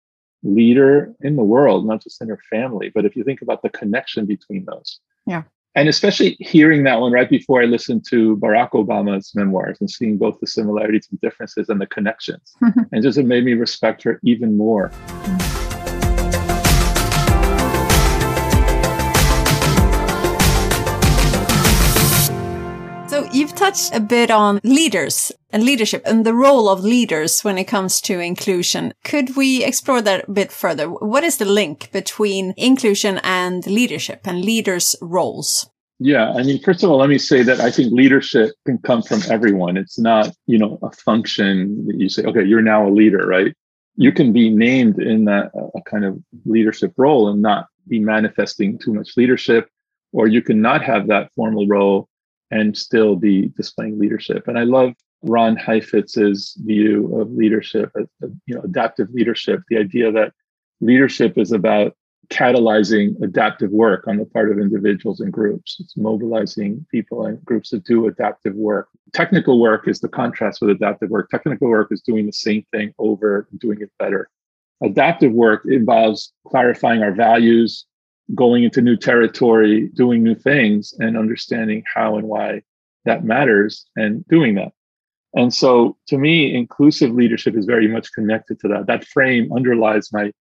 leader 0.42 1.14
in 1.22 1.36
the 1.36 1.42
world, 1.42 1.86
not 1.86 2.02
just 2.02 2.20
in 2.20 2.28
her 2.28 2.40
family. 2.50 2.90
But 2.94 3.06
if 3.06 3.16
you 3.16 3.24
think 3.24 3.40
about 3.40 3.62
the 3.62 3.70
connection 3.70 4.26
between 4.26 4.66
those. 4.66 5.00
Yeah. 5.26 5.44
And 5.76 5.90
especially 5.90 6.38
hearing 6.40 6.84
that 6.84 7.00
one 7.02 7.12
right 7.12 7.28
before 7.28 7.60
I 7.60 7.66
listened 7.66 8.06
to 8.08 8.38
Barack 8.38 8.70
Obama's 8.70 9.32
memoirs 9.34 9.76
and 9.78 9.90
seeing 9.90 10.16
both 10.16 10.40
the 10.40 10.46
similarities 10.46 11.06
and 11.10 11.20
differences 11.20 11.68
and 11.68 11.78
the 11.82 11.86
connections. 11.86 12.56
and 12.92 13.02
just 13.02 13.18
it 13.18 13.26
made 13.26 13.44
me 13.44 13.52
respect 13.52 14.02
her 14.04 14.18
even 14.24 14.56
more. 14.56 14.90
Touched 23.66 23.96
a 23.96 23.98
bit 23.98 24.30
on 24.30 24.60
leaders 24.62 25.32
and 25.50 25.64
leadership 25.64 26.00
and 26.06 26.24
the 26.24 26.32
role 26.32 26.68
of 26.68 26.84
leaders 26.84 27.40
when 27.42 27.58
it 27.58 27.64
comes 27.64 28.00
to 28.02 28.20
inclusion. 28.20 28.94
Could 29.02 29.34
we 29.34 29.64
explore 29.64 30.00
that 30.02 30.28
a 30.28 30.30
bit 30.30 30.52
further? 30.52 30.88
What 30.88 31.24
is 31.24 31.38
the 31.38 31.46
link 31.46 31.90
between 31.90 32.54
inclusion 32.56 33.18
and 33.24 33.66
leadership 33.66 34.20
and 34.24 34.44
leaders' 34.44 34.94
roles? 35.02 35.68
Yeah, 35.98 36.30
I 36.30 36.44
mean, 36.44 36.62
first 36.62 36.84
of 36.84 36.90
all, 36.90 36.98
let 36.98 37.08
me 37.08 37.18
say 37.18 37.42
that 37.42 37.58
I 37.58 37.72
think 37.72 37.92
leadership 37.92 38.52
can 38.66 38.78
come 38.78 39.02
from 39.02 39.22
everyone. 39.28 39.76
It's 39.76 39.98
not, 39.98 40.30
you 40.46 40.58
know, 40.58 40.78
a 40.84 40.92
function 40.92 41.88
that 41.88 41.96
you 41.98 42.08
say, 42.08 42.22
okay, 42.22 42.44
you're 42.44 42.62
now 42.62 42.86
a 42.86 42.94
leader, 42.94 43.26
right? 43.26 43.52
You 43.96 44.12
can 44.12 44.32
be 44.32 44.48
named 44.48 45.00
in 45.00 45.24
that 45.24 45.50
a 45.74 45.82
kind 45.90 46.04
of 46.04 46.22
leadership 46.44 46.92
role 46.96 47.28
and 47.28 47.42
not 47.42 47.66
be 47.88 47.98
manifesting 47.98 48.78
too 48.78 48.94
much 48.94 49.16
leadership, 49.16 49.68
or 50.12 50.28
you 50.28 50.40
can 50.40 50.62
not 50.62 50.84
have 50.84 51.08
that 51.08 51.32
formal 51.34 51.66
role 51.66 52.08
and 52.50 52.76
still 52.76 53.16
be 53.16 53.48
displaying 53.56 53.98
leadership. 53.98 54.46
And 54.48 54.58
I 54.58 54.64
love 54.64 54.92
Ron 55.22 55.56
Heifetz's 55.56 56.56
view 56.64 57.20
of 57.20 57.30
leadership, 57.32 57.90
you 58.46 58.54
know, 58.54 58.60
adaptive 58.62 59.10
leadership, 59.10 59.62
the 59.68 59.78
idea 59.78 60.12
that 60.12 60.32
leadership 60.80 61.38
is 61.38 61.52
about 61.52 61.96
catalyzing 62.28 63.20
adaptive 63.22 63.70
work 63.70 64.06
on 64.08 64.16
the 64.16 64.24
part 64.24 64.50
of 64.50 64.58
individuals 64.58 65.20
and 65.20 65.32
groups. 65.32 65.76
It's 65.78 65.96
mobilizing 65.96 66.84
people 66.90 67.24
and 67.24 67.42
groups 67.44 67.70
to 67.70 67.78
do 67.78 68.06
adaptive 68.06 68.54
work. 68.54 68.88
Technical 69.12 69.60
work 69.60 69.86
is 69.86 70.00
the 70.00 70.08
contrast 70.08 70.60
with 70.60 70.70
adaptive 70.70 71.10
work. 71.10 71.30
Technical 71.30 71.68
work 71.68 71.88
is 71.92 72.02
doing 72.02 72.26
the 72.26 72.32
same 72.32 72.64
thing 72.72 72.92
over 72.98 73.46
and 73.50 73.60
doing 73.60 73.80
it 73.80 73.90
better. 73.98 74.28
Adaptive 74.82 75.32
work 75.32 75.62
involves 75.66 76.32
clarifying 76.48 77.02
our 77.02 77.12
values, 77.12 77.86
going 78.34 78.64
into 78.64 78.82
new 78.82 78.96
territory, 78.96 79.88
doing 79.94 80.22
new 80.22 80.34
things, 80.34 80.94
and 80.98 81.16
understanding 81.16 81.82
how 81.94 82.16
and 82.16 82.26
why 82.28 82.62
that 83.04 83.24
matters 83.24 83.86
and 83.96 84.26
doing 84.26 84.54
that. 84.56 84.72
And 85.34 85.52
so 85.52 85.96
to 86.08 86.18
me, 86.18 86.54
inclusive 86.54 87.12
leadership 87.12 87.56
is 87.56 87.66
very 87.66 87.88
much 87.88 88.12
connected 88.12 88.58
to 88.60 88.68
that. 88.68 88.86
That 88.86 89.06
frame 89.06 89.52
underlies 89.52 90.12
my 90.12 90.32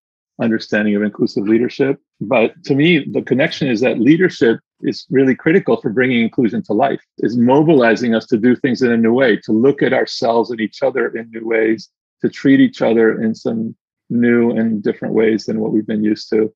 understanding 0.42 0.96
of 0.96 1.04
inclusive 1.04 1.48
leadership. 1.48 2.00
But 2.20 2.52
to 2.66 2.76
me, 2.76 3.06
the 3.12 3.22
connection 3.22 3.68
is 3.68 3.82
that 3.82 4.00
leadership 4.00 4.60
is 4.82 5.06
really 5.10 5.36
critical 5.36 5.80
for 5.80 5.90
bringing 5.90 6.22
inclusion 6.22 6.64
to 6.64 6.74
life, 6.74 7.02
is 7.20 7.38
mobilizing 7.38 8.16
us 8.16 8.26
to 8.28 8.38
do 8.38 8.56
things 8.56 8.82
in 8.82 8.92
a 8.92 8.98
new 8.98 9.14
way, 9.14 9.38
to 9.38 9.52
look 9.52 9.82
at 9.82 9.94
ourselves 9.94 10.52
and 10.52 10.60
each 10.60 10.82
other 10.82 11.08
in 11.08 11.30
new 11.32 11.48
ways, 11.48 11.90
to 12.22 12.30
treat 12.30 12.60
each 12.60 12.82
other 12.82 13.22
in 13.22 13.36
some 13.36 13.76
new 14.10 14.52
and 14.52 14.84
different 14.84 15.14
ways 15.14 15.46
than 15.46 15.60
what 15.60 15.72
we've 15.72 15.88
been 15.88 16.04
used 16.04 16.30
to. 16.30 16.54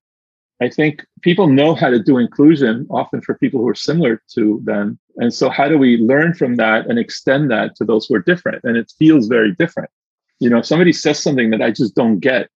I 0.61 0.69
think 0.69 1.05
people 1.21 1.47
know 1.47 1.73
how 1.73 1.89
to 1.89 2.01
do 2.01 2.17
inclusion 2.17 2.85
often 2.89 3.21
for 3.21 3.35
people 3.35 3.61
who 3.61 3.67
are 3.69 3.75
similar 3.75 4.21
to 4.35 4.59
them. 4.63 4.99
And 5.15 5.33
so, 5.33 5.49
how 5.49 5.69
do 5.69 5.77
we 5.77 5.97
learn 5.97 6.33
from 6.33 6.55
that 6.55 6.87
and 6.87 6.99
extend 6.99 7.49
that 7.51 7.75
to 7.77 7.85
those 7.85 8.05
who 8.05 8.15
are 8.15 8.21
different? 8.21 8.63
And 8.63 8.75
it 8.75 8.91
feels 8.99 9.27
very 9.27 9.53
different. 9.53 9.89
You 10.39 10.49
know, 10.49 10.59
if 10.59 10.65
somebody 10.65 10.93
says 10.93 11.21
something 11.21 11.49
that 11.51 11.61
I 11.61 11.71
just 11.71 11.95
don't 11.95 12.19
get, 12.19 12.49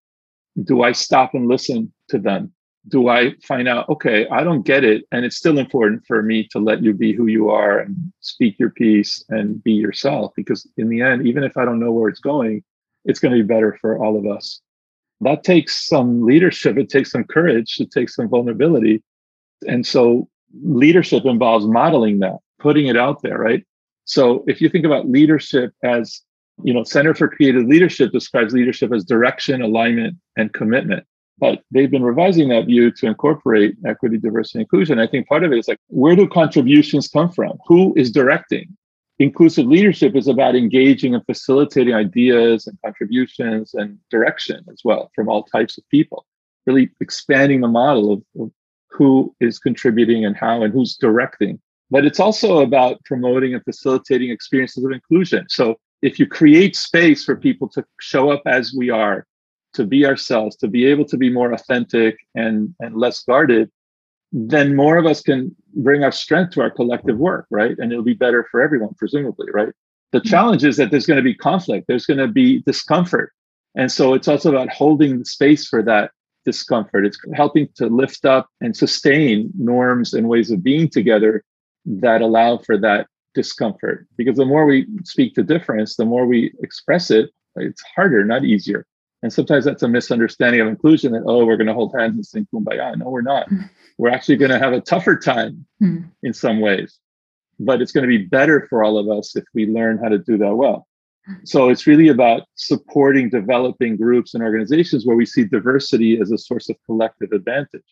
do 0.63 0.84
I 0.84 0.92
stop 0.92 1.34
and 1.34 1.48
listen 1.48 1.94
to 2.10 2.20
them? 2.20 2.52
Do 2.89 3.08
I 3.08 3.36
find 3.44 3.70
out, 3.70 3.88
okay, 3.88 4.28
I 4.28 4.44
don't 4.44 4.63
get 4.63 4.84
it. 4.84 5.06
And 5.13 5.24
it's 5.24 5.38
still 5.38 5.58
important 5.58 6.06
for 6.06 6.22
me 6.22 6.46
to 6.52 6.60
let 6.60 6.84
you 6.84 6.94
be 6.94 7.13
who 7.13 7.28
you 7.28 7.50
are 7.50 7.80
and 7.80 8.12
speak 8.20 8.60
your 8.60 8.72
piece 8.72 9.24
and 9.30 9.64
be 9.64 9.72
yourself. 9.72 10.34
Because 10.36 10.70
in 10.76 10.89
the 10.89 11.01
end, 11.01 11.26
even 11.26 11.43
if 11.43 11.56
I 11.56 11.64
don't 11.64 11.80
know 11.80 11.93
where 11.93 12.10
it's 12.10 12.20
going, 12.20 12.64
it's 13.06 13.20
going 13.20 13.34
to 13.34 13.41
be 13.41 13.47
better 13.47 13.78
for 13.80 14.04
all 14.04 14.18
of 14.18 14.26
us 14.26 14.62
that 15.24 15.43
takes 15.43 15.88
some 15.88 16.26
leadership 16.26 16.78
it 16.78 16.89
takes 16.89 17.11
some 17.11 17.24
courage 17.24 17.78
it 17.80 17.91
takes 17.91 18.15
some 18.15 18.30
vulnerability. 18.30 19.01
And 19.67 19.86
so 19.86 20.28
leadership 20.63 21.26
involves 21.26 21.65
modeling 21.65 22.19
that 22.19 22.38
putting 22.59 22.88
it 22.88 22.97
out 22.97 23.21
there 23.21 23.38
right? 23.38 23.63
So 24.05 24.43
if 24.47 24.61
you 24.61 24.69
think 24.69 24.86
about 24.86 25.09
leadership 25.09 25.74
as 25.84 26.21
you 26.63 26.74
know 26.74 26.84
center 26.84 27.13
for 27.15 27.28
creative 27.28 27.65
leadership 27.65 28.11
describes 28.11 28.53
leadership 28.53 28.93
as 28.93 29.03
direction 29.03 29.61
alignment 29.61 30.17
and 30.38 30.53
commitment. 30.53 31.05
But 31.39 31.63
they've 31.71 31.89
been 31.89 32.03
revising 32.03 32.49
that 32.49 32.67
view 32.67 32.91
to 32.91 33.07
incorporate 33.07 33.76
equity 33.88 34.17
diversity 34.17 34.59
inclusion. 34.59 34.99
I 34.99 35.07
think 35.07 35.28
part 35.28 35.43
of 35.43 35.51
it 35.51 35.57
is 35.57 35.67
like 35.67 35.80
where 35.88 36.15
do 36.15 36.28
contributions 36.28 37.07
come 37.07 37.32
from? 37.32 37.57
Who 37.67 37.93
is 37.97 38.11
directing 38.11 38.78
inclusive 39.20 39.68
leadership 39.68 40.16
is 40.16 40.28
about 40.28 40.55
engaging 40.55 41.14
and 41.14 41.26
facilitating 41.26 41.93
ideas 41.93 42.68
and 42.68 42.78
contributions 42.84 43.74
and 43.74 43.97
direction 44.09 44.64
as 44.72 44.82
well 44.84 45.11
from 45.16 45.30
all 45.30 45.43
types 45.43 45.78
of 45.78 45.88
people 45.89 46.26
really 46.66 46.89
expanding 47.01 47.61
the 47.61 47.68
model 47.68 48.14
of, 48.14 48.22
of, 48.39 48.51
who 48.89 49.36
is 49.39 49.57
contributing 49.59 50.24
and 50.24 50.38
how 50.38 50.61
and 50.61 50.72
who's 50.74 50.95
directing. 50.95 51.59
But 51.89 52.05
it's 52.05 52.20
also 52.20 52.59
about 52.59 53.03
promoting 53.05 53.53
and 53.53 53.64
facilitating 53.64 54.30
experiences 54.30 54.84
of 54.84 54.91
inclusion. 54.91 55.45
So 55.49 55.76
if 56.01 56.20
you 56.20 56.28
create 56.28 56.76
space 56.76 57.24
for 57.24 57.36
people 57.36 57.68
to 57.70 57.84
show 57.99 58.30
up 58.30 58.43
as 58.45 58.74
we 58.78 58.89
are 58.89 59.26
to 59.74 59.84
be 59.84 60.05
ourselves 60.05 60.55
to 60.57 60.68
be 60.68 60.86
able 60.86 61.05
to 61.05 61.18
be 61.18 61.32
more 61.32 61.51
authentic 61.51 62.16
and 62.36 62.76
and 62.80 62.95
less 62.95 63.24
guarded 63.24 63.72
then 64.34 64.76
more 64.76 64.98
of 64.98 65.06
us 65.06 65.22
can 65.22 65.56
bring 65.76 66.04
our 66.04 66.12
strength 66.12 66.54
to 66.54 66.62
our 66.62 66.72
collective 66.72 67.18
work, 67.18 67.46
right? 67.52 67.78
And 67.78 67.92
it'll 67.92 68.04
be 68.04 68.16
better 68.16 68.48
for 68.50 68.62
everyone, 68.62 68.96
presumably, 68.98 69.48
right? 69.54 69.70
The 70.12 70.20
mm-hmm. 70.20 70.28
challenge 70.28 70.64
is 70.64 70.78
that 70.78 70.90
there's 70.90 71.06
going 71.06 71.18
to 71.18 71.24
be 71.24 71.36
conflict, 71.36 71.86
there's 71.88 72.08
going 72.08 72.18
to 72.18 72.28
be 72.28 72.62
discomfort. 72.62 73.32
And 73.76 73.92
so 73.92 74.14
it's 74.16 74.28
also 74.28 74.50
about 74.50 74.70
holding 74.70 75.20
the 75.20 75.26
space 75.26 75.68
for 75.68 75.84
that 75.84 76.12
discomfort. 76.46 77.06
It's 77.06 77.18
helping 77.34 77.70
to 77.76 77.88
lift 77.88 78.26
up 78.26 78.50
and 78.60 78.76
sustain 78.76 79.52
norms 79.58 80.14
and 80.14 80.28
ways 80.28 80.52
of 80.52 80.64
being 80.64 80.90
together 80.90 81.44
that 81.86 82.22
allow 82.22 82.58
for 82.58 82.78
that 82.78 83.08
discomfort. 83.34 84.08
Because 84.18 84.38
the 84.38 84.46
more 84.46 84.66
we 84.66 84.88
speak 85.04 85.36
to 85.36 85.44
difference, 85.44 85.96
the 85.96 86.06
more 86.06 86.26
we 86.26 86.54
express 86.62 87.12
it, 87.12 87.30
it's 87.56 87.82
harder, 87.96 88.24
not 88.24 88.44
easier. 88.44 88.86
And 89.24 89.32
sometimes 89.32 89.63
that's 89.65 89.82
a 89.82 89.88
misunderstanding 89.88 90.61
of 90.61 90.67
inclusion 90.67 91.13
that, 91.13 91.24
oh, 91.26 91.45
we're 91.45 91.57
going 91.57 91.67
to 91.67 91.74
hold 91.74 91.95
hands 91.97 92.15
and 92.15 92.26
sing 92.26 92.47
kumbaya. 92.53 92.95
No, 92.97 93.09
we're 93.09 93.21
not. 93.21 93.49
Mm. 93.49 93.69
We're 93.97 94.11
actually 94.11 94.36
going 94.36 94.51
to 94.51 94.59
have 94.59 94.74
a 94.74 94.82
tougher 94.82 95.17
time 95.17 95.65
mm. 95.82 96.07
in 96.21 96.34
some 96.34 96.59
ways. 96.59 96.99
But 97.57 97.82
it's 97.82 97.93
going 97.93 98.03
to 98.03 98.07
be 98.07 98.26
better 98.26 98.67
for 98.69 98.84
all 98.84 98.97
of 98.97 99.09
us 99.09 99.36
if 99.36 99.45
we 99.53 99.65
learn 99.65 99.97
how 99.97 100.09
to 100.09 100.19
do 100.19 100.38
that 100.39 100.55
well. 100.55 100.88
So 101.45 101.69
it's 101.69 101.88
really 101.88 102.09
about 102.09 102.43
supporting 102.55 103.30
developing 103.30 103.95
groups 103.95 104.34
and 104.34 104.43
organizations 104.43 105.05
where 105.05 105.15
we 105.15 105.26
see 105.26 105.45
diversity 105.45 106.19
as 106.19 106.32
a 106.32 106.38
source 106.38 106.67
of 106.69 106.76
collective 106.86 107.32
advantage. 107.32 107.86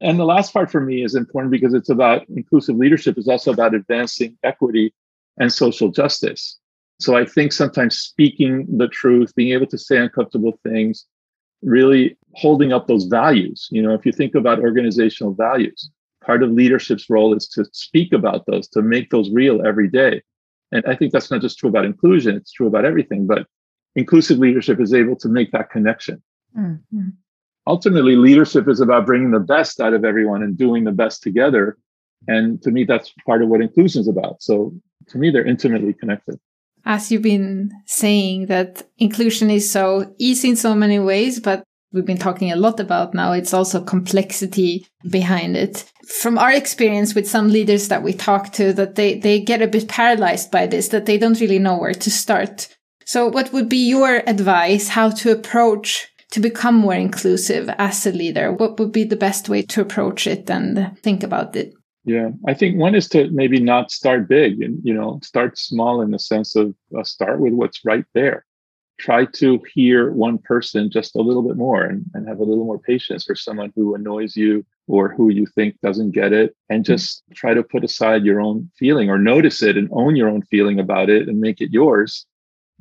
And 0.00 0.18
the 0.18 0.24
last 0.24 0.54
part 0.54 0.70
for 0.70 0.80
me 0.80 1.04
is 1.04 1.14
important 1.14 1.50
because 1.50 1.74
it's 1.74 1.90
about 1.90 2.26
inclusive 2.30 2.76
leadership 2.76 3.18
is 3.18 3.28
also 3.28 3.52
about 3.52 3.74
advancing 3.74 4.38
equity 4.42 4.94
and 5.38 5.52
social 5.52 5.90
justice. 5.90 6.58
So 7.00 7.16
I 7.16 7.24
think 7.24 7.52
sometimes 7.52 7.96
speaking 7.98 8.66
the 8.76 8.88
truth, 8.88 9.34
being 9.34 9.52
able 9.52 9.66
to 9.66 9.78
say 9.78 9.98
uncomfortable 9.98 10.58
things, 10.64 11.04
really 11.62 12.16
holding 12.34 12.72
up 12.72 12.86
those 12.86 13.04
values. 13.04 13.68
You 13.70 13.82
know, 13.82 13.94
if 13.94 14.04
you 14.04 14.12
think 14.12 14.34
about 14.34 14.60
organizational 14.60 15.34
values, 15.34 15.90
part 16.24 16.42
of 16.42 16.50
leadership's 16.50 17.08
role 17.08 17.34
is 17.34 17.46
to 17.48 17.64
speak 17.72 18.12
about 18.12 18.46
those, 18.46 18.68
to 18.68 18.82
make 18.82 19.10
those 19.10 19.30
real 19.30 19.64
every 19.66 19.88
day. 19.88 20.22
And 20.72 20.84
I 20.86 20.94
think 20.94 21.12
that's 21.12 21.30
not 21.30 21.40
just 21.40 21.58
true 21.58 21.68
about 21.68 21.84
inclusion, 21.84 22.36
it's 22.36 22.52
true 22.52 22.66
about 22.66 22.84
everything. 22.84 23.26
But 23.26 23.46
inclusive 23.94 24.38
leadership 24.38 24.80
is 24.80 24.92
able 24.92 25.16
to 25.16 25.28
make 25.28 25.52
that 25.52 25.70
connection. 25.70 26.22
Mm-hmm. 26.56 27.08
Ultimately, 27.66 28.16
leadership 28.16 28.68
is 28.68 28.80
about 28.80 29.06
bringing 29.06 29.30
the 29.30 29.40
best 29.40 29.80
out 29.80 29.94
of 29.94 30.04
everyone 30.04 30.42
and 30.42 30.56
doing 30.56 30.84
the 30.84 30.92
best 30.92 31.22
together. 31.22 31.76
And 32.26 32.60
to 32.62 32.70
me, 32.70 32.84
that's 32.84 33.12
part 33.26 33.42
of 33.42 33.48
what 33.48 33.60
inclusion 33.60 34.00
is 34.00 34.08
about. 34.08 34.42
So 34.42 34.74
to 35.08 35.18
me, 35.18 35.30
they're 35.30 35.46
intimately 35.46 35.92
connected. 35.92 36.40
As 36.88 37.12
you've 37.12 37.20
been 37.20 37.70
saying, 37.84 38.46
that 38.46 38.82
inclusion 38.96 39.50
is 39.50 39.70
so 39.70 40.14
easy 40.16 40.48
in 40.48 40.56
so 40.56 40.74
many 40.74 40.98
ways, 40.98 41.38
but 41.38 41.62
we've 41.92 42.06
been 42.06 42.16
talking 42.16 42.50
a 42.50 42.56
lot 42.56 42.80
about 42.80 43.12
now, 43.12 43.32
it's 43.32 43.52
also 43.52 43.84
complexity 43.84 44.86
behind 45.10 45.54
it. 45.54 45.84
From 46.06 46.38
our 46.38 46.50
experience 46.50 47.14
with 47.14 47.28
some 47.28 47.48
leaders 47.48 47.88
that 47.88 48.02
we 48.02 48.14
talk 48.14 48.54
to, 48.54 48.72
that 48.72 48.94
they, 48.94 49.18
they 49.18 49.38
get 49.38 49.60
a 49.60 49.66
bit 49.66 49.86
paralyzed 49.86 50.50
by 50.50 50.66
this, 50.66 50.88
that 50.88 51.04
they 51.04 51.18
don't 51.18 51.40
really 51.40 51.58
know 51.58 51.76
where 51.76 51.92
to 51.92 52.10
start. 52.10 52.74
So 53.04 53.28
what 53.28 53.52
would 53.52 53.68
be 53.68 53.86
your 53.86 54.22
advice 54.26 54.88
how 54.88 55.10
to 55.10 55.30
approach 55.30 56.08
to 56.30 56.40
become 56.40 56.74
more 56.74 56.94
inclusive 56.94 57.68
as 57.76 58.06
a 58.06 58.12
leader? 58.12 58.50
What 58.50 58.78
would 58.78 58.92
be 58.92 59.04
the 59.04 59.16
best 59.16 59.50
way 59.50 59.60
to 59.60 59.82
approach 59.82 60.26
it 60.26 60.50
and 60.50 60.96
think 61.02 61.22
about 61.22 61.54
it? 61.54 61.74
Yeah, 62.08 62.30
I 62.46 62.54
think 62.54 62.78
one 62.78 62.94
is 62.94 63.06
to 63.10 63.28
maybe 63.28 63.60
not 63.60 63.90
start 63.90 64.28
big 64.28 64.62
and, 64.62 64.80
you 64.82 64.94
know, 64.94 65.20
start 65.22 65.58
small 65.58 66.00
in 66.00 66.10
the 66.10 66.18
sense 66.18 66.56
of 66.56 66.74
uh, 66.98 67.04
start 67.04 67.38
with 67.38 67.52
what's 67.52 67.84
right 67.84 68.06
there. 68.14 68.46
Try 68.98 69.26
to 69.26 69.62
hear 69.74 70.10
one 70.10 70.38
person 70.38 70.90
just 70.90 71.16
a 71.16 71.20
little 71.20 71.42
bit 71.42 71.58
more 71.58 71.84
and, 71.84 72.06
and 72.14 72.26
have 72.26 72.38
a 72.38 72.44
little 72.44 72.64
more 72.64 72.78
patience 72.78 73.24
for 73.24 73.34
someone 73.34 73.74
who 73.76 73.94
annoys 73.94 74.36
you 74.36 74.64
or 74.86 75.10
who 75.10 75.28
you 75.28 75.44
think 75.54 75.78
doesn't 75.82 76.12
get 76.12 76.32
it 76.32 76.56
and 76.70 76.78
hmm. 76.78 76.92
just 76.94 77.24
try 77.34 77.52
to 77.52 77.62
put 77.62 77.84
aside 77.84 78.24
your 78.24 78.40
own 78.40 78.70
feeling 78.78 79.10
or 79.10 79.18
notice 79.18 79.62
it 79.62 79.76
and 79.76 79.90
own 79.92 80.16
your 80.16 80.30
own 80.30 80.40
feeling 80.40 80.80
about 80.80 81.10
it 81.10 81.28
and 81.28 81.38
make 81.38 81.60
it 81.60 81.70
yours 81.70 82.24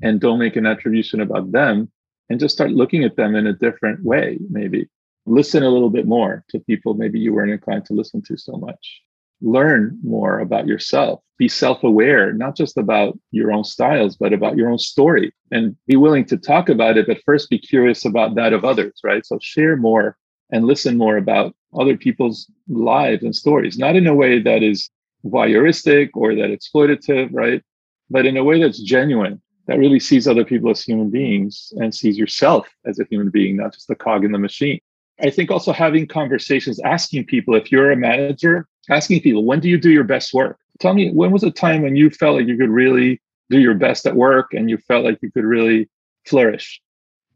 and 0.02 0.22
don't 0.22 0.40
make 0.40 0.56
an 0.56 0.66
attribution 0.66 1.20
about 1.20 1.52
them 1.52 1.92
and 2.30 2.40
just 2.40 2.56
start 2.56 2.72
looking 2.72 3.04
at 3.04 3.18
them 3.18 3.36
in 3.36 3.46
a 3.46 3.52
different 3.52 4.02
way 4.06 4.40
maybe. 4.50 4.88
Listen 5.26 5.64
a 5.64 5.70
little 5.70 5.90
bit 5.90 6.08
more 6.08 6.46
to 6.50 6.60
people 6.62 6.94
maybe 6.94 7.20
you 7.20 7.34
weren't 7.34 7.52
inclined 7.52 7.84
to 7.84 7.94
listen 7.94 8.22
to 8.22 8.38
so 8.38 8.54
much 8.54 9.02
learn 9.42 10.00
more 10.04 10.40
about 10.40 10.68
yourself. 10.68 11.22
Be 11.38 11.48
self-aware 11.48 12.34
not 12.34 12.56
just 12.56 12.78
about 12.78 13.18
your 13.32 13.52
own 13.52 13.64
styles 13.64 14.16
but 14.16 14.34
about 14.34 14.58
your 14.58 14.70
own 14.70 14.80
story. 14.80 15.32
And 15.52 15.76
be 15.88 15.96
willing 15.96 16.26
to 16.26 16.38
talk 16.38 16.70
about 16.70 16.98
it 16.98 17.08
but 17.08 17.22
first 17.26 17.50
be 17.50 17.60
curious 17.60 18.06
about 18.06 18.36
that 18.36 18.54
of 18.54 18.66
others 18.66 19.00
right? 19.04 19.26
So 19.26 19.38
share 19.42 19.78
more 19.78 20.18
and 20.52 20.66
listen 20.66 20.98
more 20.98 21.18
about 21.18 21.56
other 21.78 21.98
people's 21.98 22.50
lives 22.70 23.24
and 23.24 23.36
stories. 23.36 23.78
Not 23.78 23.96
in 23.96 24.08
a 24.08 24.16
way 24.16 24.42
that 24.42 24.64
is 24.64 24.90
voyeuristic 25.26 26.10
or 26.14 26.34
that 26.36 26.50
exploitative 26.50 27.30
right? 27.32 27.62
But 28.10 28.26
in 28.26 28.38
a 28.38 28.44
way 28.44 28.62
that's 28.62 28.82
genuine 28.82 29.42
that 29.68 29.78
really 29.78 30.00
sees 30.00 30.28
other 30.28 30.46
people 30.46 30.72
as 30.72 30.82
human 30.82 31.10
beings 31.10 31.72
and 31.76 31.94
sees 31.94 32.18
yourself 32.18 32.68
as 32.86 33.00
a 33.00 33.06
human 33.10 33.30
being 33.30 33.58
not 33.58 33.74
just 33.74 33.90
a 33.90 33.96
cog 33.96 34.24
in 34.24 34.32
the 34.32 34.40
machine. 34.40 34.80
I 35.20 35.30
think 35.30 35.52
also 35.52 35.74
having 35.74 36.08
conversations, 36.08 36.80
asking 36.82 37.26
people 37.26 37.56
if 37.56 37.72
you're 37.72 37.92
a 37.92 37.98
manager, 37.98 38.68
asking 38.90 39.22
people, 39.22 39.46
when 39.46 39.60
do 39.60 39.70
you 39.70 39.80
do 39.80 39.92
your 39.92 40.04
best 40.04 40.34
work? 40.34 40.60
Tell 40.80 40.94
me, 40.94 41.12
when 41.12 41.32
was 41.32 41.44
a 41.44 41.52
time 41.52 41.82
when 41.82 41.96
you 41.96 42.10
felt 42.10 42.38
like 42.38 42.48
you 42.48 42.58
could 42.58 42.70
really 42.70 43.22
do 43.50 43.60
your 43.60 43.74
best 43.74 44.06
at 44.06 44.16
work 44.16 44.54
and 44.54 44.70
you 44.70 44.78
felt 44.78 45.06
like 45.06 45.20
you 45.22 45.32
could 45.32 45.46
really 45.46 45.90
flourish? 46.26 46.82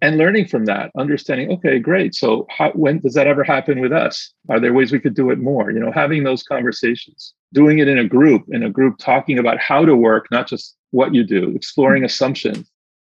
And 0.03 0.17
learning 0.17 0.47
from 0.47 0.65
that, 0.65 0.91
understanding, 0.97 1.51
okay, 1.51 1.77
great. 1.77 2.15
So 2.15 2.47
how, 2.49 2.71
when 2.71 2.99
does 2.99 3.13
that 3.13 3.27
ever 3.27 3.43
happen 3.43 3.79
with 3.79 3.91
us? 3.91 4.33
Are 4.49 4.59
there 4.59 4.73
ways 4.73 4.91
we 4.91 4.99
could 4.99 5.13
do 5.13 5.29
it 5.29 5.37
more? 5.37 5.69
You 5.69 5.79
know, 5.79 5.91
having 5.91 6.23
those 6.23 6.41
conversations, 6.41 7.35
doing 7.53 7.77
it 7.77 7.87
in 7.87 7.99
a 7.99 8.07
group, 8.07 8.45
in 8.49 8.63
a 8.63 8.69
group 8.69 8.97
talking 8.97 9.37
about 9.37 9.59
how 9.59 9.85
to 9.85 9.95
work, 9.95 10.27
not 10.31 10.47
just 10.47 10.75
what 10.89 11.13
you 11.13 11.23
do, 11.23 11.55
exploring 11.55 12.03
assumptions. 12.03 12.67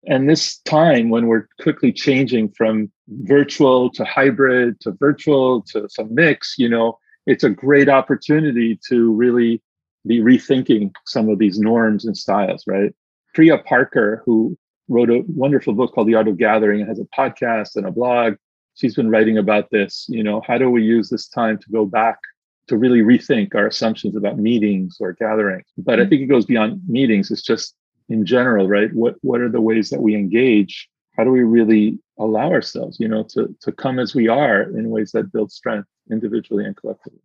And 0.05 0.29
this 0.29 0.57
time 0.59 1.09
when 1.09 1.27
we're 1.27 1.47
quickly 1.61 1.93
changing 1.93 2.49
from 2.49 2.91
virtual 3.07 3.89
to 3.91 4.03
hybrid 4.03 4.81
to 4.81 4.91
virtual 4.91 5.61
to 5.71 5.87
some 5.87 6.13
mix, 6.13 6.55
you 6.57 6.67
know, 6.67 6.99
it's 7.25 7.43
a 7.43 7.49
great 7.49 7.89
opportunity 7.89 8.79
to 8.89 9.11
really 9.13 9.61
be 10.05 10.19
rethinking 10.19 10.91
some 11.05 11.29
of 11.29 11.39
these 11.39 11.59
norms 11.59 12.05
and 12.05 12.17
styles, 12.17 12.63
right? 12.67 12.93
Priya 13.33 13.59
Parker, 13.59 14.21
who 14.25 14.57
wrote 14.89 15.09
a 15.09 15.23
wonderful 15.27 15.73
book 15.73 15.93
called 15.93 16.07
The 16.07 16.15
Art 16.15 16.27
of 16.27 16.37
Gathering 16.37 16.81
and 16.81 16.89
has 16.89 16.99
a 16.99 17.05
podcast 17.17 17.75
and 17.75 17.85
a 17.85 17.91
blog. 17.91 18.35
She's 18.75 18.95
been 18.95 19.09
writing 19.09 19.37
about 19.37 19.69
this. 19.71 20.05
You 20.09 20.23
know, 20.23 20.41
how 20.45 20.57
do 20.57 20.69
we 20.69 20.83
use 20.83 21.09
this 21.09 21.27
time 21.27 21.57
to 21.59 21.69
go 21.71 21.85
back 21.85 22.19
to 22.67 22.77
really 22.77 23.01
rethink 23.01 23.55
our 23.55 23.67
assumptions 23.67 24.15
about 24.15 24.37
meetings 24.37 24.97
or 24.99 25.13
gatherings? 25.13 25.65
But 25.77 25.99
I 25.99 26.03
mm-hmm. 26.03 26.09
think 26.09 26.21
it 26.23 26.27
goes 26.27 26.45
beyond 26.45 26.81
meetings. 26.87 27.31
It's 27.31 27.41
just 27.41 27.75
in 28.09 28.25
general, 28.25 28.67
right? 28.67 28.93
What 28.93 29.15
what 29.21 29.41
are 29.41 29.49
the 29.49 29.61
ways 29.61 29.89
that 29.89 30.01
we 30.01 30.15
engage? 30.15 30.89
How 31.15 31.23
do 31.23 31.29
we 31.29 31.43
really 31.43 31.99
allow 32.19 32.51
ourselves, 32.51 32.99
you 32.99 33.07
know, 33.07 33.23
to 33.29 33.55
to 33.61 33.71
come 33.71 33.99
as 33.99 34.13
we 34.13 34.27
are 34.27 34.63
in 34.63 34.89
ways 34.89 35.11
that 35.11 35.31
build 35.31 35.51
strength 35.51 35.87
individually 36.11 36.65
and 36.65 36.75
collectively? 36.75 37.19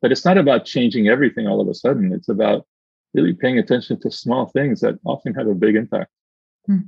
But 0.00 0.12
it's 0.12 0.24
not 0.24 0.38
about 0.38 0.64
changing 0.64 1.08
everything 1.08 1.46
all 1.46 1.60
of 1.60 1.68
a 1.68 1.74
sudden. 1.74 2.12
It's 2.12 2.28
about 2.28 2.66
really 3.14 3.34
paying 3.34 3.58
attention 3.58 4.00
to 4.00 4.10
small 4.10 4.46
things 4.46 4.80
that 4.80 4.98
often 5.04 5.34
have 5.34 5.46
a 5.46 5.54
big 5.54 5.76
impact. 5.76 6.10
Hmm. 6.66 6.80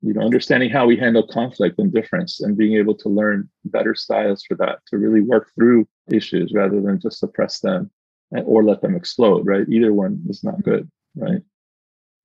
You 0.00 0.14
know, 0.14 0.22
understanding 0.22 0.70
how 0.70 0.86
we 0.86 0.96
handle 0.96 1.26
conflict 1.26 1.78
and 1.78 1.92
difference 1.92 2.40
and 2.40 2.56
being 2.56 2.76
able 2.76 2.94
to 2.96 3.08
learn 3.08 3.48
better 3.66 3.94
styles 3.94 4.42
for 4.44 4.56
that 4.56 4.80
to 4.88 4.98
really 4.98 5.20
work 5.20 5.50
through 5.54 5.86
issues 6.10 6.52
rather 6.52 6.80
than 6.80 7.00
just 7.00 7.20
suppress 7.20 7.60
them 7.60 7.90
or 8.32 8.64
let 8.64 8.80
them 8.80 8.96
explode, 8.96 9.46
right? 9.46 9.68
Either 9.68 9.92
one 9.92 10.22
is 10.28 10.42
not 10.42 10.62
good, 10.62 10.90
right? 11.14 11.42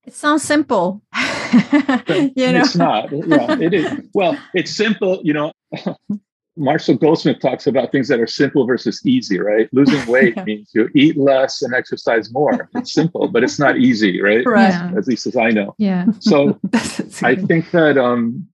It 0.06 0.14
sounds 0.14 0.44
simple. 0.44 1.04
you 1.16 2.52
know? 2.52 2.62
It's 2.62 2.76
not. 2.76 3.12
Yeah, 3.12 3.60
it 3.60 3.74
is. 3.74 3.86
Well, 4.14 4.38
it's 4.54 4.76
simple. 4.76 5.20
You 5.24 5.34
know, 5.34 5.52
Marshall 6.58 6.96
Goldsmith 6.96 7.40
talks 7.40 7.68
about 7.68 7.92
things 7.92 8.08
that 8.08 8.20
are 8.20 8.28
simple 8.28 8.66
versus 8.66 9.02
easy, 9.06 9.40
right? 9.40 9.70
Losing 9.72 10.06
weight 10.12 10.34
yeah. 10.36 10.44
means 10.44 10.72
you 10.74 10.90
eat 10.96 11.18
less 11.18 11.62
and 11.62 11.74
exercise 11.74 12.32
more. 12.32 12.70
It's 12.76 12.94
simple, 12.94 13.28
but 13.28 13.44
it's 13.44 13.60
not 13.60 13.78
easy, 13.78 14.22
right? 14.22 14.46
Right. 14.46 14.70
Yeah. 14.70 14.92
At 14.98 15.08
least 15.08 15.28
as 15.28 15.36
I 15.36 15.50
know. 15.50 15.76
Yeah. 15.78 16.08
So 16.20 16.60
I 17.22 17.36
think 17.36 17.72
that 17.72 17.98
um 17.98 18.48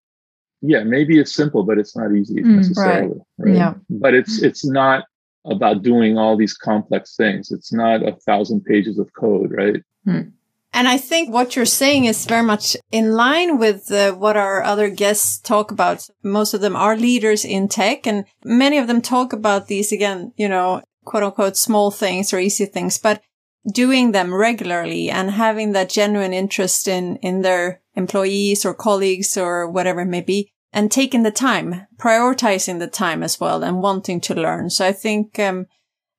yeah, 0.61 0.83
maybe 0.83 1.19
it's 1.19 1.33
simple, 1.33 1.63
but 1.63 1.77
it's 1.77 1.95
not 1.95 2.13
easy 2.13 2.35
mm, 2.35 2.45
necessarily. 2.45 3.17
Right. 3.37 3.49
right. 3.49 3.55
Yeah. 3.55 3.73
But 3.89 4.13
it's 4.13 4.41
it's 4.41 4.65
not 4.65 5.05
about 5.45 5.83
doing 5.83 6.17
all 6.17 6.37
these 6.37 6.53
complex 6.53 7.15
things. 7.15 7.51
It's 7.51 7.73
not 7.73 8.07
a 8.07 8.13
thousand 8.13 8.63
pages 8.63 8.97
of 8.97 9.11
code, 9.13 9.51
right? 9.51 9.83
Mm. 10.07 10.31
And 10.73 10.87
I 10.87 10.97
think 10.97 11.29
what 11.29 11.55
you're 11.55 11.65
saying 11.65 12.05
is 12.05 12.25
very 12.25 12.41
much 12.41 12.75
in 12.91 13.11
line 13.11 13.59
with 13.59 13.91
uh, 13.91 14.13
what 14.13 14.35
our 14.35 14.63
other 14.63 14.89
guests 14.89 15.37
talk 15.37 15.69
about. 15.69 16.09
Most 16.23 16.55
of 16.55 16.61
them 16.61 16.75
are 16.75 16.97
leaders 16.97 17.45
in 17.45 17.67
tech 17.67 18.07
and 18.07 18.25
many 18.43 18.79
of 18.79 18.87
them 18.87 18.99
talk 18.99 19.33
about 19.33 19.67
these 19.67 19.91
again, 19.91 20.33
you 20.35 20.49
know, 20.49 20.81
quote 21.05 21.21
unquote 21.21 21.57
small 21.57 21.91
things 21.91 22.33
or 22.33 22.39
easy 22.39 22.65
things, 22.65 22.97
but 22.97 23.21
doing 23.71 24.11
them 24.11 24.33
regularly 24.33 25.11
and 25.11 25.31
having 25.31 25.73
that 25.73 25.89
genuine 25.89 26.33
interest 26.33 26.87
in, 26.87 27.17
in 27.17 27.43
their 27.43 27.81
employees 27.95 28.65
or 28.65 28.73
colleagues 28.73 29.37
or 29.37 29.69
whatever 29.69 30.01
it 30.01 30.07
may 30.07 30.21
be 30.21 30.49
and 30.73 30.91
taking 30.91 31.21
the 31.21 31.31
time, 31.31 31.85
prioritizing 31.97 32.79
the 32.79 32.87
time 32.87 33.21
as 33.21 33.39
well 33.39 33.63
and 33.63 33.83
wanting 33.83 34.19
to 34.19 34.33
learn. 34.33 34.71
So 34.71 34.87
I 34.87 34.91
think, 34.91 35.37
um, 35.37 35.67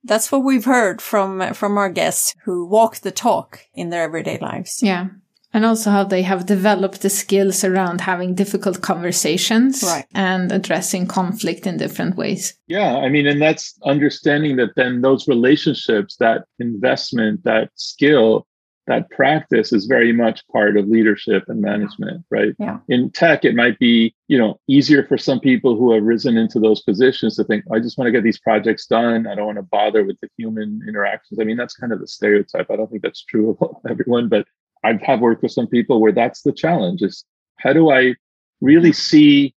that's 0.05 0.31
what 0.31 0.45
we've 0.45 0.65
heard 0.65 1.01
from 1.01 1.55
from 1.55 1.79
our 1.79 1.91
guests 1.91 2.35
who 2.45 2.67
walk 2.67 2.97
the 2.99 3.11
talk 3.11 3.61
in 3.75 3.91
their 3.91 4.03
everyday 4.05 4.39
lives. 4.39 4.81
Yeah. 4.83 5.07
And 5.53 5.65
also 5.65 5.91
how 5.91 6.03
they 6.03 6.23
have 6.23 6.47
developed 6.47 7.03
the 7.03 7.09
skills 7.11 7.63
around 7.63 8.01
having 8.01 8.35
difficult 8.35 8.81
conversations 8.83 9.85
Right. 9.85 10.05
and 10.13 10.51
addressing 10.51 11.07
conflict 11.07 11.65
in 11.65 11.77
different 11.77 12.17
ways. 12.17 12.55
Yeah, 12.67 12.97
I 12.97 13.09
mean, 13.09 13.27
and 13.29 13.41
that's 13.41 13.79
understanding 13.85 14.57
that 14.57 14.75
then 14.75 15.03
those 15.03 15.29
relationships, 15.29 16.17
that 16.17 16.47
investment, 16.59 17.45
that 17.45 17.71
skill, 17.77 18.49
that 18.87 19.11
practice 19.11 19.73
is 19.73 19.87
very 19.87 20.13
much 20.13 20.47
part 20.49 20.77
of 20.77 20.89
leadership 20.89 21.45
and 21.49 21.61
management, 21.61 22.25
right? 22.31 22.55
Yeah. 22.59 22.79
In 22.89 23.11
tech, 23.11 23.45
it 23.45 23.55
might 23.55 23.79
be, 23.79 24.15
you 24.29 24.37
know, 24.37 24.61
easier 24.69 25.05
for 25.05 25.17
some 25.17 25.41
people 25.41 25.77
who 25.77 25.93
have 25.93 26.03
risen 26.03 26.37
into 26.37 26.61
those 26.61 26.83
positions 26.83 27.37
to 27.37 27.45
think, 27.45 27.65
I 27.73 27.79
just 27.79 27.97
want 27.97 28.09
to 28.09 28.13
get 28.13 28.23
these 28.23 28.39
projects 28.39 28.87
done. 28.87 29.27
I 29.27 29.35
don't 29.35 29.47
want 29.47 29.57
to 29.57 29.63
bother 29.63 30.05
with 30.05 30.21
the 30.21 30.29
human 30.37 30.83
interactions. 30.87 31.41
I 31.41 31.45
mean, 31.45 31.57
that's 31.57 31.75
kind 31.75 31.93
of 31.93 32.01
the 32.01 32.07
stereotype. 32.07 32.71
I 32.71 32.77
don't 32.77 32.91
think 32.91 33.03
that's 33.03 33.25
true 33.25 33.57
of 33.61 33.77
everyone, 33.91 34.29
but 34.29 34.47
I 34.85 34.99
have 35.03 35.21
worked 35.21 35.43
with 35.43 35.53
some 35.53 35.67
people 35.67 36.01
where 36.01 36.13
that's 36.13 36.43
the 36.43 36.53
challenge 36.53 37.01
is 37.03 37.25
how 37.57 37.73
do 37.73 37.91
I 37.91 38.15
really 38.61 38.93
see 38.93 39.55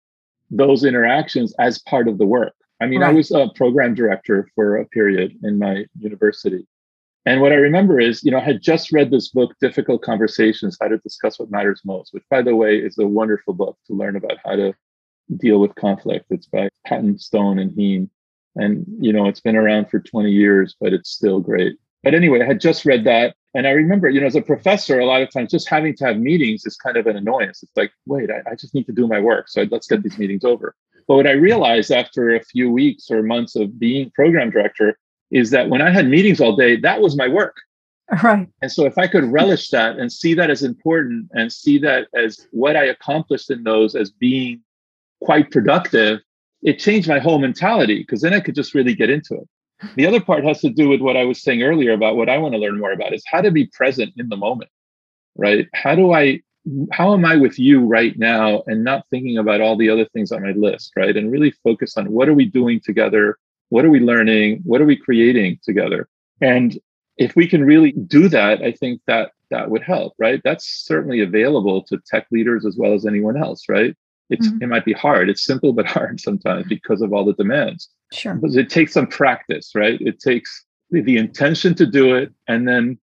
those 0.51 0.85
interactions 0.85 1.53
as 1.59 1.81
part 1.81 2.07
of 2.07 2.19
the 2.19 2.27
work? 2.27 2.55
I 2.81 2.87
mean, 2.87 3.03
I 3.03 3.11
was 3.11 3.31
a 3.31 3.49
program 3.55 3.95
director 3.95 4.49
for 4.55 4.77
a 4.77 4.87
period 4.87 5.33
in 5.43 5.59
my 5.59 5.87
university. 5.99 6.67
And 7.27 7.41
what 7.41 7.51
I 7.51 7.57
remember 7.57 7.99
is, 7.99 8.23
you 8.23 8.31
know, 8.31 8.39
I 8.39 8.45
had 8.45 8.63
just 8.63 8.93
read 8.93 9.11
this 9.11 9.31
book, 9.31 9.53
Difficult 9.61 10.01
Conversations 10.01 10.79
How 10.81 10.87
to 10.87 10.99
Discuss 10.99 11.41
What 11.41 11.51
Matters 11.51 11.83
Most, 11.85 12.15
which, 12.15 12.23
by 12.31 12.41
the 12.41 12.55
way, 12.55 12.77
is 12.77 12.97
a 12.99 13.07
wonderful 13.07 13.53
book 13.53 13.77
to 13.89 13.95
learn 13.95 14.15
about 14.15 14.39
how 14.45 14.55
to 14.55 14.73
deal 15.37 15.59
with 15.59 15.75
conflict. 15.75 16.27
It's 16.31 16.47
by 16.47 16.69
Patton 16.87 17.19
Stone 17.19 17.59
and 17.59 17.73
Heen. 17.77 18.11
And, 18.55 18.87
you 19.01 19.13
know, 19.13 19.27
it's 19.27 19.41
been 19.41 19.57
around 19.57 19.91
for 19.91 19.99
20 19.99 20.31
years, 20.31 20.77
but 20.81 20.93
it's 20.93 21.11
still 21.11 21.41
great. 21.41 21.77
But 22.05 22.15
anyway, 22.15 22.43
I 22.43 22.47
had 22.47 22.61
just 22.61 22.85
read 22.85 23.03
that. 23.05 23.35
And 23.55 23.67
I 23.67 23.71
remember, 23.71 24.09
you 24.09 24.21
know, 24.21 24.27
as 24.27 24.37
a 24.37 24.41
professor, 24.41 25.01
a 25.01 25.07
lot 25.07 25.23
of 25.23 25.33
times 25.33 25.51
just 25.51 25.69
having 25.69 25.97
to 25.97 26.07
have 26.07 26.19
meetings 26.19 26.65
is 26.65 26.77
kind 26.77 26.97
of 26.97 27.09
an 27.09 27.17
annoyance. 27.17 27.61
It's 27.61 27.77
like, 27.77 27.91
wait, 28.07 28.31
I, 28.31 28.53
I 28.53 28.55
just 28.55 28.73
need 28.73 28.87
to 28.87 28.93
do 28.93 29.09
my 29.09 29.19
work. 29.19 29.49
So 29.49 29.67
let's 29.69 29.89
get 29.89 30.05
these 30.05 30.17
meetings 30.17 30.45
over. 30.45 30.77
But 31.09 31.17
what 31.17 31.27
I 31.27 31.33
realized 31.33 31.91
after 31.91 32.37
a 32.37 32.45
few 32.45 32.71
weeks 32.71 33.11
or 33.11 33.25
months 33.25 33.57
of 33.57 33.81
being 33.81 34.13
program 34.15 34.51
director 34.51 34.97
is 35.31 35.51
that 35.51 35.69
when 35.69 35.83
I 35.83 35.91
had 35.91 36.09
meetings 36.09 36.41
all 36.41 36.57
day, 36.57 36.77
that 36.77 37.01
was 37.01 37.17
my 37.17 37.29
work. 37.29 37.57
Right. 38.23 38.49
And 38.63 38.71
so 38.71 38.87
if 38.87 38.97
I 38.99 39.09
could 39.09 39.25
relish 39.25 39.71
that 39.71 39.99
and 39.99 40.13
see 40.13 40.33
that 40.35 40.49
as 40.49 40.63
important 40.63 41.29
and 41.33 41.53
see 41.53 41.77
that 41.79 42.07
as 42.15 42.47
what 42.53 42.77
I 42.77 42.85
accomplished 42.85 43.51
in 43.51 43.65
those 43.65 43.97
as 43.97 44.11
being 44.11 44.63
quite 45.21 45.51
productive, 45.51 46.21
it 46.63 46.79
changed 46.79 47.09
my 47.09 47.19
whole 47.19 47.39
mentality 47.39 47.99
because 47.99 48.21
then 48.21 48.33
I 48.33 48.41
could 48.41 48.55
just 48.55 48.75
really 48.75 48.95
get 48.95 49.11
into 49.11 49.35
it. 49.35 49.49
The 49.97 50.07
other 50.07 50.21
part 50.21 50.45
has 50.45 50.61
to 50.61 50.71
do 50.71 50.89
with 50.89 51.01
what 51.01 51.17
I 51.17 51.25
was 51.25 51.43
saying 51.43 51.63
earlier 51.63 51.93
about 51.93 52.17
what 52.17 52.29
I 52.29 52.39
want 52.39 52.55
to 52.55 52.61
learn 52.61 52.79
more 52.79 52.93
about 52.93 53.13
is 53.13 53.25
how 53.27 53.41
to 53.41 53.51
be 53.51 53.67
present 53.67 54.13
in 54.17 54.29
the 54.29 54.37
moment, 54.37 54.71
right? 55.37 55.67
How 55.75 55.95
do 55.95 56.13
I, 56.13 56.41
how 56.93 57.13
am 57.13 57.25
I 57.25 57.37
with 57.37 57.59
you 57.59 57.85
right 57.85 58.17
now 58.19 58.63
and 58.67 58.85
not 58.85 59.07
thinking 59.11 59.37
about 59.37 59.61
all 59.61 59.77
the 59.77 59.91
other 59.91 60.07
things 60.07 60.33
on 60.33 60.43
my 60.43 60.53
list, 60.53 60.93
right? 60.97 61.17
And 61.17 61.31
really 61.31 61.51
focus 61.51 61.97
on 61.97 62.11
what 62.11 62.29
are 62.29 62.35
we 62.35 62.47
doing 62.47 62.81
together? 62.81 63.39
What 63.69 63.85
are 63.85 63.91
we 63.91 64.01
learning? 64.01 64.61
What 64.65 64.81
are 64.81 64.87
we 64.87 64.97
creating 64.97 65.59
together? 65.63 66.09
And 66.41 66.79
if 67.17 67.35
we 67.35 67.49
can 67.49 67.65
really 67.65 67.93
do 67.93 68.29
that, 68.29 68.63
I 68.63 68.73
think 68.73 69.01
that 69.07 69.33
that 69.51 69.71
would 69.71 69.83
help, 69.83 70.15
right? 70.19 70.41
That's 70.45 70.67
certainly 70.85 71.21
available 71.21 71.83
to 71.85 71.99
tech 72.07 72.27
leaders 72.31 72.67
as 72.67 72.77
well 72.77 72.93
as 72.95 73.07
anyone 73.07 73.37
else, 73.37 73.65
right? 73.69 73.95
It's 74.29 74.49
Mhm. 74.49 74.63
it 74.63 74.67
might 74.67 74.85
be 74.85 74.93
hard. 74.93 75.31
It's 75.31 75.45
simple 75.45 75.73
but 75.73 75.87
hard 75.97 76.21
sometimes 76.21 76.67
because 76.69 77.01
of 77.01 77.13
all 77.13 77.25
the 77.25 77.33
demands. 77.35 77.89
Sure. 78.13 78.35
Because 78.35 78.57
it 78.57 78.71
takes 78.71 78.93
some 78.93 79.07
practice, 79.07 79.73
right? 79.75 80.01
It 80.01 80.21
takes 80.21 80.65
the 80.91 81.17
intention 81.17 81.75
to 81.75 81.87
do 81.87 82.15
it 82.15 82.33
and 82.49 82.67
then 82.69 82.99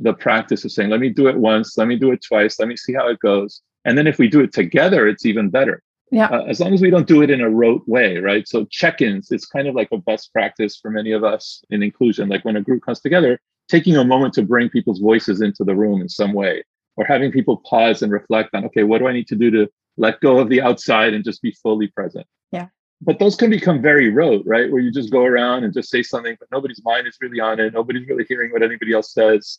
the 0.00 0.12
practice 0.14 0.64
of 0.64 0.72
saying, 0.72 0.90
let 0.90 1.00
me 1.00 1.08
do 1.08 1.26
it 1.26 1.36
once, 1.38 1.76
let 1.78 1.88
me 1.88 1.96
do 1.96 2.12
it 2.12 2.22
twice, 2.22 2.58
let 2.58 2.68
me 2.68 2.76
see 2.76 2.92
how 2.92 3.08
it 3.08 3.18
goes. 3.20 3.62
And 3.86 3.96
then 3.96 4.06
if 4.06 4.18
we 4.18 4.28
do 4.28 4.40
it 4.40 4.52
together, 4.52 5.06
it's 5.08 5.24
even 5.24 5.48
better. 5.48 5.82
Yeah. 6.10 6.26
Uh, 6.26 6.44
as 6.44 6.60
long 6.60 6.72
as 6.72 6.80
we 6.80 6.90
don't 6.90 7.08
do 7.08 7.22
it 7.22 7.30
in 7.30 7.40
a 7.40 7.50
rote 7.50 7.82
way, 7.86 8.18
right? 8.18 8.46
So 8.46 8.64
check-ins, 8.70 9.32
it's 9.32 9.46
kind 9.46 9.66
of 9.66 9.74
like 9.74 9.88
a 9.92 9.98
best 9.98 10.32
practice 10.32 10.76
for 10.76 10.90
many 10.90 11.12
of 11.12 11.24
us 11.24 11.64
in 11.70 11.82
inclusion. 11.82 12.28
Like 12.28 12.44
when 12.44 12.56
a 12.56 12.62
group 12.62 12.84
comes 12.84 13.00
together, 13.00 13.40
taking 13.68 13.96
a 13.96 14.04
moment 14.04 14.34
to 14.34 14.42
bring 14.42 14.68
people's 14.68 15.00
voices 15.00 15.40
into 15.40 15.64
the 15.64 15.74
room 15.74 16.00
in 16.00 16.08
some 16.08 16.32
way, 16.32 16.62
or 16.96 17.04
having 17.04 17.32
people 17.32 17.56
pause 17.68 18.02
and 18.02 18.12
reflect 18.12 18.54
on, 18.54 18.64
okay, 18.66 18.84
what 18.84 18.98
do 18.98 19.08
I 19.08 19.12
need 19.12 19.26
to 19.28 19.36
do 19.36 19.50
to 19.50 19.68
let 19.96 20.20
go 20.20 20.38
of 20.38 20.48
the 20.48 20.62
outside 20.62 21.12
and 21.12 21.24
just 21.24 21.42
be 21.42 21.52
fully 21.62 21.88
present? 21.88 22.26
Yeah. 22.52 22.68
But 23.02 23.18
those 23.18 23.34
can 23.34 23.50
become 23.50 23.82
very 23.82 24.08
rote, 24.08 24.44
right? 24.46 24.70
Where 24.70 24.80
you 24.80 24.92
just 24.92 25.10
go 25.10 25.24
around 25.24 25.64
and 25.64 25.74
just 25.74 25.90
say 25.90 26.02
something, 26.02 26.36
but 26.38 26.48
nobody's 26.52 26.82
mind 26.84 27.06
is 27.06 27.18
really 27.20 27.40
on 27.40 27.58
it. 27.60 27.74
Nobody's 27.74 28.08
really 28.08 28.24
hearing 28.28 28.52
what 28.52 28.62
anybody 28.62 28.94
else 28.94 29.12
says, 29.12 29.58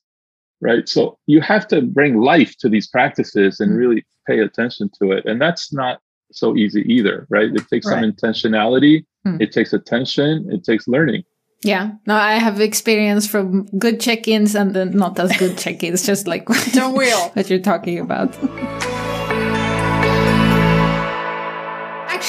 right? 0.61 0.87
So 0.87 1.19
you 1.27 1.41
have 1.41 1.67
to 1.67 1.81
bring 1.81 2.21
life 2.21 2.57
to 2.59 2.69
these 2.69 2.87
practices 2.87 3.59
and 3.59 3.77
really 3.77 4.05
pay 4.25 4.39
attention 4.39 4.89
to 5.01 5.11
it. 5.11 5.25
And 5.25 5.39
that's 5.39 5.71
not 5.71 5.99
so 6.31 6.55
easy 6.55 6.81
either, 6.91 7.25
right? 7.29 7.49
It 7.53 7.67
takes 7.69 7.87
some 7.87 8.01
intentionality, 8.01 9.05
Hmm. 9.25 9.37
it 9.41 9.51
takes 9.51 9.73
attention, 9.73 10.47
it 10.51 10.63
takes 10.63 10.87
learning. 10.87 11.23
Yeah. 11.63 11.91
No, 12.05 12.15
I 12.15 12.33
have 12.33 12.61
experience 12.61 13.25
from 13.27 13.65
good 13.79 13.99
check-ins 13.99 14.53
and 14.55 14.73
then 14.75 14.91
not 14.95 15.19
as 15.19 15.35
good 15.37 15.57
check-ins, 15.63 16.05
just 16.05 16.27
like 16.27 16.45
Don't 16.73 16.95
we 16.95 17.11
all? 17.11 17.29
what 17.33 17.49
you're 17.49 17.59
talking 17.59 17.99
about. 17.99 18.29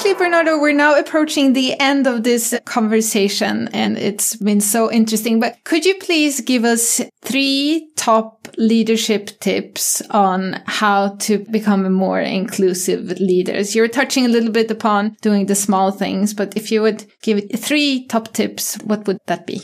Actually, 0.09 0.25
Bernardo, 0.25 0.59
we're 0.59 0.73
now 0.73 0.99
approaching 0.99 1.53
the 1.53 1.79
end 1.79 2.07
of 2.07 2.23
this 2.23 2.59
conversation 2.65 3.69
and 3.75 3.99
it's 3.99 4.37
been 4.37 4.63
so 4.63 4.91
interesting. 4.91 5.39
But 5.39 5.63
could 5.65 5.85
you 5.85 5.99
please 5.99 6.41
give 6.41 6.65
us 6.65 7.03
three 7.21 7.93
top 7.95 8.49
leadership 8.57 9.39
tips 9.41 10.01
on 10.09 10.63
how 10.65 11.17
to 11.17 11.45
become 11.51 11.85
a 11.85 11.91
more 11.91 12.21
inclusive 12.21 13.21
leaders? 13.21 13.75
You 13.75 13.83
were 13.83 13.89
touching 13.89 14.25
a 14.25 14.31
little 14.31 14.51
bit 14.51 14.71
upon 14.71 15.15
doing 15.21 15.45
the 15.45 15.55
small 15.55 15.91
things, 15.91 16.33
but 16.33 16.57
if 16.57 16.73
you 16.73 16.81
would 16.81 17.05
give 17.21 17.43
three 17.55 18.07
top 18.07 18.33
tips, 18.33 18.77
what 18.85 19.07
would 19.07 19.19
that 19.27 19.47
be? 19.47 19.61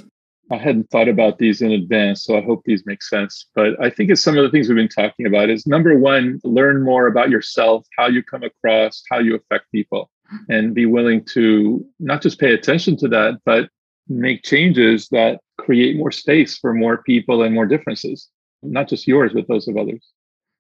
I 0.53 0.59
hadn't 0.59 0.91
thought 0.91 1.09
about 1.09 1.39
these 1.39 1.63
in 1.63 1.73
advance, 1.73 2.23
so 2.23 2.37
I 2.37 2.43
hope 2.43 2.65
these 2.67 2.85
make 2.85 3.03
sense. 3.03 3.47
But 3.55 3.83
I 3.83 3.89
think 3.89 4.11
it's 4.11 4.23
some 4.23 4.37
of 4.37 4.45
the 4.45 4.51
things 4.51 4.69
we've 4.69 4.77
been 4.77 4.89
talking 4.89 5.25
about 5.25 5.49
is 5.49 5.67
number 5.67 5.99
one, 5.99 6.39
learn 6.45 6.83
more 6.83 7.07
about 7.07 7.31
yourself, 7.31 7.87
how 7.97 8.09
you 8.09 8.23
come 8.23 8.43
across, 8.43 9.03
how 9.11 9.21
you 9.21 9.35
affect 9.35 9.73
people, 9.73 10.11
and 10.49 10.75
be 10.75 10.87
willing 10.87 11.25
to 11.33 11.85
not 12.01 12.23
just 12.23 12.39
pay 12.39 12.53
attention 12.53 12.97
to 12.99 13.09
that, 13.09 13.41
but 13.45 13.69
make 14.09 14.43
changes 14.43 15.09
that 15.09 15.41
create 15.59 15.97
more 15.97 16.11
space 16.11 16.59
for 16.59 16.75
more 16.75 17.03
people 17.03 17.43
and 17.43 17.55
more 17.55 17.67
differences, 17.67 18.29
not 18.63 18.89
just 18.89 19.07
yours, 19.07 19.33
but 19.33 19.49
those 19.49 19.69
of 19.69 19.77
others. 19.77 20.13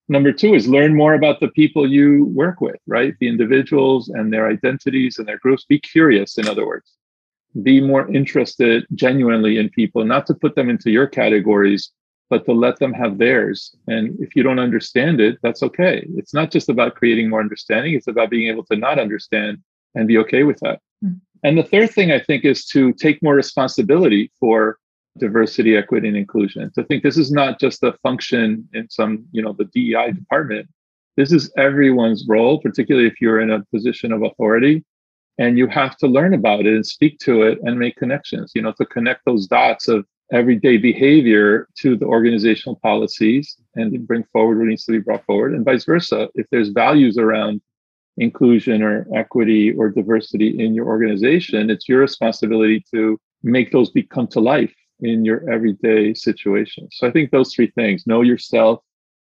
Number 0.08 0.32
two 0.32 0.54
is 0.54 0.68
learn 0.68 0.94
more 0.94 1.14
about 1.14 1.40
the 1.40 1.48
people 1.48 1.90
you 1.90 2.26
work 2.26 2.60
with, 2.60 2.76
right? 2.86 3.14
The 3.20 3.28
individuals 3.28 4.08
and 4.10 4.32
their 4.32 4.48
identities 4.48 5.18
and 5.18 5.26
their 5.26 5.38
groups. 5.38 5.64
Be 5.64 5.78
curious, 5.78 6.36
in 6.36 6.46
other 6.46 6.66
words 6.66 6.92
be 7.62 7.80
more 7.80 8.10
interested 8.12 8.86
genuinely 8.94 9.58
in 9.58 9.70
people, 9.70 10.04
not 10.04 10.26
to 10.26 10.34
put 10.34 10.54
them 10.54 10.68
into 10.68 10.90
your 10.90 11.06
categories, 11.06 11.90
but 12.31 12.45
to 12.47 12.53
let 12.53 12.79
them 12.79 12.93
have 12.93 13.18
theirs. 13.18 13.75
And 13.87 14.18
if 14.20 14.35
you 14.35 14.43
don't 14.43 14.59
understand 14.59 15.20
it, 15.20 15.39
that's 15.43 15.62
okay. 15.62 16.07
It's 16.16 16.35
not 16.35 16.51
just 16.51 16.68
about 16.68 16.95
creating 16.95 17.29
more 17.29 17.41
understanding, 17.41 17.95
it's 17.95 18.09
about 18.09 18.31
being 18.31 18.49
able 18.49 18.64
to 18.66 18.77
not 18.77 18.99
understand 18.99 19.59
and 19.95 20.09
be 20.09 20.18
okay 20.18 20.43
with 20.43 20.59
that. 20.61 20.81
Mm. 21.05 21.20
And 21.43 21.59
the 21.59 21.62
third 21.62 21.91
thing 21.91 22.11
I 22.11 22.18
think 22.18 22.45
is 22.45 22.64
to 22.66 22.93
take 22.95 23.22
more 23.22 23.35
responsibility 23.35 24.33
for 24.41 24.79
diversity, 25.18 25.77
equity, 25.77 26.09
and 26.09 26.16
inclusion. 26.16 26.72
To 26.75 26.83
think 26.85 27.03
this 27.03 27.18
is 27.18 27.31
not 27.31 27.61
just 27.61 27.83
a 27.83 27.93
function 28.03 28.68
in 28.72 28.91
some, 28.91 29.27
you 29.31 29.43
know, 29.43 29.53
the 29.53 29.66
DEI 29.66 30.12
department. 30.12 30.68
This 31.16 31.31
is 31.31 31.53
everyone's 31.57 32.25
role, 32.27 32.61
particularly 32.61 33.07
if 33.07 33.20
you're 33.20 33.41
in 33.41 33.51
a 33.51 33.64
position 33.66 34.12
of 34.12 34.22
authority 34.25 34.83
and 35.39 35.59
you 35.59 35.66
have 35.66 35.97
to 35.99 36.07
learn 36.07 36.35
about 36.35 36.61
it 36.61 36.75
and 36.75 36.87
speak 36.87 37.18
to 37.18 37.43
it 37.43 37.59
and 37.62 37.79
make 37.79 37.97
connections 37.97 38.53
you 38.55 38.62
know 38.62 38.72
to 38.72 38.85
connect 38.87 39.25
those 39.25 39.47
dots 39.47 39.89
of 39.89 40.07
everyday 40.33 40.79
behavior 40.79 41.68
to 41.79 41.97
the 41.97 42.07
organizational 42.07 42.77
policies 42.77 43.57
and 43.75 44.07
bring 44.07 44.25
forward 44.33 44.59
what 44.59 44.66
needs 44.66 44.85
to 44.85 44.93
be 44.93 44.99
brought 44.99 45.25
forward 45.25 45.55
and 45.55 45.64
vice 45.64 45.85
versa. 45.85 46.29
If 46.35 46.47
there's 46.51 46.70
values 46.70 47.18
around 47.18 47.61
inclusion 48.16 48.83
or 48.83 49.07
equity 49.14 49.72
or 49.72 49.91
diversity 49.91 50.64
in 50.64 50.72
your 50.72 50.87
organization 50.87 51.68
it's 51.68 51.89
your 51.89 51.99
responsibility 51.99 52.85
to 52.95 53.18
make 53.43 53.72
those 53.72 53.91
become 53.91 54.29
to 54.29 54.39
life 54.39 54.72
in 55.01 55.25
your 55.25 55.51
everyday 55.51 56.14
situation. 56.14 56.89
So 56.93 57.09
i 57.09 57.11
think 57.11 57.31
those 57.31 57.53
three 57.53 57.72
things 57.72 58.07
know 58.07 58.22
yourself 58.22 58.81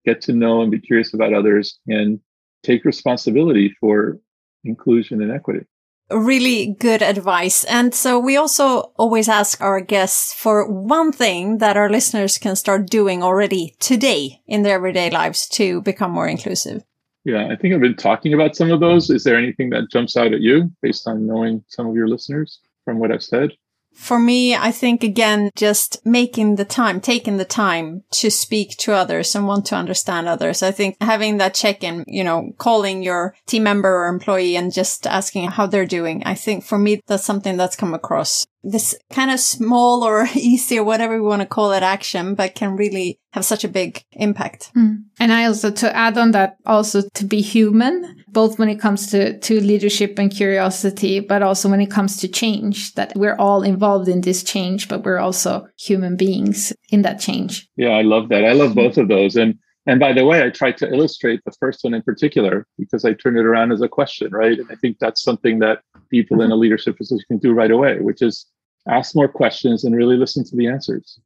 get 0.06 0.22
to 0.22 0.34
know 0.34 0.62
and 0.62 0.72
be 0.72 0.80
curious 0.80 1.14
about 1.14 1.34
others 1.34 1.80
and 1.88 2.20
take 2.64 2.84
responsibility 2.84 3.74
for 3.80 4.20
inclusion 4.66 5.22
and 5.22 5.32
equity 5.32 5.66
really 6.10 6.76
good 6.80 7.01
advice. 7.01 7.64
And 7.66 7.93
so 7.93 8.20
we 8.20 8.38
also 8.38 8.91
always 8.97 9.28
ask 9.28 9.60
our 9.62 9.82
guests 9.82 10.34
for 10.34 10.70
one 10.70 11.12
thing 11.12 11.58
that 11.60 11.78
our 11.78 11.89
listeners 11.89 12.38
can 12.38 12.56
start 12.56 12.89
doing 12.89 13.24
already 13.24 13.76
today 13.80 14.41
in 14.47 14.62
their 14.62 14.76
everyday 14.76 15.10
lives 15.10 15.47
to 15.49 15.82
become 15.82 16.12
more 16.12 16.28
inclusive. 16.28 16.84
Yeah, 17.24 17.47
I 17.51 17.56
think 17.56 17.74
I've 17.74 17.82
been 17.82 17.95
talking 17.95 18.34
about 18.34 18.56
some 18.56 18.72
of 18.72 18.80
those. 18.80 19.10
Is 19.10 19.24
there 19.24 19.36
anything 19.36 19.72
that 19.72 19.89
jumps 19.91 20.16
out 20.16 20.32
at 20.32 20.41
you 20.41 20.72
based 20.84 21.08
on 21.08 21.26
knowing 21.26 21.64
some 21.68 21.88
of 21.88 21.95
your 21.95 22.08
listeners 22.08 22.60
from 22.84 22.99
what 22.99 23.12
I've 23.12 23.24
said? 23.24 23.51
For 23.96 24.20
me, 24.20 24.56
I 24.56 24.72
think 24.72 25.04
again, 25.04 25.50
just 25.56 26.06
making 26.06 26.56
the 26.56 26.66
time, 26.66 27.00
taking 27.02 27.38
the 27.38 27.46
time 27.46 28.04
to 28.12 28.30
speak 28.30 28.78
to 28.78 28.93
others 28.93 29.34
and 29.36 29.48
want 29.48 29.66
to 29.68 29.76
understand 29.76 30.28
others. 30.28 30.62
I 30.62 30.72
think 30.72 30.98
having 31.02 31.38
that 31.38 31.54
check 31.54 31.84
in, 31.84 32.04
you 32.08 32.24
know, 32.24 32.52
calling 32.58 33.02
your 33.02 33.36
team 33.48 33.64
member 33.64 33.89
or 33.89 34.08
employee 34.08 34.58
and 34.58 34.74
just 34.74 35.08
asking 35.08 35.50
how 35.50 35.66
they're 35.66 35.86
doing. 35.86 36.24
I 36.26 36.36
think 36.36 36.64
for 36.64 36.78
me, 36.78 37.02
that's 37.08 37.24
something 37.24 37.58
that's 37.58 37.76
come 37.76 37.93
across 37.93 38.46
this 38.66 38.98
kind 39.12 39.32
of 39.32 39.39
small 39.39 40.04
or 40.04 40.28
easy 40.36 40.80
or 40.80 40.84
whatever 40.84 41.16
we 41.16 41.28
want 41.28 41.41
to 41.41 41.48
call 41.48 41.72
it 41.72 41.84
action, 41.84 42.36
but 42.36 42.56
can 42.56 42.76
really 42.76 43.20
have 43.32 43.46
such 43.46 43.64
a 43.64 43.70
big 43.70 44.04
impact. 44.14 44.72
Mm. 44.76 45.04
And 45.20 45.32
I 45.32 45.46
also, 45.46 45.72
to 45.72 45.96
add 45.96 46.18
on 46.18 46.32
that, 46.32 46.58
also 46.66 47.04
to 47.14 47.26
be 47.26 47.41
human, 47.41 48.24
both 48.36 48.60
when 48.60 48.68
it 48.68 48.82
comes 48.82 49.08
to, 49.08 49.40
to 49.40 49.62
leadership 49.62 50.20
and 50.20 50.30
curiosity, 50.30 51.22
but 51.22 51.42
also 51.42 51.70
when 51.70 51.80
it 51.80 51.90
comes 51.90 52.18
to 52.18 52.28
change, 52.28 52.94
that 52.96 53.16
we're 53.16 53.38
all 53.38 53.64
involved 53.64 54.10
in 54.10 54.22
this 54.22 54.44
change, 54.44 54.90
but 54.90 55.06
we're 55.06 55.18
also 55.18 55.66
human 55.80 56.18
beings 56.18 56.74
in 56.90 57.02
that 57.02 57.18
change. 57.18 57.68
Yeah, 57.78 57.92
I 57.92 58.02
love 58.02 58.28
that. 58.30 58.44
I 58.44 58.52
love 58.52 58.76
both 58.76 58.98
of 58.98 59.08
those. 59.08 59.38
And 59.38 59.58
and 59.88 60.00
by 60.00 60.14
the 60.14 60.26
way, 60.26 60.44
I 60.44 60.50
tried 60.50 60.78
to 60.78 60.92
illustrate 60.92 61.42
the 61.46 61.56
first 61.60 61.84
one 61.84 61.94
in 61.94 62.02
particular 62.02 62.68
because 62.78 63.06
I 63.06 63.14
turned 63.14 63.38
it 63.38 63.46
around 63.46 63.72
as 63.72 63.82
a 63.82 63.88
question, 63.88 64.32
right? 64.32 64.58
And 64.58 64.68
I 64.72 64.76
think 64.76 64.98
that's 65.00 65.22
something 65.22 65.60
that 65.60 65.82
people 66.10 66.42
in 66.42 66.52
a 66.52 66.56
leadership 66.56 66.98
position 66.98 67.24
can 67.28 67.38
do 67.38 67.54
right 67.54 67.72
away, 67.72 68.00
which 68.00 68.22
is 68.22 68.48
ask 68.90 69.16
more 69.16 69.28
questions 69.28 69.84
and 69.84 69.96
really 69.96 70.18
listen 70.18 70.44
to 70.44 70.56
the 70.56 70.68
answers. 70.68 71.20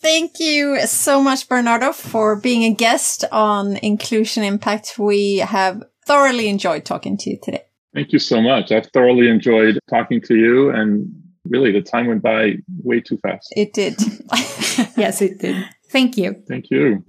Thank 0.00 0.40
you 0.40 0.80
so 0.86 1.22
much, 1.22 1.46
Bernardo, 1.46 1.92
for 1.92 2.34
being 2.34 2.64
a 2.64 2.74
guest 2.74 3.26
on 3.30 3.76
Inclusion 3.76 4.42
Impact. 4.42 4.98
We 4.98 5.36
have 5.36 5.82
thoroughly 6.10 6.48
enjoyed 6.48 6.84
talking 6.84 7.16
to 7.18 7.30
you 7.30 7.38
today. 7.40 7.62
Thank 7.94 8.12
you 8.12 8.18
so 8.18 8.40
much. 8.40 8.72
I've 8.72 8.86
thoroughly 8.86 9.28
enjoyed 9.28 9.78
talking 9.88 10.20
to 10.22 10.34
you, 10.34 10.70
and 10.70 11.08
really, 11.44 11.72
the 11.72 11.82
time 11.82 12.08
went 12.08 12.22
by 12.22 12.56
way 12.82 13.00
too 13.00 13.18
fast. 13.18 13.52
It 13.56 13.72
did. 13.72 13.94
yes, 14.96 15.22
it 15.22 15.38
did. 15.38 15.64
Thank 15.88 16.16
you. 16.16 16.42
Thank 16.48 16.70
you. 16.70 17.04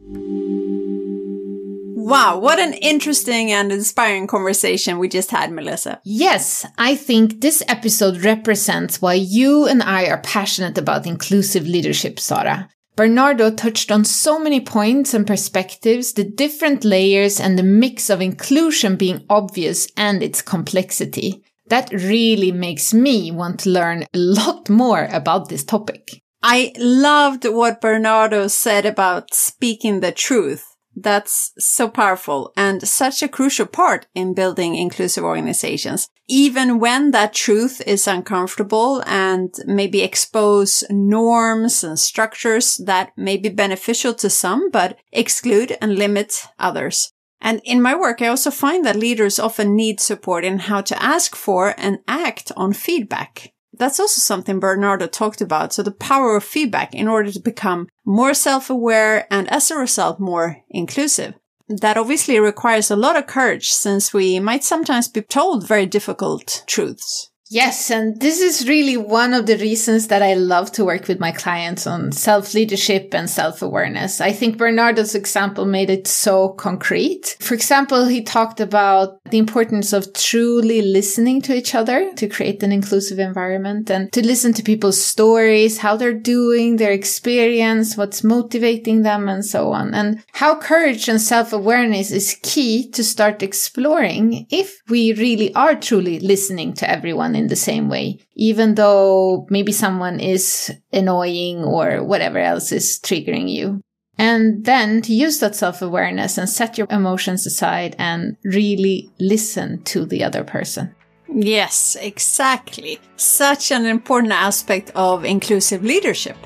Wow, 2.04 2.40
what 2.40 2.60
an 2.60 2.74
interesting 2.74 3.52
and 3.52 3.72
inspiring 3.72 4.28
conversation 4.28 4.98
we 4.98 5.08
just 5.08 5.30
had, 5.32 5.52
Melissa. 5.52 6.02
Yes, 6.04 6.66
I 6.78 6.96
think 6.96 7.42
this 7.42 7.64
episode 7.68 8.24
represents 8.24 9.02
why 9.02 9.14
you 9.14 9.68
and 9.68 9.84
I 9.84 10.08
are 10.08 10.22
passionate 10.22 10.78
about 10.78 11.06
inclusive 11.06 11.68
leadership, 11.68 12.20
Sara. 12.20 12.70
Bernardo 13.02 13.50
touched 13.50 13.92
on 13.92 14.06
so 14.06 14.38
many 14.38 14.62
points 14.62 15.16
and 15.16 15.26
perspectives, 15.26 16.14
the 16.14 16.24
different 16.24 16.86
layers 16.86 17.40
and 17.40 17.58
the 17.58 17.64
mix 17.64 18.12
of 18.12 18.22
inclusion 18.22 18.96
being 18.96 19.26
obvious 19.28 19.88
and 19.98 20.22
its 20.22 20.44
complexity. 20.44 21.44
That 21.66 21.92
really 21.92 22.52
makes 22.52 22.94
me 22.94 23.32
want 23.32 23.62
to 23.62 23.72
learn 23.72 24.04
a 24.04 24.18
lot 24.20 24.70
more 24.70 25.08
about 25.12 25.50
this 25.50 25.64
topic. 25.64 26.22
I 26.44 26.74
loved 26.78 27.46
what 27.46 27.82
Bernardo 27.82 28.48
said 28.48 28.86
about 28.86 29.34
speaking 29.34 30.02
the 30.02 30.12
truth 30.12 30.71
that's 30.96 31.54
so 31.58 31.88
powerful 31.88 32.52
and 32.58 32.88
such 32.88 33.24
a 33.24 33.28
crucial 33.28 33.66
part 33.66 34.08
in 34.14 34.34
building 34.34 34.76
inclusive 34.76 35.24
organizations. 35.24 36.08
Even 36.28 36.80
when 36.80 37.12
that 37.12 37.34
truth 37.34 37.82
is 37.86 38.08
uncomfortable 38.08 39.04
and 39.06 39.54
maybe 39.66 40.02
expose 40.02 40.84
norms 40.90 41.84
and 41.84 42.00
structures 42.00 42.78
that 42.86 43.12
may 43.18 43.38
be 43.38 43.50
beneficial 43.50 44.14
to 44.16 44.30
some, 44.30 44.70
but 44.70 44.98
exclude 45.12 45.78
and 45.82 45.96
limit 45.96 46.48
others. 46.60 47.12
And 47.42 47.60
in 47.64 47.82
my 47.82 47.96
work, 47.96 48.22
I 48.22 48.28
also 48.28 48.52
find 48.52 48.86
that 48.86 48.96
leaders 48.96 49.40
often 49.40 49.76
need 49.76 50.00
support 50.00 50.46
in 50.46 50.60
how 50.60 50.82
to 50.82 51.04
ask 51.04 51.36
for 51.36 51.74
and 51.78 52.00
act 52.08 52.52
on 52.56 52.74
feedback 52.74 53.52
that's 53.82 54.00
also 54.00 54.22
something 54.22 54.60
Bernardo 54.60 55.08
talked 55.08 55.42
about. 55.42 55.74
So 55.74 55.82
the 55.82 55.90
power 55.90 56.36
of 56.36 56.44
feedback 56.44 56.94
in 56.94 57.08
order 57.08 57.32
to 57.32 57.40
become 57.40 57.88
more 58.06 58.36
self-aware 58.36 59.26
and 59.34 59.52
as 59.52 59.72
a 59.72 59.76
result, 59.76 60.20
more 60.20 60.58
inclusive. 60.70 61.34
That 61.68 61.98
obviously 61.98 62.40
requires 62.40 62.92
a 62.92 62.96
lot 62.96 63.18
of 63.18 63.26
courage 63.26 63.72
since 63.72 64.14
we 64.14 64.40
might 64.40 64.64
sometimes 64.64 65.08
be 65.08 65.22
told 65.22 65.68
very 65.68 65.88
difficult 65.88 66.64
truths. 66.68 67.31
Yes, 67.54 67.92
and 67.92 68.18
this 68.18 68.40
is 68.40 68.70
really 68.70 68.96
one 68.96 69.34
of 69.34 69.46
the 69.46 69.58
reasons 69.58 70.08
that 70.08 70.22
I 70.22 70.36
love 70.36 70.72
to 70.72 70.86
work 70.86 71.10
with 71.10 71.20
my 71.20 71.34
clients 71.34 71.86
on 71.86 72.14
self 72.14 72.54
leadership 72.54 73.14
and 73.14 73.30
self 73.30 73.62
awareness. 73.62 74.22
I 74.22 74.32
think 74.32 74.58
Bernardo's 74.58 75.16
example 75.16 75.66
made 75.66 75.90
it 75.90 76.08
so 76.08 76.54
concrete. 76.54 77.36
For 77.42 77.54
example, 77.54 78.06
he 78.06 78.24
talked 78.24 78.62
about 78.62 79.20
the 79.32 79.38
importance 79.38 79.92
of 79.92 80.14
truly 80.14 80.82
listening 80.82 81.42
to 81.42 81.54
each 81.54 81.76
other 81.76 82.14
to 82.14 82.30
create 82.30 82.64
an 82.64 82.72
inclusive 82.72 83.20
environment 83.20 83.92
and 83.92 84.10
to 84.14 84.26
listen 84.26 84.54
to 84.54 84.64
people's 84.64 85.04
stories, 85.04 85.80
how 85.80 85.98
they're 85.98 86.14
doing, 86.14 86.78
their 86.78 86.94
experience, 86.94 87.98
what's 87.98 88.24
motivating 88.24 89.02
them, 89.02 89.28
and 89.28 89.44
so 89.44 89.74
on. 89.74 89.94
And 89.94 90.24
how 90.32 90.58
courage 90.58 91.10
and 91.10 91.20
self 91.20 91.52
awareness 91.52 92.12
is 92.12 92.40
key 92.44 92.90
to 92.92 93.04
start 93.04 93.44
exploring 93.44 94.48
if 94.50 94.82
we 94.88 95.12
really 95.12 95.54
are 95.54 95.76
truly 95.76 96.18
listening 96.22 96.72
to 96.76 96.90
everyone 96.90 97.41
in 97.42 97.48
the 97.48 97.56
same 97.56 97.90
way, 97.90 98.20
even 98.36 98.76
though 98.76 99.48
maybe 99.50 99.72
someone 99.72 100.20
is 100.20 100.72
annoying 100.94 101.64
or 101.64 102.04
whatever 102.04 102.38
else 102.38 102.72
is 102.72 103.00
triggering 103.04 103.50
you. 103.50 103.82
And 104.18 104.66
then 104.66 105.02
to 105.04 105.14
use 105.14 105.40
that 105.40 105.56
self 105.56 105.82
awareness 105.82 106.38
and 106.38 106.48
set 106.48 106.78
your 106.78 106.88
emotions 106.90 107.46
aside 107.46 107.96
and 107.98 108.38
really 108.44 109.10
listen 109.20 109.82
to 109.84 110.06
the 110.06 110.24
other 110.24 110.44
person. 110.44 110.96
Yes, 111.34 111.98
exactly. 112.00 113.00
Such 113.16 113.72
an 113.72 113.86
important 113.86 114.34
aspect 114.34 114.92
of 114.96 115.26
inclusive 115.26 115.84
leadership. 115.84 116.38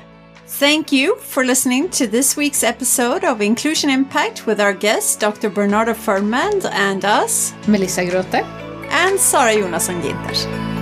Thank 0.46 0.92
you 0.92 1.16
for 1.16 1.44
listening 1.44 1.90
to 1.90 2.06
this 2.06 2.36
week's 2.36 2.62
episode 2.62 3.24
of 3.24 3.40
Inclusion 3.40 3.90
Impact 3.90 4.46
with 4.46 4.60
our 4.60 4.72
guests, 4.72 5.16
Dr. 5.16 5.50
Bernardo 5.50 5.92
Ferdman, 5.92 6.64
and 6.72 7.04
us, 7.04 7.52
Melissa 7.66 8.06
Grote, 8.06 8.46
and 8.90 9.18
Sara 9.18 9.54
Jonasson 9.54 10.00
Ginters. 10.00 10.75